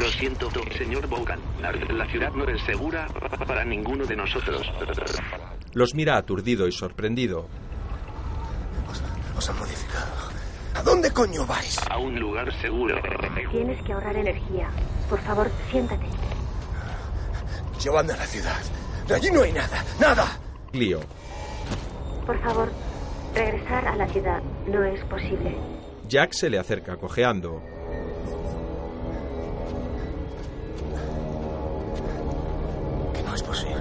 Lo 0.00 0.08
siento, 0.10 0.48
señor 0.78 1.08
Bogan. 1.08 1.40
La, 1.60 1.72
la 1.72 2.06
ciudad 2.06 2.30
no 2.32 2.44
es 2.48 2.62
segura 2.64 3.08
para 3.48 3.64
ninguno 3.64 4.06
de 4.06 4.14
nosotros. 4.14 4.62
Los 5.72 5.94
mira 5.94 6.16
aturdido 6.16 6.68
y 6.68 6.72
sorprendido. 6.72 7.48
Os 9.36 9.50
han 9.50 9.58
modificado. 9.58 10.12
¿A 10.76 10.82
dónde 10.82 11.10
coño 11.12 11.44
vais? 11.46 11.78
A 11.90 11.98
un 11.98 12.18
lugar 12.18 12.48
seguro. 12.60 12.96
Tienes 13.50 13.82
que 13.82 13.92
ahorrar 13.92 14.16
energía. 14.16 14.70
Por 15.10 15.20
favor, 15.20 15.50
siéntate. 15.70 16.06
Llevadme 17.82 18.12
a 18.12 18.16
la 18.16 18.26
ciudad. 18.26 18.62
De 19.08 19.14
allí 19.14 19.30
no 19.32 19.42
hay 19.42 19.52
nada. 19.52 19.84
¡Nada! 20.00 20.43
Clio. 20.74 20.98
Por 22.26 22.36
favor, 22.40 22.68
regresar 23.32 23.86
a 23.86 23.94
la 23.94 24.08
ciudad 24.08 24.42
no 24.66 24.82
es 24.82 25.00
posible. 25.04 25.54
Jack 26.08 26.32
se 26.32 26.50
le 26.50 26.58
acerca 26.58 26.96
cojeando. 26.96 27.62
Que 33.14 33.22
no 33.22 33.34
es 33.36 33.42
posible. 33.44 33.76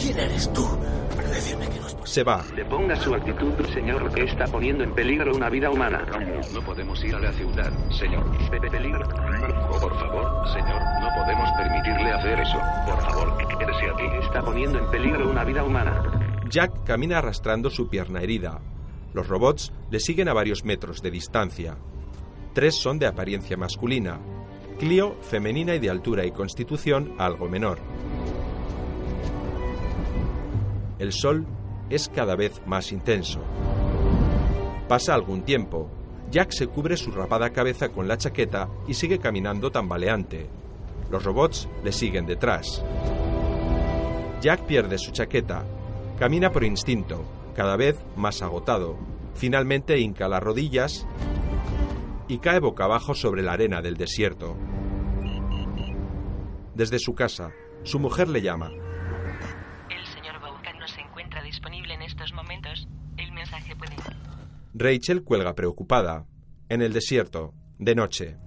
¿Quién 0.00 0.18
eres 0.18 0.50
tú 0.54 0.66
para 1.14 1.28
decirme 1.28 1.68
que 1.68 1.78
no 1.78 1.86
es? 1.86 1.96
Se 2.04 2.24
va. 2.24 2.42
Deponga 2.56 2.96
su 2.96 3.14
actitud, 3.14 3.52
señor, 3.74 4.10
que 4.14 4.24
está 4.24 4.46
poniendo 4.46 4.82
en 4.82 4.94
peligro 4.94 5.36
una 5.36 5.50
vida 5.50 5.70
humana. 5.70 6.06
No 6.54 6.62
podemos 6.62 7.04
ir 7.04 7.14
a 7.14 7.20
la 7.20 7.32
ciudad, 7.32 7.70
señor. 7.90 8.24
Peligro. 8.50 9.06
Por 9.78 9.94
favor, 10.00 10.48
señor, 10.48 10.80
no 11.00 11.08
podemos 11.14 11.50
permitirle 11.52 12.12
hacer 12.12 12.40
eso. 12.40 12.58
Por 12.86 13.00
favor, 13.02 13.36
quédese 13.58 13.90
aquí. 13.90 14.24
Está 14.24 14.42
poniendo 14.42 14.78
en 14.78 14.90
peligro 14.90 15.30
una 15.30 15.44
vida 15.44 15.62
humana. 15.64 16.02
Jack 16.48 16.84
camina 16.84 17.18
arrastrando 17.18 17.68
su 17.68 17.88
pierna 17.88 18.22
herida. 18.22 18.58
Los 19.12 19.28
robots 19.28 19.72
le 19.90 20.00
siguen 20.00 20.28
a 20.28 20.32
varios 20.32 20.64
metros 20.64 21.02
de 21.02 21.10
distancia. 21.10 21.76
Tres 22.54 22.74
son 22.74 22.98
de 22.98 23.06
apariencia 23.06 23.58
masculina. 23.58 24.18
Clio, 24.78 25.16
femenina 25.20 25.74
y 25.74 25.78
de 25.78 25.90
altura 25.90 26.24
y 26.24 26.32
constitución 26.32 27.14
algo 27.18 27.50
menor. 27.50 27.78
El 31.00 31.12
sol 31.12 31.46
es 31.88 32.08
cada 32.08 32.36
vez 32.36 32.62
más 32.66 32.92
intenso. 32.92 33.40
Pasa 34.86 35.14
algún 35.14 35.42
tiempo. 35.42 35.90
Jack 36.30 36.52
se 36.52 36.68
cubre 36.68 36.96
su 36.96 37.10
rapada 37.10 37.50
cabeza 37.50 37.88
con 37.88 38.06
la 38.06 38.18
chaqueta 38.18 38.68
y 38.86 38.94
sigue 38.94 39.18
caminando 39.18 39.72
tambaleante. 39.72 40.48
Los 41.10 41.24
robots 41.24 41.68
le 41.82 41.90
siguen 41.90 42.26
detrás. 42.26 42.84
Jack 44.40 44.66
pierde 44.66 44.98
su 44.98 45.10
chaqueta. 45.10 45.64
Camina 46.18 46.52
por 46.52 46.64
instinto, 46.64 47.24
cada 47.56 47.76
vez 47.76 47.98
más 48.16 48.42
agotado. 48.42 48.96
Finalmente 49.34 49.98
hinca 49.98 50.28
las 50.28 50.42
rodillas 50.42 51.06
y 52.28 52.38
cae 52.38 52.60
boca 52.60 52.84
abajo 52.84 53.14
sobre 53.14 53.42
la 53.42 53.52
arena 53.52 53.82
del 53.82 53.96
desierto. 53.96 54.56
Desde 56.74 56.98
su 56.98 57.14
casa, 57.14 57.50
su 57.82 57.98
mujer 57.98 58.28
le 58.28 58.42
llama. 58.42 58.70
El 59.90 60.06
señor 60.06 60.40
Vulcan 60.40 60.78
no 60.78 60.86
se 60.86 61.00
encuentra 61.00 61.42
disponible 61.42 61.94
en 61.94 62.02
estos 62.02 62.32
momentos. 62.32 62.86
El 63.16 63.32
mensaje 63.32 63.74
puede... 63.74 63.96
Rachel 64.80 65.22
cuelga 65.22 65.54
preocupada. 65.54 66.24
En 66.70 66.80
el 66.80 66.94
desierto, 66.94 67.52
de 67.78 67.94
noche. 67.94 68.38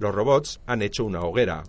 Los 0.00 0.12
robots 0.12 0.60
han 0.66 0.82
hecho 0.82 1.04
una 1.04 1.20
hoguera. 1.20 1.62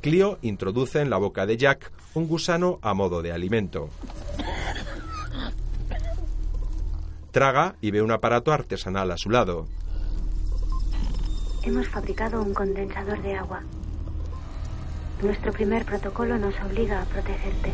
Clio 0.00 0.38
introduce 0.40 1.02
en 1.02 1.10
la 1.10 1.18
boca 1.18 1.44
de 1.44 1.58
Jack 1.58 1.92
un 2.14 2.26
gusano 2.26 2.78
a 2.80 2.94
modo 2.94 3.20
de 3.20 3.32
alimento. 3.32 3.90
Traga 7.32 7.76
y 7.82 7.90
ve 7.90 8.00
un 8.00 8.12
aparato 8.12 8.50
artesanal 8.50 9.10
a 9.10 9.18
su 9.18 9.28
lado. 9.28 9.66
Hemos 11.64 11.86
fabricado 11.88 12.40
un 12.40 12.54
condensador 12.54 13.20
de 13.20 13.34
agua. 13.34 13.62
Nuestro 15.22 15.52
primer 15.52 15.84
protocolo 15.84 16.38
nos 16.38 16.54
obliga 16.60 17.02
a 17.02 17.04
protegerte. 17.04 17.72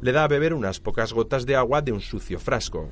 Le 0.00 0.12
da 0.12 0.22
a 0.22 0.28
beber 0.28 0.54
unas 0.54 0.78
pocas 0.78 1.12
gotas 1.12 1.44
de 1.44 1.56
agua 1.56 1.82
de 1.82 1.90
un 1.90 2.00
sucio 2.00 2.38
frasco. 2.38 2.88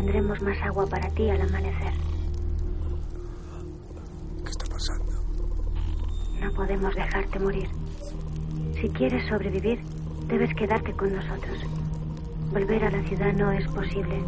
Tendremos 0.00 0.40
más 0.40 0.56
agua 0.62 0.86
para 0.86 1.10
ti 1.10 1.28
al 1.28 1.42
amanecer. 1.42 1.92
¿Qué 4.42 4.50
está 4.50 4.64
pasando? 4.64 5.12
No 6.40 6.50
podemos 6.54 6.94
dejarte 6.94 7.38
morir. 7.38 7.68
Si 8.80 8.88
quieres 8.88 9.28
sobrevivir, 9.28 9.78
debes 10.26 10.54
quedarte 10.54 10.94
con 10.94 11.14
nosotros. 11.14 11.58
Volver 12.50 12.82
a 12.82 12.90
la 12.90 13.02
ciudad 13.08 13.30
no 13.34 13.52
es 13.52 13.68
posible. 13.68 14.24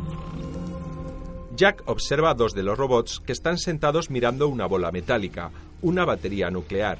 Jack 1.56 1.82
observa 1.86 2.32
a 2.32 2.34
dos 2.34 2.52
de 2.52 2.64
los 2.64 2.76
robots 2.76 3.20
que 3.20 3.32
están 3.32 3.56
sentados 3.56 4.10
mirando 4.10 4.48
una 4.48 4.66
bola 4.66 4.92
metálica, 4.92 5.52
una 5.80 6.04
batería 6.04 6.50
nuclear. 6.50 6.98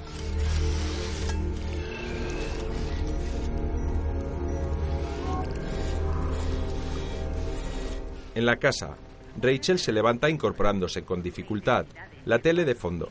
En 8.35 8.47
la 8.47 8.57
casa, 8.57 8.97
Rachel 9.41 9.79
se 9.79 9.93
levanta 9.93 10.29
incorporándose 10.29 11.03
con 11.03 11.23
dificultad, 11.23 11.87
la 12.25 12.39
tele 12.39 12.65
de 12.65 12.75
fondo. 12.75 13.09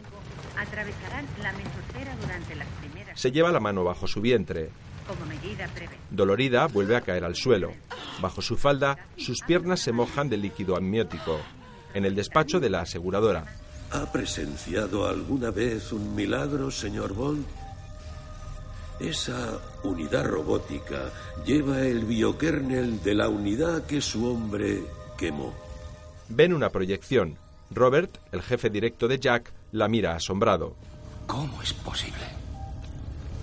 atravesarán 0.57 1.25
la 1.41 1.51
mesosfera 1.53 2.15
durante 2.21 2.55
las 2.55 2.67
primeras. 2.79 3.19
Se 3.19 3.31
lleva 3.31 3.51
la 3.51 3.59
mano 3.59 3.83
bajo 3.83 4.07
su 4.07 4.21
vientre. 4.21 4.69
Como 5.07 5.25
medida 5.25 5.67
breve. 5.75 5.95
Dolorida, 6.09 6.67
vuelve 6.67 6.95
a 6.95 7.01
caer 7.01 7.23
al 7.23 7.35
suelo. 7.35 7.71
Bajo 8.21 8.41
su 8.41 8.57
falda, 8.57 8.97
sus 9.17 9.41
piernas 9.41 9.79
se 9.79 9.91
mojan 9.91 10.29
de 10.29 10.37
líquido 10.37 10.75
amniótico. 10.75 11.39
En 11.93 12.05
el 12.05 12.15
despacho 12.15 12.59
de 12.59 12.69
la 12.69 12.81
aseguradora. 12.81 13.45
¿Ha 13.91 14.11
presenciado 14.11 15.07
alguna 15.07 15.51
vez 15.51 15.91
un 15.91 16.15
milagro, 16.15 16.71
señor 16.71 17.13
Bond? 17.13 17.45
Esa 18.99 19.59
unidad 19.83 20.25
robótica 20.25 21.11
lleva 21.45 21.81
el 21.81 22.05
biokernel 22.05 23.01
de 23.03 23.15
la 23.15 23.27
unidad 23.29 23.85
que 23.87 23.99
su 23.99 24.27
hombre 24.27 24.83
Ven 26.29 26.53
una 26.53 26.69
proyección. 26.69 27.37
Robert, 27.69 28.17
el 28.31 28.41
jefe 28.41 28.69
directo 28.69 29.07
de 29.07 29.19
Jack, 29.19 29.53
la 29.71 29.87
mira 29.87 30.15
asombrado. 30.15 30.75
¿Cómo 31.27 31.61
es 31.61 31.73
posible? 31.73 32.23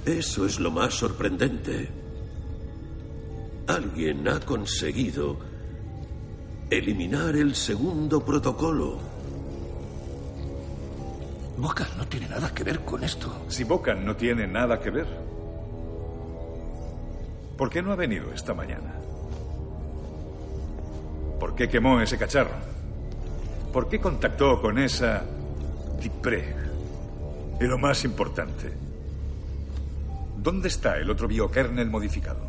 Eso 0.04 0.44
es 0.44 0.58
lo 0.58 0.70
más 0.70 0.94
sorprendente. 0.94 1.88
Alguien 3.68 4.26
ha 4.26 4.40
conseguido 4.40 5.38
eliminar 6.70 7.36
el 7.36 7.54
segundo 7.54 8.24
protocolo. 8.24 8.98
Bocan 11.58 11.88
no 11.96 12.06
tiene 12.06 12.28
nada 12.28 12.52
que 12.54 12.64
ver 12.64 12.80
con 12.84 13.04
esto. 13.04 13.44
Si 13.48 13.64
Bocan 13.64 14.04
no 14.04 14.16
tiene 14.16 14.46
nada 14.46 14.80
que 14.80 14.90
ver, 14.90 15.06
¿por 17.56 17.70
qué 17.70 17.82
no 17.82 17.92
ha 17.92 17.96
venido 17.96 18.32
esta 18.32 18.54
mañana? 18.54 18.94
¿Por 21.39 21.55
qué 21.55 21.68
quemó 21.68 22.01
ese 22.01 22.18
cacharro? 22.18 22.57
¿Por 23.72 23.89
qué 23.89 24.01
contactó 24.01 24.61
con 24.61 24.78
esa 24.78 25.22
Dipré? 26.01 26.55
Y 27.61 27.64
lo 27.64 27.78
más 27.78 28.05
importante, 28.05 28.72
¿dónde 30.36 30.68
está 30.68 30.97
el 30.97 31.11
otro 31.11 31.28
biokernel 31.28 31.89
modificado? 31.89 32.41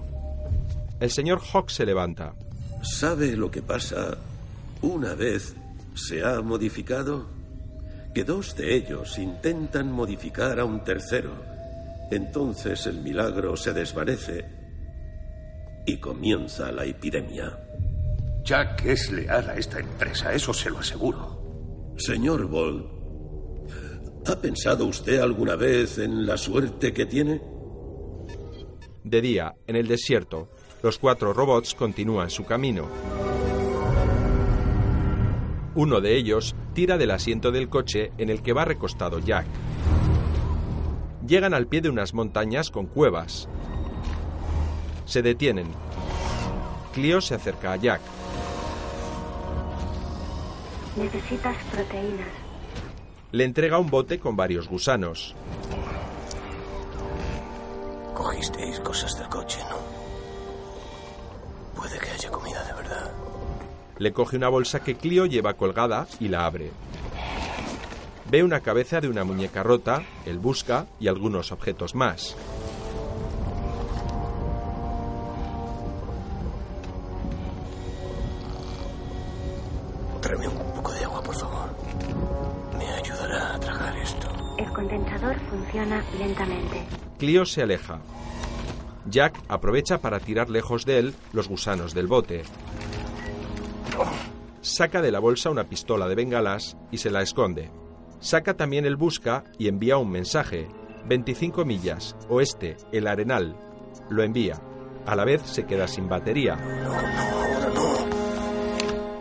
El 0.99 1.11
señor 1.11 1.41
Hawk 1.41 1.69
se 1.69 1.85
levanta. 1.85 2.33
¿Sabe 2.81 3.35
lo 3.35 3.49
que 3.49 3.61
pasa 3.61 4.17
una 4.81 5.13
vez 5.15 5.55
se 5.95 6.23
ha 6.23 6.41
modificado? 6.41 7.27
Que 8.13 8.23
dos 8.23 8.55
de 8.55 8.75
ellos 8.75 9.17
intentan 9.17 9.91
modificar 9.91 10.59
a 10.59 10.65
un 10.65 10.83
tercero. 10.83 11.31
Entonces 12.11 12.85
el 12.87 13.01
milagro 13.01 13.55
se 13.55 13.73
desvanece 13.73 14.45
y 15.85 15.97
comienza 15.97 16.71
la 16.71 16.85
epidemia. 16.85 17.57
Jack 18.43 18.85
es 18.85 19.11
leal 19.11 19.49
a 19.49 19.55
esta 19.55 19.79
empresa, 19.79 20.33
eso 20.33 20.53
se 20.53 20.69
lo 20.69 20.79
aseguro. 20.79 21.93
Señor 21.97 22.47
Ball, 22.47 22.89
¿ha 24.25 24.35
pensado 24.39 24.85
usted 24.85 25.19
alguna 25.19 25.55
vez 25.55 25.97
en 25.99 26.25
la 26.25 26.37
suerte 26.37 26.93
que 26.93 27.05
tiene? 27.05 27.41
De 29.03 29.21
día, 29.21 29.55
en 29.67 29.75
el 29.75 29.87
desierto, 29.87 30.49
los 30.81 30.97
cuatro 30.97 31.33
robots 31.33 31.75
continúan 31.75 32.29
su 32.29 32.45
camino. 32.45 32.87
Uno 35.75 36.01
de 36.01 36.17
ellos 36.17 36.55
tira 36.73 36.97
del 36.97 37.11
asiento 37.11 37.51
del 37.51 37.69
coche 37.69 38.11
en 38.17 38.29
el 38.29 38.41
que 38.41 38.53
va 38.53 38.65
recostado 38.65 39.19
Jack. 39.19 39.45
Llegan 41.25 41.53
al 41.53 41.67
pie 41.67 41.81
de 41.81 41.89
unas 41.89 42.13
montañas 42.13 42.71
con 42.71 42.87
cuevas. 42.87 43.47
Se 45.05 45.21
detienen. 45.21 45.67
Clio 46.93 47.21
se 47.21 47.35
acerca 47.35 47.73
a 47.73 47.75
Jack. 47.75 48.01
Necesitas 50.95 51.55
proteínas. 51.71 52.27
Le 53.31 53.43
entrega 53.43 53.77
un 53.77 53.89
bote 53.89 54.19
con 54.19 54.35
varios 54.35 54.67
gusanos. 54.67 55.35
Cogisteis 58.13 58.79
cosas 58.79 59.17
del 59.17 59.29
coche, 59.29 59.59
¿no? 59.69 59.77
Puede 61.79 61.97
que 61.99 62.09
haya 62.09 62.29
comida 62.31 62.63
de 62.63 62.73
verdad. 62.73 63.11
Le 63.97 64.13
coge 64.13 64.37
una 64.37 64.49
bolsa 64.49 64.81
que 64.81 64.95
Clio 64.95 65.25
lleva 65.25 65.53
colgada 65.53 66.07
y 66.19 66.27
la 66.27 66.45
abre. 66.45 66.71
Ve 68.29 68.43
una 68.43 68.59
cabeza 68.59 69.01
de 69.01 69.09
una 69.09 69.23
muñeca 69.23 69.63
rota, 69.63 70.03
el 70.25 70.39
busca 70.39 70.85
y 70.99 71.07
algunos 71.07 71.51
objetos 71.51 71.95
más. 71.95 72.35
Tráeme 80.21 80.47
un 80.47 80.68
Clio 87.17 87.45
se 87.45 87.61
aleja. 87.61 88.01
Jack 89.05 89.39
aprovecha 89.47 89.99
para 89.99 90.19
tirar 90.19 90.49
lejos 90.49 90.85
de 90.85 90.99
él 90.99 91.15
los 91.33 91.47
gusanos 91.47 91.93
del 91.93 92.07
bote. 92.07 92.43
Saca 94.61 95.01
de 95.01 95.11
la 95.11 95.19
bolsa 95.19 95.49
una 95.49 95.63
pistola 95.63 96.07
de 96.07 96.15
bengalas 96.15 96.77
y 96.91 96.97
se 96.97 97.09
la 97.09 97.21
esconde. 97.21 97.71
Saca 98.19 98.55
también 98.55 98.85
el 98.85 98.95
busca 98.97 99.43
y 99.57 99.67
envía 99.67 99.97
un 99.97 100.11
mensaje. 100.11 100.67
25 101.05 101.65
millas, 101.65 102.15
oeste, 102.27 102.77
el 102.91 103.07
Arenal. 103.07 103.55
Lo 104.09 104.23
envía. 104.23 104.61
A 105.05 105.15
la 105.15 105.23
vez 105.23 105.41
se 105.43 105.65
queda 105.65 105.87
sin 105.87 106.09
batería. 106.09 106.57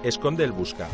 Esconde 0.02 0.44
el 0.44 0.52
busca. 0.52 0.88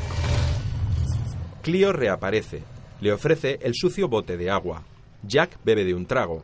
Clio 1.62 1.92
reaparece. 1.92 2.62
Le 3.00 3.12
ofrece 3.12 3.58
el 3.62 3.74
sucio 3.74 4.08
bote 4.08 4.36
de 4.36 4.50
agua. 4.50 4.84
Jack 5.26 5.58
bebe 5.64 5.84
de 5.84 5.94
un 5.94 6.06
trago. 6.06 6.42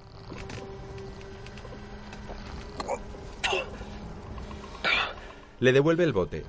Le 5.61 5.73
devuelve 5.73 6.05
el 6.05 6.13
bote. 6.13 6.45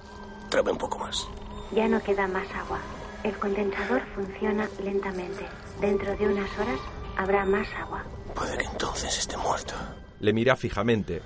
Tráeme 0.50 0.72
un 0.72 0.78
poco 0.78 0.98
más. 0.98 1.28
Ya 1.76 1.88
no 1.88 2.02
queda 2.02 2.28
más 2.28 2.48
agua. 2.54 2.80
El 3.24 3.38
condensador 3.38 4.02
funciona 4.16 4.68
lentamente. 4.84 5.46
Dentro 5.80 6.16
de 6.16 6.28
unas 6.28 6.50
horas 6.58 6.80
habrá 7.18 7.46
más 7.46 7.68
agua. 7.78 8.04
Puede 8.34 8.58
que 8.58 8.66
entonces 8.66 9.18
esté 9.18 9.36
muerto. 9.38 9.74
Le 10.22 10.32
mira 10.34 10.56
fijamente. 10.56 11.22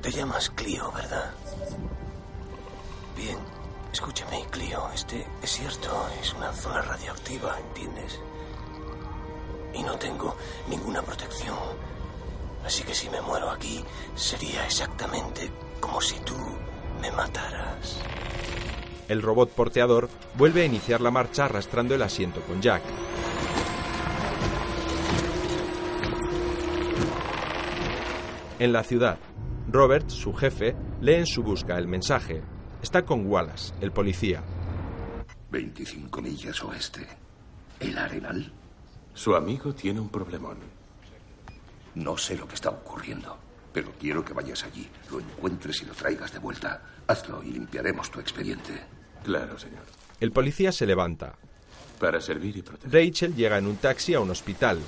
Te 0.00 0.10
llamas 0.10 0.50
Clio, 0.50 0.90
¿verdad? 0.92 1.32
Bien, 3.16 3.36
escúchame, 3.92 4.44
Clio. 4.50 4.88
Este 4.94 5.26
desierto 5.40 6.08
es 6.20 6.32
una 6.32 6.52
zona 6.52 6.80
radioactiva, 6.82 7.58
¿entiendes? 7.68 8.20
Y 9.76 9.82
no 9.82 9.96
tengo 9.98 10.36
ninguna 10.68 11.02
protección. 11.02 11.56
Así 12.64 12.82
que 12.82 12.94
si 12.94 13.08
me 13.10 13.20
muero 13.20 13.50
aquí, 13.50 13.84
sería 14.14 14.64
exactamente 14.64 15.50
como 15.80 16.00
si 16.00 16.18
tú 16.20 16.34
me 17.00 17.10
mataras. 17.12 18.00
El 19.08 19.22
robot 19.22 19.50
porteador 19.50 20.08
vuelve 20.34 20.62
a 20.62 20.64
iniciar 20.64 21.00
la 21.00 21.12
marcha 21.12 21.44
arrastrando 21.44 21.94
el 21.94 22.02
asiento 22.02 22.40
con 22.40 22.60
Jack. 22.60 22.82
En 28.58 28.72
la 28.72 28.82
ciudad, 28.82 29.18
Robert, 29.70 30.08
su 30.08 30.32
jefe, 30.32 30.74
lee 31.00 31.14
en 31.14 31.26
su 31.26 31.42
busca 31.42 31.76
el 31.76 31.86
mensaje. 31.86 32.42
Está 32.82 33.04
con 33.04 33.26
Wallace, 33.26 33.74
el 33.80 33.92
policía. 33.92 34.42
25 35.50 36.22
millas 36.22 36.64
oeste. 36.64 37.06
¿El 37.78 37.98
Arenal? 37.98 38.52
Su 39.16 39.34
amigo 39.34 39.74
tiene 39.74 39.98
un 39.98 40.08
problemón. 40.10 40.58
No 41.94 42.16
sé 42.18 42.36
lo 42.36 42.46
que 42.46 42.54
está 42.54 42.68
ocurriendo, 42.70 43.36
pero 43.72 43.90
quiero 43.98 44.22
que 44.22 44.34
vayas 44.34 44.62
allí, 44.64 44.88
lo 45.10 45.18
encuentres 45.18 45.80
y 45.82 45.86
lo 45.86 45.94
traigas 45.94 46.32
de 46.32 46.38
vuelta. 46.38 46.82
Hazlo 47.06 47.42
y 47.42 47.50
limpiaremos 47.52 48.10
tu 48.10 48.20
expediente. 48.20 48.84
Claro, 49.24 49.58
señor. 49.58 49.84
El 50.20 50.32
policía 50.32 50.70
se 50.70 50.84
levanta. 50.86 51.34
Para 51.98 52.20
servir 52.20 52.58
y 52.58 52.62
proteger. 52.62 52.92
Rachel 52.92 53.34
llega 53.34 53.56
en 53.56 53.66
un 53.66 53.76
taxi 53.78 54.12
a 54.12 54.20
un 54.20 54.30
hospital. 54.30 54.78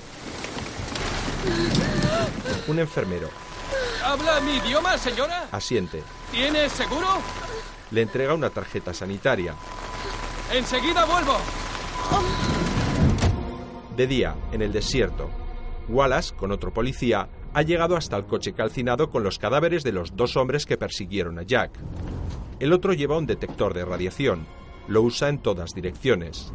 Un 2.67 2.77
enfermero 2.79 3.29
¿Habla 4.05 4.39
mi 4.41 4.57
idioma, 4.57 4.97
señora? 4.97 5.47
asiente. 5.51 6.03
¿Tiene 6.31 6.69
seguro? 6.69 7.07
Le 7.91 8.03
entrega 8.03 8.33
una 8.35 8.49
tarjeta 8.51 8.93
sanitaria. 8.93 9.55
Enseguida 10.53 11.05
vuelvo. 11.05 11.37
De 13.99 14.07
día, 14.07 14.33
en 14.53 14.61
el 14.61 14.71
desierto, 14.71 15.29
Wallace, 15.89 16.33
con 16.33 16.53
otro 16.53 16.71
policía, 16.71 17.27
ha 17.53 17.61
llegado 17.63 17.97
hasta 17.97 18.15
el 18.15 18.25
coche 18.25 18.53
calcinado 18.53 19.09
con 19.09 19.23
los 19.23 19.37
cadáveres 19.37 19.83
de 19.83 19.91
los 19.91 20.15
dos 20.15 20.37
hombres 20.37 20.65
que 20.65 20.77
persiguieron 20.77 21.37
a 21.37 21.43
Jack. 21.43 21.77
El 22.61 22.71
otro 22.71 22.93
lleva 22.93 23.17
un 23.17 23.25
detector 23.25 23.73
de 23.73 23.83
radiación. 23.83 24.47
Lo 24.87 25.01
usa 25.01 25.27
en 25.27 25.39
todas 25.39 25.71
direcciones. 25.71 26.53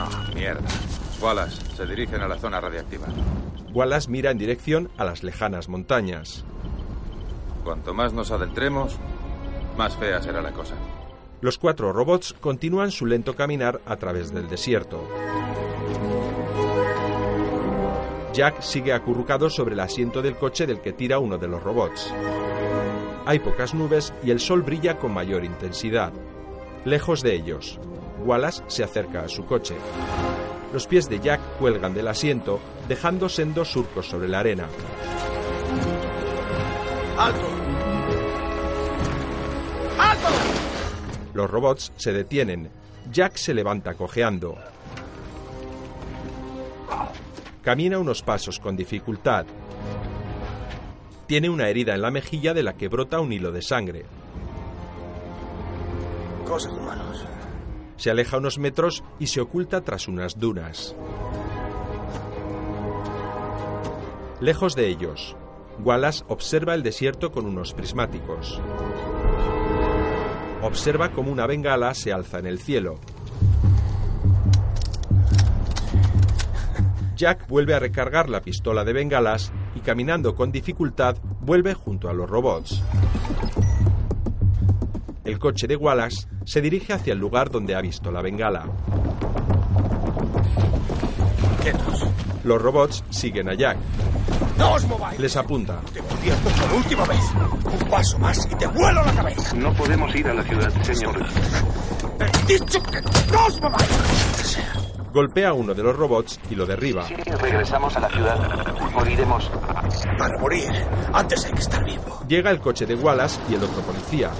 Ah, 0.00 0.30
mierda. 0.34 0.66
Wallace, 1.22 1.76
se 1.76 1.86
dirigen 1.86 2.22
a 2.22 2.26
la 2.26 2.38
zona 2.38 2.60
radiactiva. 2.60 3.06
Wallace 3.72 4.10
mira 4.10 4.32
en 4.32 4.38
dirección 4.38 4.90
a 4.96 5.04
las 5.04 5.22
lejanas 5.22 5.68
montañas. 5.68 6.44
Cuanto 7.62 7.94
más 7.94 8.12
nos 8.12 8.32
adentremos, 8.32 8.98
Más 9.76 9.96
fea 9.96 10.22
será 10.22 10.40
la 10.40 10.52
cosa. 10.52 10.74
Los 11.40 11.58
cuatro 11.58 11.92
robots 11.92 12.34
continúan 12.40 12.90
su 12.90 13.06
lento 13.06 13.34
caminar 13.34 13.80
a 13.86 13.96
través 13.96 14.32
del 14.32 14.48
desierto. 14.48 15.06
Jack 18.32 18.62
sigue 18.62 18.92
acurrucado 18.92 19.50
sobre 19.50 19.74
el 19.74 19.80
asiento 19.80 20.22
del 20.22 20.36
coche 20.36 20.66
del 20.66 20.80
que 20.80 20.92
tira 20.92 21.18
uno 21.18 21.38
de 21.38 21.48
los 21.48 21.62
robots. 21.62 22.12
Hay 23.26 23.38
pocas 23.38 23.74
nubes 23.74 24.12
y 24.24 24.30
el 24.30 24.40
sol 24.40 24.62
brilla 24.62 24.98
con 24.98 25.12
mayor 25.12 25.44
intensidad. 25.44 26.12
Lejos 26.84 27.22
de 27.22 27.34
ellos, 27.34 27.78
Wallace 28.24 28.62
se 28.66 28.84
acerca 28.84 29.22
a 29.22 29.28
su 29.28 29.44
coche. 29.44 29.76
Los 30.72 30.86
pies 30.86 31.08
de 31.08 31.20
Jack 31.20 31.40
cuelgan 31.58 31.94
del 31.94 32.08
asiento, 32.08 32.58
dejando 32.88 33.28
sendos 33.28 33.70
surcos 33.70 34.06
sobre 34.06 34.28
la 34.28 34.40
arena. 34.40 34.66
¡Alto! 37.16 37.63
¡Alto! 39.98 40.28
Los 41.34 41.50
robots 41.50 41.92
se 41.96 42.12
detienen. 42.12 42.70
Jack 43.10 43.36
se 43.36 43.54
levanta 43.54 43.94
cojeando. 43.94 44.56
Camina 47.62 47.98
unos 47.98 48.22
pasos 48.22 48.60
con 48.60 48.76
dificultad. 48.76 49.46
Tiene 51.26 51.48
una 51.48 51.68
herida 51.68 51.94
en 51.94 52.02
la 52.02 52.10
mejilla 52.10 52.52
de 52.52 52.62
la 52.62 52.74
que 52.74 52.88
brota 52.88 53.20
un 53.20 53.32
hilo 53.32 53.52
de 53.52 53.62
sangre. 53.62 54.04
Cosas 56.46 56.72
humanos. 56.72 57.24
Se 57.96 58.10
aleja 58.10 58.36
unos 58.36 58.58
metros 58.58 59.02
y 59.18 59.28
se 59.28 59.40
oculta 59.40 59.80
tras 59.80 60.08
unas 60.08 60.38
dunas. 60.38 60.94
Lejos 64.40 64.74
de 64.76 64.88
ellos, 64.88 65.36
Wallace 65.82 66.24
observa 66.28 66.74
el 66.74 66.82
desierto 66.82 67.32
con 67.32 67.46
unos 67.46 67.72
prismáticos. 67.72 68.60
Observa 70.64 71.10
cómo 71.10 71.30
una 71.30 71.46
bengala 71.46 71.92
se 71.92 72.10
alza 72.10 72.38
en 72.38 72.46
el 72.46 72.58
cielo. 72.58 72.98
Jack 77.14 77.46
vuelve 77.48 77.74
a 77.74 77.78
recargar 77.78 78.30
la 78.30 78.40
pistola 78.40 78.82
de 78.82 78.94
bengalas 78.94 79.52
y 79.74 79.80
caminando 79.80 80.34
con 80.34 80.50
dificultad 80.50 81.18
vuelve 81.42 81.74
junto 81.74 82.08
a 82.08 82.14
los 82.14 82.30
robots. 82.30 82.82
El 85.24 85.38
coche 85.38 85.66
de 85.66 85.76
Wallace 85.76 86.26
se 86.46 86.62
dirige 86.62 86.94
hacia 86.94 87.12
el 87.12 87.18
lugar 87.18 87.50
donde 87.50 87.74
ha 87.74 87.82
visto 87.82 88.10
la 88.10 88.22
bengala. 88.22 88.64
Los 92.42 92.60
robots 92.60 93.04
siguen 93.10 93.50
a 93.50 93.54
Jack. 93.54 93.76
¡No 94.56 94.74
os 94.74 94.84
mováis! 94.86 95.18
Les 95.18 95.36
apunta. 95.36 95.80
Te 95.92 96.00
advierto 96.00 96.48
por 96.50 96.72
última 96.78 97.04
vez. 97.04 97.20
Un 97.64 97.88
paso 97.90 98.18
más 98.18 98.38
y 98.50 98.54
te 98.54 98.66
vuelo 98.66 99.04
la 99.04 99.12
cabeza. 99.12 99.54
No 99.56 99.74
podemos 99.74 100.14
ir 100.14 100.28
a 100.28 100.34
la 100.34 100.42
ciudad, 100.44 100.70
señor. 100.82 101.24
He 102.20 102.52
dicho 102.52 102.82
que 102.82 103.00
no 103.00 103.46
os 103.46 103.60
mováis. 103.60 104.58
Golpea 105.12 105.50
a 105.50 105.52
uno 105.52 105.74
de 105.74 105.82
los 105.82 105.96
robots 105.96 106.40
y 106.50 106.56
lo 106.56 106.66
derriba. 106.66 107.06
Si 107.06 107.14
regresamos 107.14 107.96
a 107.96 108.00
la 108.00 108.08
ciudad, 108.08 108.90
moriremos. 108.92 109.50
Para 110.18 110.38
morir, 110.40 110.70
antes 111.12 111.44
hay 111.44 111.52
que 111.52 111.60
estar 111.60 111.84
vivo. 111.84 112.20
Llega 112.26 112.50
el 112.50 112.60
coche 112.60 112.84
de 112.84 112.96
Wallace 112.96 113.40
y 113.48 113.54
el 113.54 113.62
otro 113.62 113.80
policía. 113.82 114.30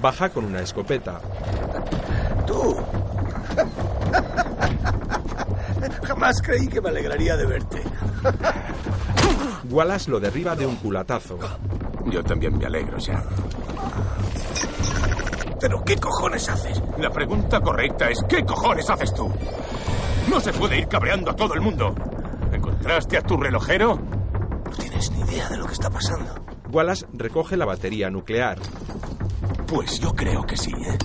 Baja 0.00 0.30
con 0.30 0.44
una 0.44 0.60
escopeta. 0.60 1.20
Tú. 2.46 2.76
Jamás 6.28 6.42
creí 6.42 6.68
que 6.68 6.82
me 6.82 6.90
alegraría 6.90 7.38
de 7.38 7.46
verte. 7.46 7.82
Wallace 9.70 10.10
lo 10.10 10.20
derriba 10.20 10.54
de 10.54 10.66
un 10.66 10.76
culatazo. 10.76 11.38
Yo 12.04 12.22
también 12.22 12.58
me 12.58 12.66
alegro, 12.66 12.98
Jack. 12.98 13.24
¿Pero 15.58 15.82
qué 15.82 15.96
cojones 15.96 16.46
haces? 16.50 16.82
La 16.98 17.08
pregunta 17.08 17.62
correcta 17.62 18.10
es 18.10 18.18
¿qué 18.28 18.44
cojones 18.44 18.90
haces 18.90 19.14
tú? 19.14 19.32
No 20.28 20.38
se 20.38 20.52
puede 20.52 20.76
ir 20.76 20.86
cabreando 20.86 21.30
a 21.30 21.34
todo 21.34 21.54
el 21.54 21.62
mundo. 21.62 21.94
¿Encontraste 22.52 23.16
a 23.16 23.22
tu 23.22 23.38
relojero? 23.38 23.96
No 23.96 24.70
tienes 24.72 25.10
ni 25.12 25.20
idea 25.20 25.48
de 25.48 25.56
lo 25.56 25.64
que 25.64 25.72
está 25.72 25.88
pasando. 25.88 26.34
Wallace 26.70 27.06
recoge 27.14 27.56
la 27.56 27.64
batería 27.64 28.10
nuclear. 28.10 28.58
Pues 29.66 29.98
yo 29.98 30.14
creo 30.14 30.42
que 30.42 30.58
sí, 30.58 30.72
¿eh? 30.72 30.98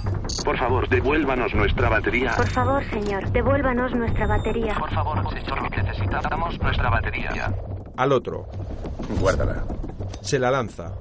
Por 0.43 0.57
favor, 0.57 0.89
devuélvanos 0.89 1.53
nuestra 1.53 1.89
batería. 1.89 2.33
Por 2.35 2.49
favor, 2.49 2.83
señor, 2.89 3.31
devuélvanos 3.31 3.93
nuestra 3.95 4.27
batería. 4.27 4.75
Por 4.77 4.93
favor, 4.93 5.29
señor, 5.33 5.71
necesitamos 5.71 6.59
nuestra 6.59 6.89
batería. 6.89 7.53
Al 7.95 8.11
otro. 8.11 8.47
Guárdala. 9.19 9.63
Se 10.21 10.37
la 10.39 10.51
lanza. 10.51 10.91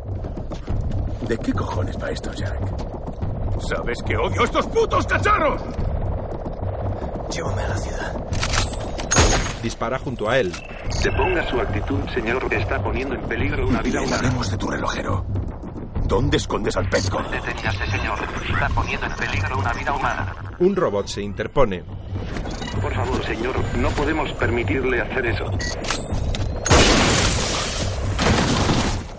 ¿De 1.28 1.38
qué 1.38 1.52
cojones 1.52 2.00
va 2.00 2.10
esto, 2.10 2.32
Jack? 2.32 2.58
¿Sabes 3.60 3.98
que 4.04 4.16
odio 4.16 4.42
a 4.42 4.44
estos 4.44 4.66
putos 4.66 5.06
cacharros? 5.06 5.62
Llévame 7.30 7.62
a 7.62 7.68
la 7.68 7.76
ciudad. 7.78 8.12
Dispara 9.62 9.98
junto 9.98 10.28
a 10.28 10.38
él. 10.38 10.52
Deponga 11.02 11.48
su 11.48 11.60
actitud, 11.60 12.00
señor. 12.12 12.52
Está 12.52 12.82
poniendo 12.82 13.14
en 13.14 13.22
peligro 13.22 13.66
una 13.66 13.80
vida 13.80 14.00
humana. 14.00 14.16
Hablaremos 14.16 14.50
de 14.50 14.56
tu 14.58 14.68
relojero. 14.68 15.24
¿Dónde 16.04 16.36
escondes 16.36 16.76
al 16.76 16.88
pezco? 16.88 17.22
Deténgase, 17.22 17.86
señor. 17.86 18.18
Está 18.48 18.68
poniendo 18.68 19.06
en 19.06 19.12
peligro 19.16 19.58
una 19.58 19.72
vida 19.72 19.92
humana. 19.94 20.34
Un 20.58 20.76
robot 20.76 21.06
se 21.06 21.22
interpone. 21.22 21.82
Por 22.80 22.94
favor, 22.94 23.24
señor, 23.24 23.54
no 23.76 23.88
podemos 23.90 24.32
permitirle 24.32 25.00
hacer 25.00 25.26
eso. 25.26 25.44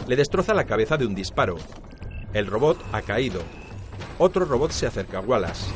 Le 0.08 0.16
destroza 0.16 0.54
la 0.54 0.66
cabeza 0.66 0.98
de 0.98 1.06
un 1.06 1.16
disparo. 1.16 1.58
El 2.34 2.48
robot 2.48 2.78
ha 2.92 3.02
caído. 3.02 3.42
Otro 4.18 4.46
robot 4.46 4.72
se 4.72 4.86
acerca 4.86 5.20
a 5.20 5.22
Wallace. 5.22 5.72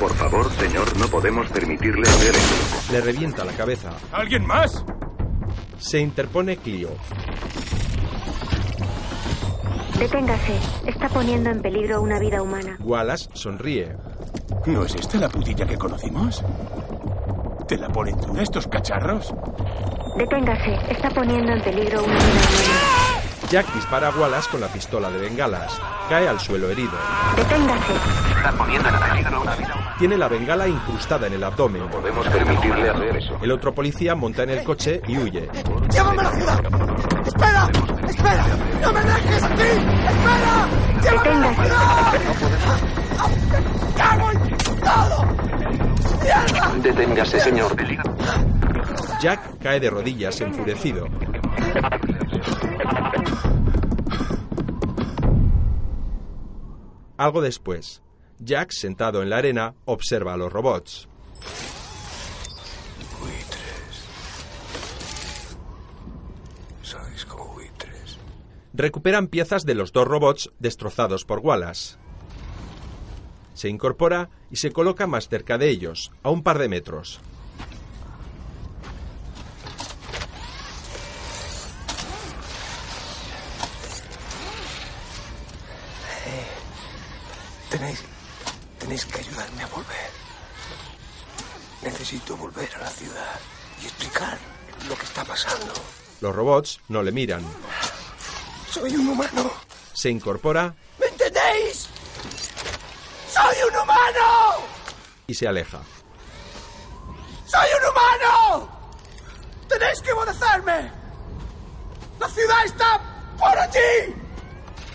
Por 0.00 0.12
favor, 0.14 0.50
señor, 0.52 0.96
no 0.96 1.06
podemos 1.08 1.48
permitirle 1.50 2.08
hacer 2.08 2.34
eso. 2.34 2.92
Le 2.92 3.00
revienta 3.00 3.44
la 3.44 3.52
cabeza. 3.52 3.90
¿Alguien 4.12 4.46
más? 4.46 4.84
Se 5.78 6.00
interpone 6.00 6.56
Clio. 6.56 6.90
Deténgase. 9.98 10.58
Está 10.86 11.08
poniendo 11.08 11.50
en 11.50 11.62
peligro 11.62 12.02
una 12.02 12.18
vida 12.18 12.42
humana. 12.42 12.76
Wallace 12.80 13.28
sonríe. 13.32 13.96
¿No 14.66 14.84
es 14.84 14.94
esta 14.94 15.18
la 15.18 15.28
putilla 15.28 15.66
que 15.66 15.76
conocimos? 15.76 16.42
¿Te 17.68 17.78
la 17.78 17.88
ponen 17.88 18.18
tú 18.20 18.36
estos 18.38 18.66
cacharros? 18.66 19.32
Deténgase. 20.16 20.74
Está 20.90 21.10
poniendo 21.10 21.52
en 21.52 21.60
peligro 21.62 22.02
una 22.04 22.14
vida 22.14 22.24
humana. 22.24 23.03
Jack 23.54 23.72
dispara 23.72 24.08
a 24.08 24.10
Wallace 24.10 24.50
con 24.50 24.60
la 24.60 24.66
pistola 24.66 25.08
de 25.08 25.16
bengalas. 25.16 25.80
Cae 26.08 26.26
al 26.26 26.40
suelo 26.40 26.68
herido. 26.70 26.90
Deténgase. 27.36 27.92
Está 28.36 28.50
poniendo 28.50 28.88
en 28.88 28.98
peligro 28.98 29.42
una 29.42 29.54
vida 29.54 29.74
humana. 29.76 29.96
Tiene 29.96 30.18
la 30.18 30.26
bengala 30.26 30.66
incrustada 30.66 31.28
en 31.28 31.34
el 31.34 31.44
abdomen. 31.44 31.88
Podemos 31.88 32.26
permitirle 32.26 32.90
hacer 32.90 33.16
eso. 33.16 33.38
El 33.40 33.52
otro 33.52 33.72
policía 33.72 34.16
monta 34.16 34.42
en 34.42 34.50
el 34.50 34.64
coche 34.64 35.00
y 35.06 35.18
huye. 35.18 35.48
¡Llévame 35.88 36.20
a 36.20 36.24
la 36.24 36.32
ciudad! 36.32 36.64
¡Espera! 37.24 37.70
¡Espera! 38.08 38.46
¡No 38.82 38.92
me 38.92 39.00
dejes 39.04 39.42
aquí! 39.44 39.62
¡Espera! 39.62 40.68
¡Llévame 41.00 41.30
a 41.30 41.38
la 41.38 41.54
ciudad! 41.54 42.12
¡Cago 43.96 44.30
en 44.32 44.38
todo! 44.80 45.26
¡Mierda! 46.24 46.72
Deténgase, 46.82 47.38
señor. 47.38 47.76
Jack 49.20 49.58
cae 49.62 49.78
de 49.78 49.90
rodillas 49.90 50.40
enfurecido. 50.40 51.06
Algo 57.16 57.40
después, 57.40 58.02
Jack, 58.38 58.72
sentado 58.72 59.22
en 59.22 59.30
la 59.30 59.38
arena, 59.38 59.74
observa 59.84 60.34
a 60.34 60.36
los 60.36 60.52
robots. 60.52 61.08
Buitres. 63.20 64.08
Sois 66.82 67.24
como 67.24 67.54
buitres. 67.54 68.18
Recuperan 68.72 69.28
piezas 69.28 69.64
de 69.64 69.74
los 69.74 69.92
dos 69.92 70.06
robots 70.06 70.50
destrozados 70.58 71.24
por 71.24 71.38
Wallace. 71.38 71.96
Se 73.54 73.68
incorpora 73.68 74.28
y 74.50 74.56
se 74.56 74.72
coloca 74.72 75.06
más 75.06 75.28
cerca 75.28 75.56
de 75.56 75.70
ellos, 75.70 76.10
a 76.24 76.30
un 76.30 76.42
par 76.42 76.58
de 76.58 76.68
metros. 76.68 77.20
Tenéis. 87.74 88.04
Tenéis 88.78 89.04
que 89.04 89.18
ayudarme 89.18 89.62
a 89.64 89.66
volver. 89.66 90.10
Necesito 91.82 92.36
volver 92.36 92.70
a 92.76 92.82
la 92.82 92.88
ciudad 92.88 93.40
y 93.82 93.86
explicar 93.86 94.38
lo 94.88 94.94
que 94.94 95.04
está 95.04 95.24
pasando. 95.24 95.74
Los 96.24 96.34
robots 96.34 96.80
no 96.88 97.02
le 97.02 97.12
miran. 97.12 97.44
Soy 98.70 98.96
un 98.96 99.08
humano. 99.08 99.52
Se 99.92 100.08
incorpora 100.08 100.74
¿Me 100.98 101.04
entendéis? 101.04 101.86
¡Soy 103.28 103.56
un 103.68 103.76
humano! 103.76 104.64
y 105.26 105.34
se 105.34 105.46
aleja. 105.46 105.82
¡Soy 107.44 107.68
un 107.78 107.90
humano! 107.90 108.68
¡Tenéis 109.68 110.00
que 110.00 110.12
obedecerme! 110.12 110.90
¡La 112.18 112.28
ciudad 112.30 112.64
está 112.64 113.00
por 113.38 113.58
allí! 113.58 114.14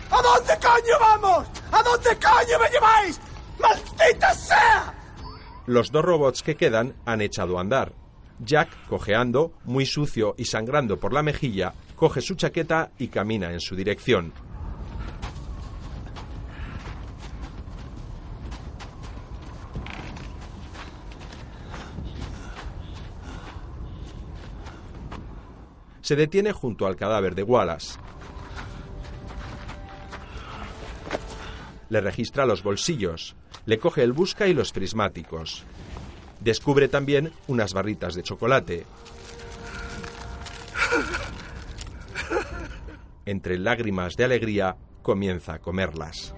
¿A 0.10 0.22
dónde 0.24 0.58
coño 0.58 1.00
vamos? 1.00 1.48
¿A 1.72 1.84
dónde 1.84 2.10
coño 2.18 2.60
me 2.60 2.70
lleváis? 2.72 3.20
¡Maldita 3.60 4.34
sea! 4.34 4.96
Los 5.68 5.92
dos 5.92 6.04
robots 6.04 6.42
que 6.42 6.58
quedan 6.58 6.96
han 7.06 7.22
echado 7.22 7.60
a 7.60 7.62
andar. 7.62 7.94
Jack, 8.40 8.70
cojeando, 8.88 9.52
muy 9.66 9.86
sucio 9.86 10.36
y 10.38 10.46
sangrando 10.46 10.98
por 10.98 11.14
la 11.14 11.24
mejilla, 11.24 11.74
coge 11.96 12.22
su 12.22 12.36
chaqueta 12.36 12.92
y 12.98 13.10
camina 13.10 13.52
en 13.52 13.60
su 13.60 13.76
dirección. 13.76 14.34
Se 26.02 26.16
detiene 26.16 26.54
junto 26.54 26.88
al 26.88 26.96
cadáver 26.96 27.36
de 27.36 27.44
Wallace. 27.44 28.00
Le 31.90 32.02
registra 32.02 32.48
los 32.48 32.64
bolsillos, 32.64 33.36
le 33.68 33.78
coge 33.78 34.02
el 34.02 34.14
busca 34.14 34.48
y 34.48 34.54
los 34.54 34.72
prismáticos. 34.72 35.66
Descubre 36.40 36.88
también 36.88 37.32
unas 37.48 37.74
barritas 37.74 38.16
de 38.16 38.24
chocolate. 38.24 38.86
Entre 43.26 43.60
lágrimas 43.60 44.16
de 44.16 44.24
alegría, 44.24 44.76
comienza 45.02 45.56
a 45.56 45.60
comerlas. 45.60 46.34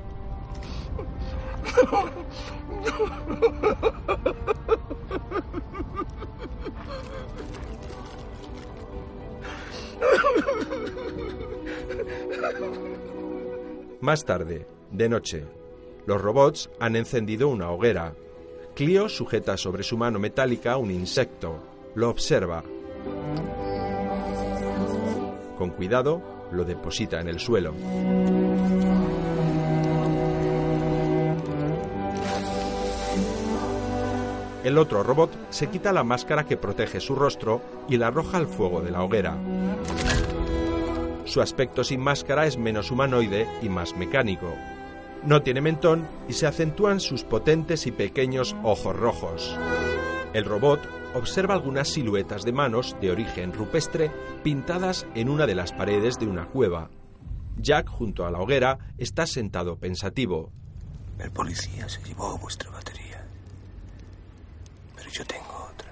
Más 14.02 14.26
tarde, 14.26 14.68
de 14.91 15.10
noche, 15.10 15.45
los 16.08 16.20
robots 16.20 16.70
han 16.80 16.95
encendido 16.95 17.47
una 17.47 17.70
hoguera. 17.70 18.16
Clio 18.76 19.09
sujeta 19.09 19.57
sobre 19.57 19.84
su 19.84 19.97
mano 19.97 20.17
metálica 20.17 20.78
un 20.78 20.91
insecto. 20.91 21.59
Lo 21.95 22.09
observa. 22.09 22.63
Con 25.57 25.72
cuidado, 25.72 26.47
lo 26.51 26.63
deposita 26.63 27.19
en 27.19 27.28
el 27.28 27.39
suelo. 27.39 27.74
El 34.63 34.78
otro 34.78 35.03
robot 35.03 35.32
se 35.49 35.67
quita 35.67 35.91
la 35.91 36.03
máscara 36.03 36.45
que 36.45 36.55
protege 36.55 36.99
su 36.99 37.15
rostro 37.15 37.61
y 37.89 37.97
la 37.97 38.07
arroja 38.07 38.38
al 38.38 38.47
fuego 38.47 38.82
de 38.82 38.91
la 38.91 39.03
hoguera. 39.03 39.36
Su 41.26 41.41
aspecto 41.41 41.84
sin 41.84 41.99
máscara 41.99 42.45
es 42.45 42.57
menos 42.57 42.89
humanoide 42.89 43.47
y 43.61 43.69
más 43.69 43.95
mecánico. 43.95 44.53
No 45.24 45.43
tiene 45.43 45.61
mentón 45.61 46.07
y 46.28 46.34
se 46.34 46.47
acentúan 46.47 46.99
sus 46.99 47.24
potentes 47.24 47.86
y 47.86 47.91
pequeños 47.91 48.55
ojos 48.63 48.95
rojos. 48.95 49.55
El 50.34 50.45
robot 50.45 50.80
observa 51.13 51.53
algunas 51.53 51.89
siluetas 51.89 52.43
de 52.43 52.53
manos 52.53 52.95
de 53.01 53.11
origen 53.11 53.53
rupestre 53.53 54.11
pintadas 54.43 55.05
en 55.13 55.30
una 55.30 55.45
de 55.45 55.55
las 55.55 55.74
paredes 55.74 56.17
de 56.17 56.26
una 56.26 56.47
cueva. 56.47 56.89
Jack, 57.57 57.88
junto 57.88 58.26
a 58.26 58.32
la 58.32 58.39
hoguera, 58.39 58.80
está 58.97 59.28
sentado 59.28 59.78
pensativo. 59.78 60.51
El 61.19 61.32
policía 61.32 61.88
se 61.88 62.01
llevó 62.03 62.38
vuestra 62.39 62.72
batería. 62.72 63.24
Pero 64.95 65.09
yo 65.11 65.26
tengo 65.26 65.69
otra. 65.72 65.91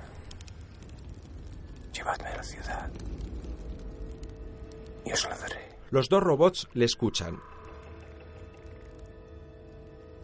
Llevadme 1.94 2.30
a 2.30 2.38
la 2.38 2.44
ciudad. 2.44 2.90
Y 5.06 5.12
os 5.12 5.24
la 5.30 5.38
daré. 5.38 5.70
Los 5.92 6.10
dos 6.10 6.24
robots 6.24 6.68
le 6.74 6.86
escuchan. 6.86 7.40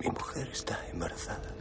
Mi 0.05 0.11
mujer 0.11 0.47
está 0.53 0.79
embarazada. 0.93 1.51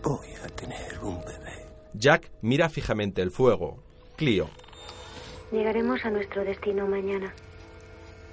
Voy 0.00 0.28
a 0.44 0.46
tener 0.48 0.96
un 1.02 1.18
bebé. 1.24 1.66
Jack 1.92 2.30
mira 2.40 2.68
fijamente 2.68 3.20
el 3.20 3.32
fuego. 3.32 3.82
Clio. 4.16 4.48
Llegaremos 5.50 6.04
a 6.04 6.10
nuestro 6.10 6.44
destino 6.44 6.86
mañana. 6.86 7.34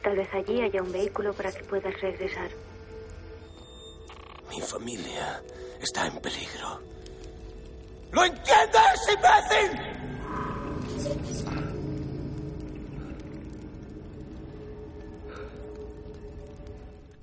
Tal 0.03 0.15
vez 0.15 0.31
allí 0.31 0.61
haya 0.61 0.79
un 0.83 0.91
vehículo 0.91 1.33
para 1.33 1.51
que 1.51 1.63
puedas 1.63 1.99
regresar. 1.99 2.51
Mi 4.51 4.61
familia 4.61 5.41
está 5.81 6.05
en 6.05 6.19
peligro. 6.19 6.81
¿Lo 8.11 8.25
entiendes, 8.25 9.09
imbécil? 9.15 9.97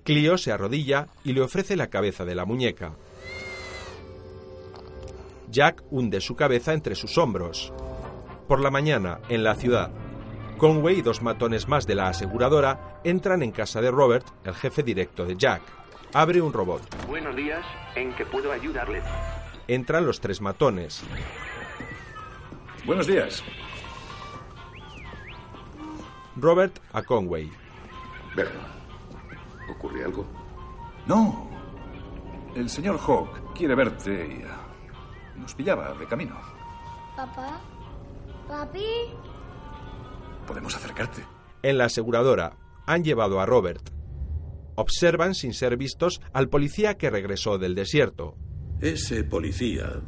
Clio 0.04 0.36
se 0.36 0.52
arrodilla 0.52 1.08
y 1.24 1.32
le 1.32 1.40
ofrece 1.40 1.76
la 1.76 1.88
cabeza 1.88 2.24
de 2.26 2.34
la 2.34 2.44
muñeca. 2.44 2.92
Jack 5.50 5.82
hunde 5.90 6.20
su 6.20 6.36
cabeza 6.36 6.74
entre 6.74 6.94
sus 6.94 7.16
hombros. 7.16 7.72
Por 8.46 8.60
la 8.60 8.70
mañana, 8.70 9.20
en 9.30 9.42
la 9.42 9.54
ciudad, 9.54 9.90
Conway 10.58 10.98
y 10.98 11.02
dos 11.02 11.22
matones 11.22 11.68
más 11.68 11.86
de 11.86 11.94
la 11.94 12.08
aseguradora 12.08 13.00
entran 13.02 13.42
en 13.42 13.50
casa 13.50 13.80
de 13.80 13.90
Robert, 13.90 14.26
el 14.44 14.54
jefe 14.54 14.82
directo 14.82 15.24
de 15.24 15.36
Jack. 15.36 15.62
Abre 16.12 16.40
un 16.42 16.52
robot. 16.52 16.82
Buenos 17.06 17.34
días, 17.34 17.64
¿en 17.96 18.14
qué 18.14 18.26
puedo 18.26 18.52
ayudarle? 18.52 19.02
Entran 19.66 20.04
los 20.06 20.20
tres 20.20 20.40
matones. 20.40 21.02
Buenos 22.84 23.06
días. 23.06 23.42
Robert 26.36 26.78
a 26.92 27.02
Conway. 27.02 27.50
Verlo. 28.36 28.83
¿Ocurre 29.84 30.02
algo? 30.02 30.24
No. 31.06 31.50
El 32.56 32.70
señor 32.70 32.98
Hawk 32.98 33.52
quiere 33.54 33.74
verte 33.74 34.40
y 34.40 34.42
uh, 34.42 35.40
nos 35.40 35.54
pillaba 35.54 35.92
de 35.92 36.06
camino. 36.06 36.40
Papá. 37.14 37.60
Papi. 38.48 38.80
Podemos 40.46 40.74
acercarte. 40.74 41.22
En 41.62 41.76
la 41.76 41.84
aseguradora 41.84 42.56
han 42.86 43.04
llevado 43.04 43.40
a 43.40 43.46
Robert. 43.46 43.90
Observan 44.76 45.34
sin 45.34 45.52
ser 45.52 45.76
vistos 45.76 46.22
al 46.32 46.48
policía 46.48 46.94
que 46.96 47.10
regresó 47.10 47.58
del 47.58 47.74
desierto. 47.74 48.36
Ese 48.80 49.22
policía 49.22 50.00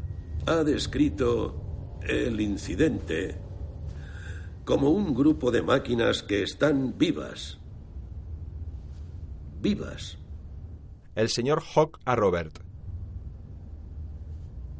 ha 0.47 0.65
descrito 0.65 1.99
el 2.01 2.41
incidente 2.41 3.39
como 4.65 4.89
un 4.89 5.15
grupo 5.15 5.51
de 5.51 5.61
máquinas 5.61 6.23
que 6.23 6.43
están 6.43 6.97
vivas. 6.97 7.59
Vivas. 9.61 10.19
El 11.15 11.31
señor 11.31 11.63
Hawk 11.75 11.99
a 12.05 12.15
Robert. 12.15 12.61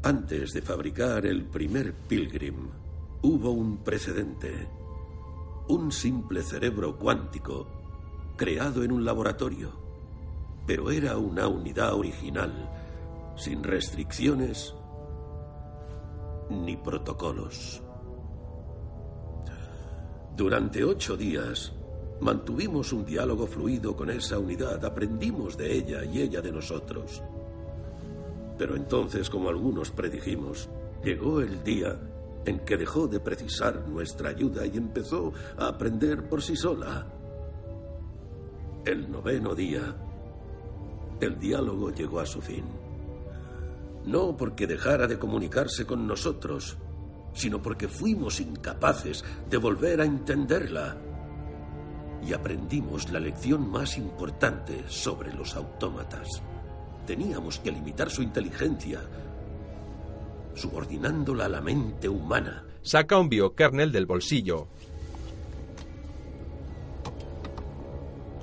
Antes 0.03 0.53
de 0.53 0.61
fabricar 0.61 1.25
el 1.25 1.47
primer 1.47 1.95
Pilgrim, 1.95 2.69
hubo 3.23 3.51
un 3.51 3.79
precedente. 3.79 4.69
Un 5.69 5.91
simple 5.91 6.43
cerebro 6.43 6.99
cuántico 6.99 7.67
creado 8.37 8.85
en 8.85 8.93
un 8.93 9.05
laboratorio. 9.05 9.73
Pero 10.67 10.91
era 10.91 11.17
una 11.17 11.49
unidad 11.49 11.95
original, 11.95 12.71
sin 13.37 13.65
restricciones 13.65 14.75
ni 16.51 16.77
protocolos. 16.77 17.83
Durante 20.37 20.85
ocho 20.85 21.17
días 21.17 21.73
mantuvimos 22.21 22.93
un 22.93 23.05
diálogo 23.05 23.47
fluido 23.47 23.95
con 23.95 24.11
esa 24.11 24.39
unidad, 24.39 24.85
aprendimos 24.85 25.57
de 25.57 25.73
ella 25.73 26.05
y 26.05 26.23
ella 26.23 26.41
de 26.41 26.53
nosotros. 26.53 27.23
Pero 28.59 28.77
entonces, 28.77 29.29
como 29.29 29.49
algunos 29.49 29.91
predijimos, 29.91 30.69
llegó 31.05 31.41
el 31.41 31.63
día 31.63 31.99
en 32.47 32.61
que 32.61 32.77
dejó 32.77 33.09
de 33.09 33.21
precisar 33.21 33.87
nuestra 33.89 34.31
ayuda 34.31 34.65
y 34.67 34.77
empezó 34.77 35.33
a 35.59 35.69
aprender 35.69 36.29
por 36.29 36.43
sí 36.43 36.57
sola. 36.57 37.07
El 38.85 39.11
noveno 39.11 39.55
día, 39.55 39.95
el 41.21 41.39
diálogo 41.39 41.91
llegó 41.91 42.21
a 42.21 42.27
su 42.27 42.41
fin. 42.41 42.65
No 44.07 44.37
porque 44.37 44.67
dejara 44.67 45.09
de 45.09 45.19
comunicarse 45.19 45.85
con 45.85 46.07
nosotros, 46.07 46.77
sino 47.35 47.61
porque 47.61 47.89
fuimos 47.89 48.41
incapaces 48.41 49.25
de 49.51 49.57
volver 49.57 50.01
a 50.01 50.05
entenderla. 50.05 50.97
Y 52.25 52.33
aprendimos 52.33 53.11
la 53.11 53.21
lección 53.21 53.69
más 53.69 53.99
importante 53.99 54.85
sobre 54.89 55.33
los 55.33 55.57
autómatas. 55.57 56.43
Teníamos 57.07 57.59
que 57.61 57.71
limitar 57.71 58.11
su 58.11 58.23
inteligencia, 58.23 59.01
subordinándola 60.55 61.47
a 61.47 61.49
la 61.49 61.61
mente 61.61 62.09
humana. 62.09 62.65
Saca 62.83 63.19
un 63.19 63.29
biokernel 63.29 63.93
del 63.93 64.07
bolsillo. 64.07 64.69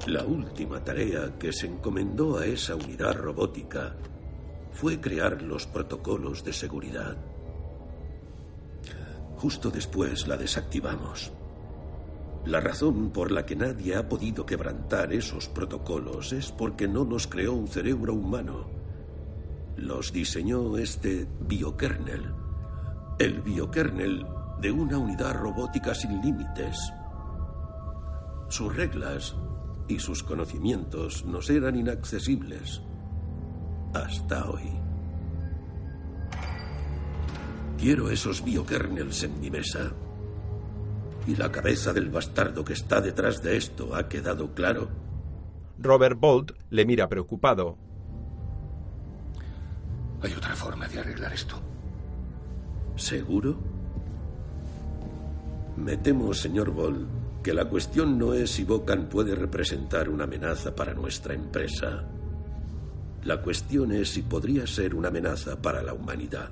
La 0.08 0.24
última 0.24 0.84
tarea 0.84 1.38
que 1.40 1.54
se 1.54 1.68
encomendó 1.68 2.38
a 2.38 2.46
esa 2.46 2.76
unidad 2.76 3.14
robótica 3.16 3.96
fue 4.74 5.00
crear 5.00 5.42
los 5.42 5.66
protocolos 5.66 6.44
de 6.44 6.52
seguridad. 6.52 7.16
Justo 9.38 9.72
después 9.72 10.28
la 10.28 10.36
desactivamos. 10.36 11.32
La 12.46 12.60
razón 12.60 13.12
por 13.12 13.32
la 13.32 13.46
que 13.46 13.56
nadie 13.56 13.96
ha 13.96 14.10
podido 14.10 14.46
quebrantar 14.46 15.14
esos 15.14 15.48
protocolos 15.48 16.34
es 16.34 16.52
porque 16.52 16.90
no 16.90 17.06
los 17.06 17.28
creó 17.28 17.54
un 17.54 17.70
cerebro 17.70 18.14
humano. 18.14 18.70
Los 19.78 20.12
diseñó 20.12 20.78
este 20.78 21.26
biokernel. 21.40 22.34
El 23.18 23.42
biokernel 23.42 24.26
de 24.60 24.72
una 24.72 24.98
unidad 24.98 25.36
robótica 25.36 25.96
sin 25.96 26.22
límites. 26.22 26.78
Sus 28.50 28.76
reglas 28.76 29.36
y 29.88 30.00
sus 30.00 30.22
conocimientos 30.22 31.26
nos 31.26 31.50
eran 31.50 31.78
inaccesibles 31.78 32.82
hasta 33.94 34.50
hoy. 34.50 34.70
Quiero 37.78 38.10
esos 38.10 38.44
biokernels 38.44 39.24
en 39.24 39.40
mi 39.40 39.50
mesa. 39.50 39.94
¿Y 41.26 41.36
la 41.36 41.52
cabeza 41.52 41.94
del 41.94 42.10
bastardo 42.10 42.66
que 42.66 42.74
está 42.74 43.00
detrás 43.00 43.42
de 43.42 43.56
esto 43.56 43.96
ha 43.96 44.10
quedado 44.10 44.54
claro? 44.54 44.90
Robert 45.80 46.20
Bolt 46.20 46.52
le 46.70 46.86
mira 46.86 47.08
preocupado. 47.08 47.78
Hay 50.22 50.34
otra 50.34 50.56
forma 50.56 50.88
de 50.88 51.00
arreglar 51.00 51.34
esto. 51.34 51.56
¿Seguro? 52.96 53.58
Me 55.78 55.98
temo, 55.98 56.34
señor 56.34 56.72
Bolt, 56.72 57.08
que 57.42 57.54
la 57.54 57.66
cuestión 57.66 58.18
no 58.18 58.34
es 58.34 58.52
si 58.52 58.64
Bocan 58.64 59.10
puede 59.10 59.36
representar 59.36 60.10
una 60.10 60.26
amenaza 60.26 60.76
para 60.76 60.94
nuestra 60.94 61.34
empresa. 61.34 62.06
La 63.24 63.42
cuestión 63.42 63.92
es 63.92 64.10
si 64.10 64.22
podría 64.22 64.68
ser 64.68 64.94
una 64.94 65.08
amenaza 65.08 65.62
para 65.62 65.82
la 65.82 65.94
humanidad. 65.94 66.50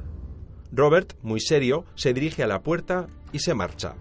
Robert, 0.72 1.13
muy 1.22 1.41
serio, 1.41 1.86
se 1.95 2.13
dirige 2.13 2.43
a 2.43 2.47
la 2.47 2.63
puerta 2.63 3.07
y 3.34 3.39
se 3.39 3.53
marcha. 3.53 3.95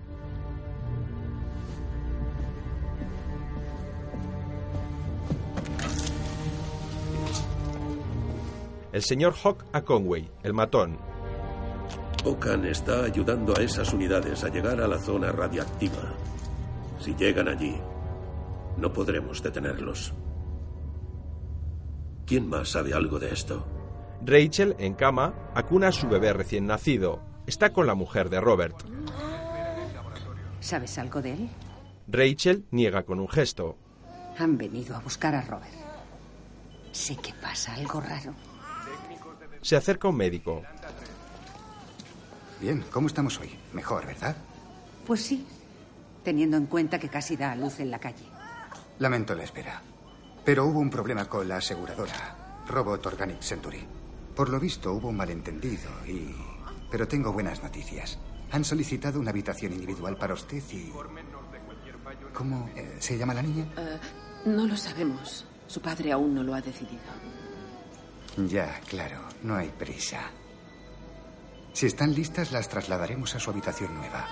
El 8.93 9.03
señor 9.03 9.35
Hawk 9.43 9.65
a 9.73 9.83
Conway, 9.83 10.29
el 10.43 10.53
matón. 10.53 10.99
Bocan 12.25 12.65
está 12.65 13.05
ayudando 13.05 13.55
a 13.57 13.63
esas 13.63 13.93
unidades 13.95 14.43
a 14.43 14.49
llegar 14.49 14.81
a 14.81 14.89
la 14.89 14.99
zona 14.99 15.31
radiactiva. 15.31 16.15
Si 16.99 17.15
llegan 17.15 17.49
allí, 17.49 17.77
no 18.77 18.93
podremos 18.93 19.43
detenerlos. 19.43 20.13
¿Quién 22.27 22.49
más 22.49 22.71
sabe 22.71 22.93
algo 22.93 23.19
de 23.19 23.33
esto? 23.33 23.65
Rachel, 24.25 24.75
en 24.79 24.95
cama, 24.95 25.35
acuna 25.55 25.89
a 25.89 25.93
su 25.93 26.09
bebé 26.09 26.33
recién 26.33 26.67
nacido. 26.67 27.23
Está 27.47 27.73
con 27.73 27.87
la 27.87 27.95
mujer 27.95 28.29
de 28.29 28.41
Robert. 28.41 28.77
¿Sabes 30.61 30.99
algo 30.99 31.23
de 31.23 31.33
él? 31.33 31.49
Rachel 32.07 32.67
niega 32.71 33.05
con 33.05 33.19
un 33.21 33.29
gesto. 33.29 33.77
Han 34.39 34.59
venido 34.59 34.95
a 34.95 35.01
buscar 35.01 35.35
a 35.35 35.43
Robert. 35.43 35.73
Sé 36.93 37.17
que 37.17 37.33
pasa 37.41 37.75
algo 37.75 38.01
raro. 38.01 38.35
Se 39.63 39.77
acerca 39.77 40.09
un 40.09 40.17
médico. 40.17 40.63
Bien, 42.61 42.85
¿cómo 42.91 43.07
estamos 43.07 43.39
hoy? 43.39 43.51
Mejor, 43.73 44.07
¿verdad? 44.07 44.37
Pues 45.07 45.23
sí, 45.23 45.47
teniendo 46.23 46.57
en 46.57 46.67
cuenta 46.67 46.99
que 46.99 47.09
casi 47.09 47.37
da 47.37 47.53
a 47.53 47.57
luz 47.57 47.81
en 47.81 47.91
la 47.91 47.99
calle. 47.99 48.25
Lamento 48.99 49.35
la 49.35 49.45
espera. 49.45 49.83
Pero 50.45 50.67
hubo 50.67 50.79
un 50.81 50.91
problema 50.91 51.27
con 51.27 51.49
la 51.49 51.59
aseguradora, 51.59 52.65
Robot 52.67 53.07
Organic 53.07 53.41
Century. 53.41 53.87
Por 54.35 54.49
lo 54.49 54.59
visto 54.59 54.93
hubo 54.93 55.09
un 55.09 55.17
malentendido 55.17 55.91
y... 56.07 56.35
Pero 56.91 57.07
tengo 57.07 57.33
buenas 57.33 57.63
noticias. 57.63 58.19
Han 58.51 58.65
solicitado 58.65 59.21
una 59.21 59.31
habitación 59.31 59.73
individual 59.73 60.17
para 60.17 60.35
usted 60.35 60.63
y... 60.73 60.93
¿Cómo 62.35 62.69
eh, 62.75 62.97
se 62.99 63.17
llama 63.17 63.35
la 63.35 63.43
niña? 63.43 63.67
Eh, 63.77 63.99
no 64.47 64.67
lo 64.67 64.77
sabemos. 64.77 65.47
Su 65.67 65.81
padre 65.81 66.13
aún 66.13 66.35
no 66.35 66.43
lo 66.43 66.55
ha 66.55 66.61
decidido. 66.61 67.01
Ya, 68.49 68.81
claro, 68.89 69.21
no 69.43 69.57
hay 69.57 69.69
prisa. 69.69 70.31
Si 71.73 71.87
están 71.87 72.15
listas, 72.15 72.53
las 72.53 72.69
trasladaremos 72.69 73.35
a 73.35 73.41
su 73.41 73.51
habitación 73.51 73.95
nueva. 73.95 74.27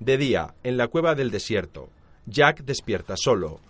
De 0.00 0.16
día, 0.16 0.54
en 0.62 0.76
la 0.76 0.88
cueva 0.88 1.14
del 1.14 1.30
desierto, 1.30 1.90
Jack 2.26 2.62
despierta 2.64 3.14
solo. 3.16 3.60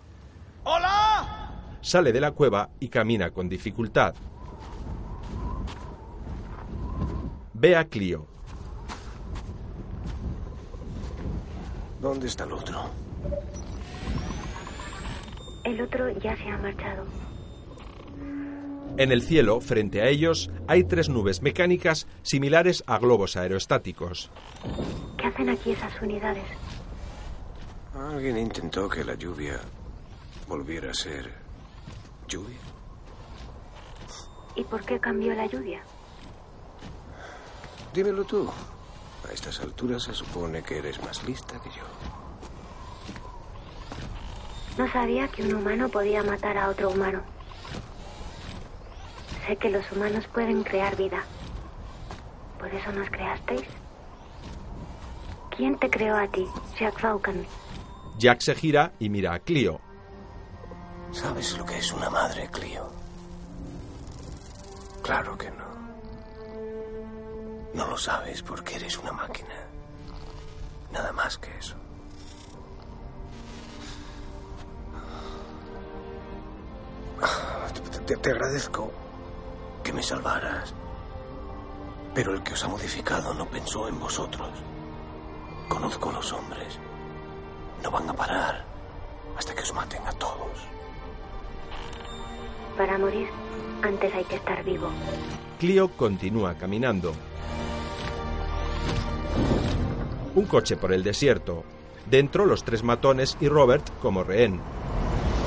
¡Hola! 0.63 1.77
Sale 1.81 2.11
de 2.11 2.21
la 2.21 2.31
cueva 2.31 2.69
y 2.79 2.87
camina 2.87 3.31
con 3.31 3.49
dificultad. 3.49 4.15
Ve 7.53 7.75
a 7.75 7.85
Clio. 7.85 8.27
¿Dónde 12.01 12.27
está 12.27 12.45
el 12.45 12.53
otro? 12.53 12.89
El 15.63 15.81
otro 15.81 16.09
ya 16.19 16.35
se 16.35 16.49
ha 16.49 16.57
marchado. 16.57 17.05
En 18.97 19.11
el 19.11 19.23
cielo, 19.23 19.59
frente 19.59 20.01
a 20.01 20.07
ellos, 20.07 20.51
hay 20.67 20.83
tres 20.83 21.09
nubes 21.09 21.41
mecánicas 21.41 22.07
similares 22.21 22.83
a 22.85 22.99
globos 22.99 23.35
aerostáticos. 23.35 24.29
¿Qué 25.17 25.25
hacen 25.25 25.49
aquí 25.49 25.71
esas 25.71 25.99
unidades? 26.01 26.43
Alguien 27.95 28.37
intentó 28.37 28.87
que 28.87 29.03
la 29.03 29.15
lluvia 29.15 29.59
volviera 30.47 30.91
a 30.91 30.93
ser 30.93 31.31
lluvia. 32.27 32.59
¿Y 34.55 34.63
por 34.63 34.85
qué 34.85 34.99
cambió 34.99 35.33
la 35.33 35.47
lluvia? 35.47 35.81
Dímelo 37.93 38.23
tú. 38.25 38.49
A 39.27 39.31
estas 39.31 39.59
alturas 39.61 40.03
se 40.03 40.13
supone 40.13 40.61
que 40.61 40.77
eres 40.77 41.01
más 41.01 41.23
lista 41.23 41.59
que 41.61 41.69
yo. 41.69 41.83
No 44.77 44.91
sabía 44.91 45.27
que 45.27 45.43
un 45.43 45.53
humano 45.53 45.89
podía 45.89 46.23
matar 46.23 46.57
a 46.57 46.69
otro 46.69 46.89
humano. 46.89 47.21
Sé 49.45 49.55
que 49.57 49.69
los 49.69 49.89
humanos 49.91 50.25
pueden 50.33 50.63
crear 50.63 50.95
vida. 50.95 51.23
¿Por 52.57 52.73
eso 52.73 52.91
nos 52.91 53.09
creasteis? 53.09 53.67
¿Quién 55.55 55.77
te 55.77 55.89
creó 55.89 56.15
a 56.15 56.27
ti, 56.27 56.47
Jack 56.79 57.01
Vaughan? 57.01 57.45
Jack 58.17 58.41
se 58.41 58.55
gira 58.55 58.93
y 58.99 59.09
mira 59.09 59.33
a 59.33 59.39
Clio. 59.39 59.79
¿Sabes 61.11 61.57
lo 61.57 61.65
que 61.65 61.77
es 61.77 61.91
una 61.91 62.09
madre, 62.09 62.49
Clio? 62.51 62.89
Claro 65.03 65.37
que 65.37 65.51
no. 65.51 65.63
No 67.75 67.87
lo 67.87 67.97
sabes 67.97 68.41
porque 68.41 68.75
eres 68.75 68.97
una 68.97 69.11
máquina. 69.11 69.55
Nada 70.91 71.11
más 71.11 71.37
que 71.37 71.55
eso. 71.57 71.75
Te, 78.05 78.17
te, 78.17 78.31
agradezco 78.31 78.91
que 79.83 79.93
me 79.93 80.03
salvaras. 80.03 80.73
Pero 82.13 82.33
el 82.33 82.43
que 82.43 82.53
os 82.53 82.63
ha 82.63 82.67
modificado 82.67 83.33
no 83.33 83.49
pensó 83.49 83.87
en 83.87 83.99
vosotros. 83.99 84.49
Conozco 85.67 86.09
a 86.09 86.13
los 86.13 86.31
hombres. 86.33 86.79
No 87.81 87.91
van 87.91 88.09
a 88.09 88.13
parar 88.13 88.65
hasta 89.37 89.53
que 89.53 89.61
os 89.61 89.73
maten 89.73 90.05
a 90.05 90.11
todos. 90.13 90.67
Para 92.77 92.97
morir, 92.97 93.27
antes 93.81 94.13
hay 94.13 94.23
que 94.25 94.35
estar 94.35 94.63
vivo. 94.63 94.89
Clio 95.59 95.89
continúa 95.89 96.55
caminando. 96.55 97.13
Un 100.35 100.45
coche 100.45 100.77
por 100.77 100.91
el 100.91 101.03
desierto. 101.03 101.63
Dentro 102.09 102.45
los 102.45 102.63
tres 102.63 102.83
matones 102.83 103.37
y 103.39 103.47
Robert 103.47 103.87
como 104.01 104.23
rehén. 104.23 104.59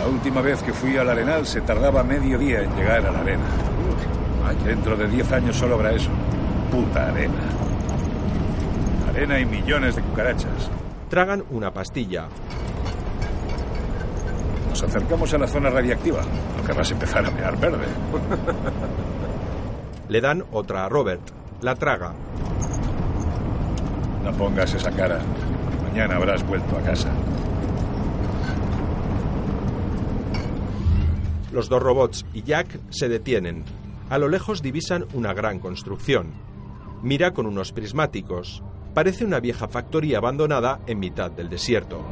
La 0.01 0.07
última 0.09 0.41
vez 0.41 0.63
que 0.63 0.73
fui 0.73 0.97
al 0.97 1.09
Arenal 1.09 1.47
se 1.47 1.61
tardaba 1.63 2.03
medio 2.03 2.39
día 2.39 2.63
en 2.63 2.75
llegar 2.77 3.07
a 3.07 3.11
la 3.11 3.21
arena. 3.21 3.45
Dentro 4.65 4.97
de 4.97 5.09
diez 5.09 5.31
años 5.33 5.57
solo 5.57 5.75
habrá 5.77 5.93
eso. 5.93 6.11
Puta 6.71 7.09
arena. 7.09 7.35
Arena 9.09 9.39
y 9.41 9.47
millones 9.47 9.97
de 9.97 10.03
cucarachas. 10.03 10.71
Tragan 11.09 11.45
una 11.51 11.73
pastilla. 11.73 12.27
Nos 14.69 14.83
acercamos 14.83 15.33
a 15.33 15.39
la 15.39 15.47
zona 15.47 15.71
radiactiva. 15.71 16.23
Lo 16.57 16.65
que 16.65 16.73
vas 16.73 16.91
a 16.91 16.95
empezar 16.95 17.25
a 17.25 17.31
mear 17.31 17.57
verde. 17.59 17.87
Le 20.09 20.21
dan 20.21 20.45
otra 20.53 20.85
a 20.85 20.89
Robert. 20.89 21.23
La 21.63 21.75
traga. 21.75 22.13
No 24.25 24.33
pongas 24.33 24.75
esa 24.75 24.91
cara. 24.91 25.21
Mañana 25.89 26.17
habrás 26.17 26.47
vuelto 26.47 26.77
a 26.77 26.83
casa. 26.83 27.09
Los 31.57 31.71
dos 31.71 31.83
robots 31.83 32.27
y 32.35 32.43
Jack 32.43 32.79
se 32.91 33.09
detienen. 33.09 33.65
A 34.11 34.19
lo 34.19 34.29
lejos 34.29 34.61
divisan 34.61 35.07
una 35.15 35.33
gran 35.33 35.59
construcción. 35.59 36.35
Mira 37.03 37.33
con 37.33 37.47
unos 37.47 37.73
prismáticos. 37.73 38.63
Parece 38.93 39.25
una 39.25 39.41
vieja 39.41 39.67
factoría 39.67 40.19
abandonada 40.19 40.81
en 40.87 40.99
mitad 40.99 41.31
del 41.31 41.49
desierto. 41.49 42.05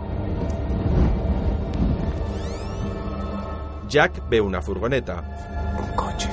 Jack 3.86 4.26
ve 4.30 4.40
una 4.40 4.62
furgoneta. 4.62 5.76
Un 5.78 5.94
coche. 5.94 6.30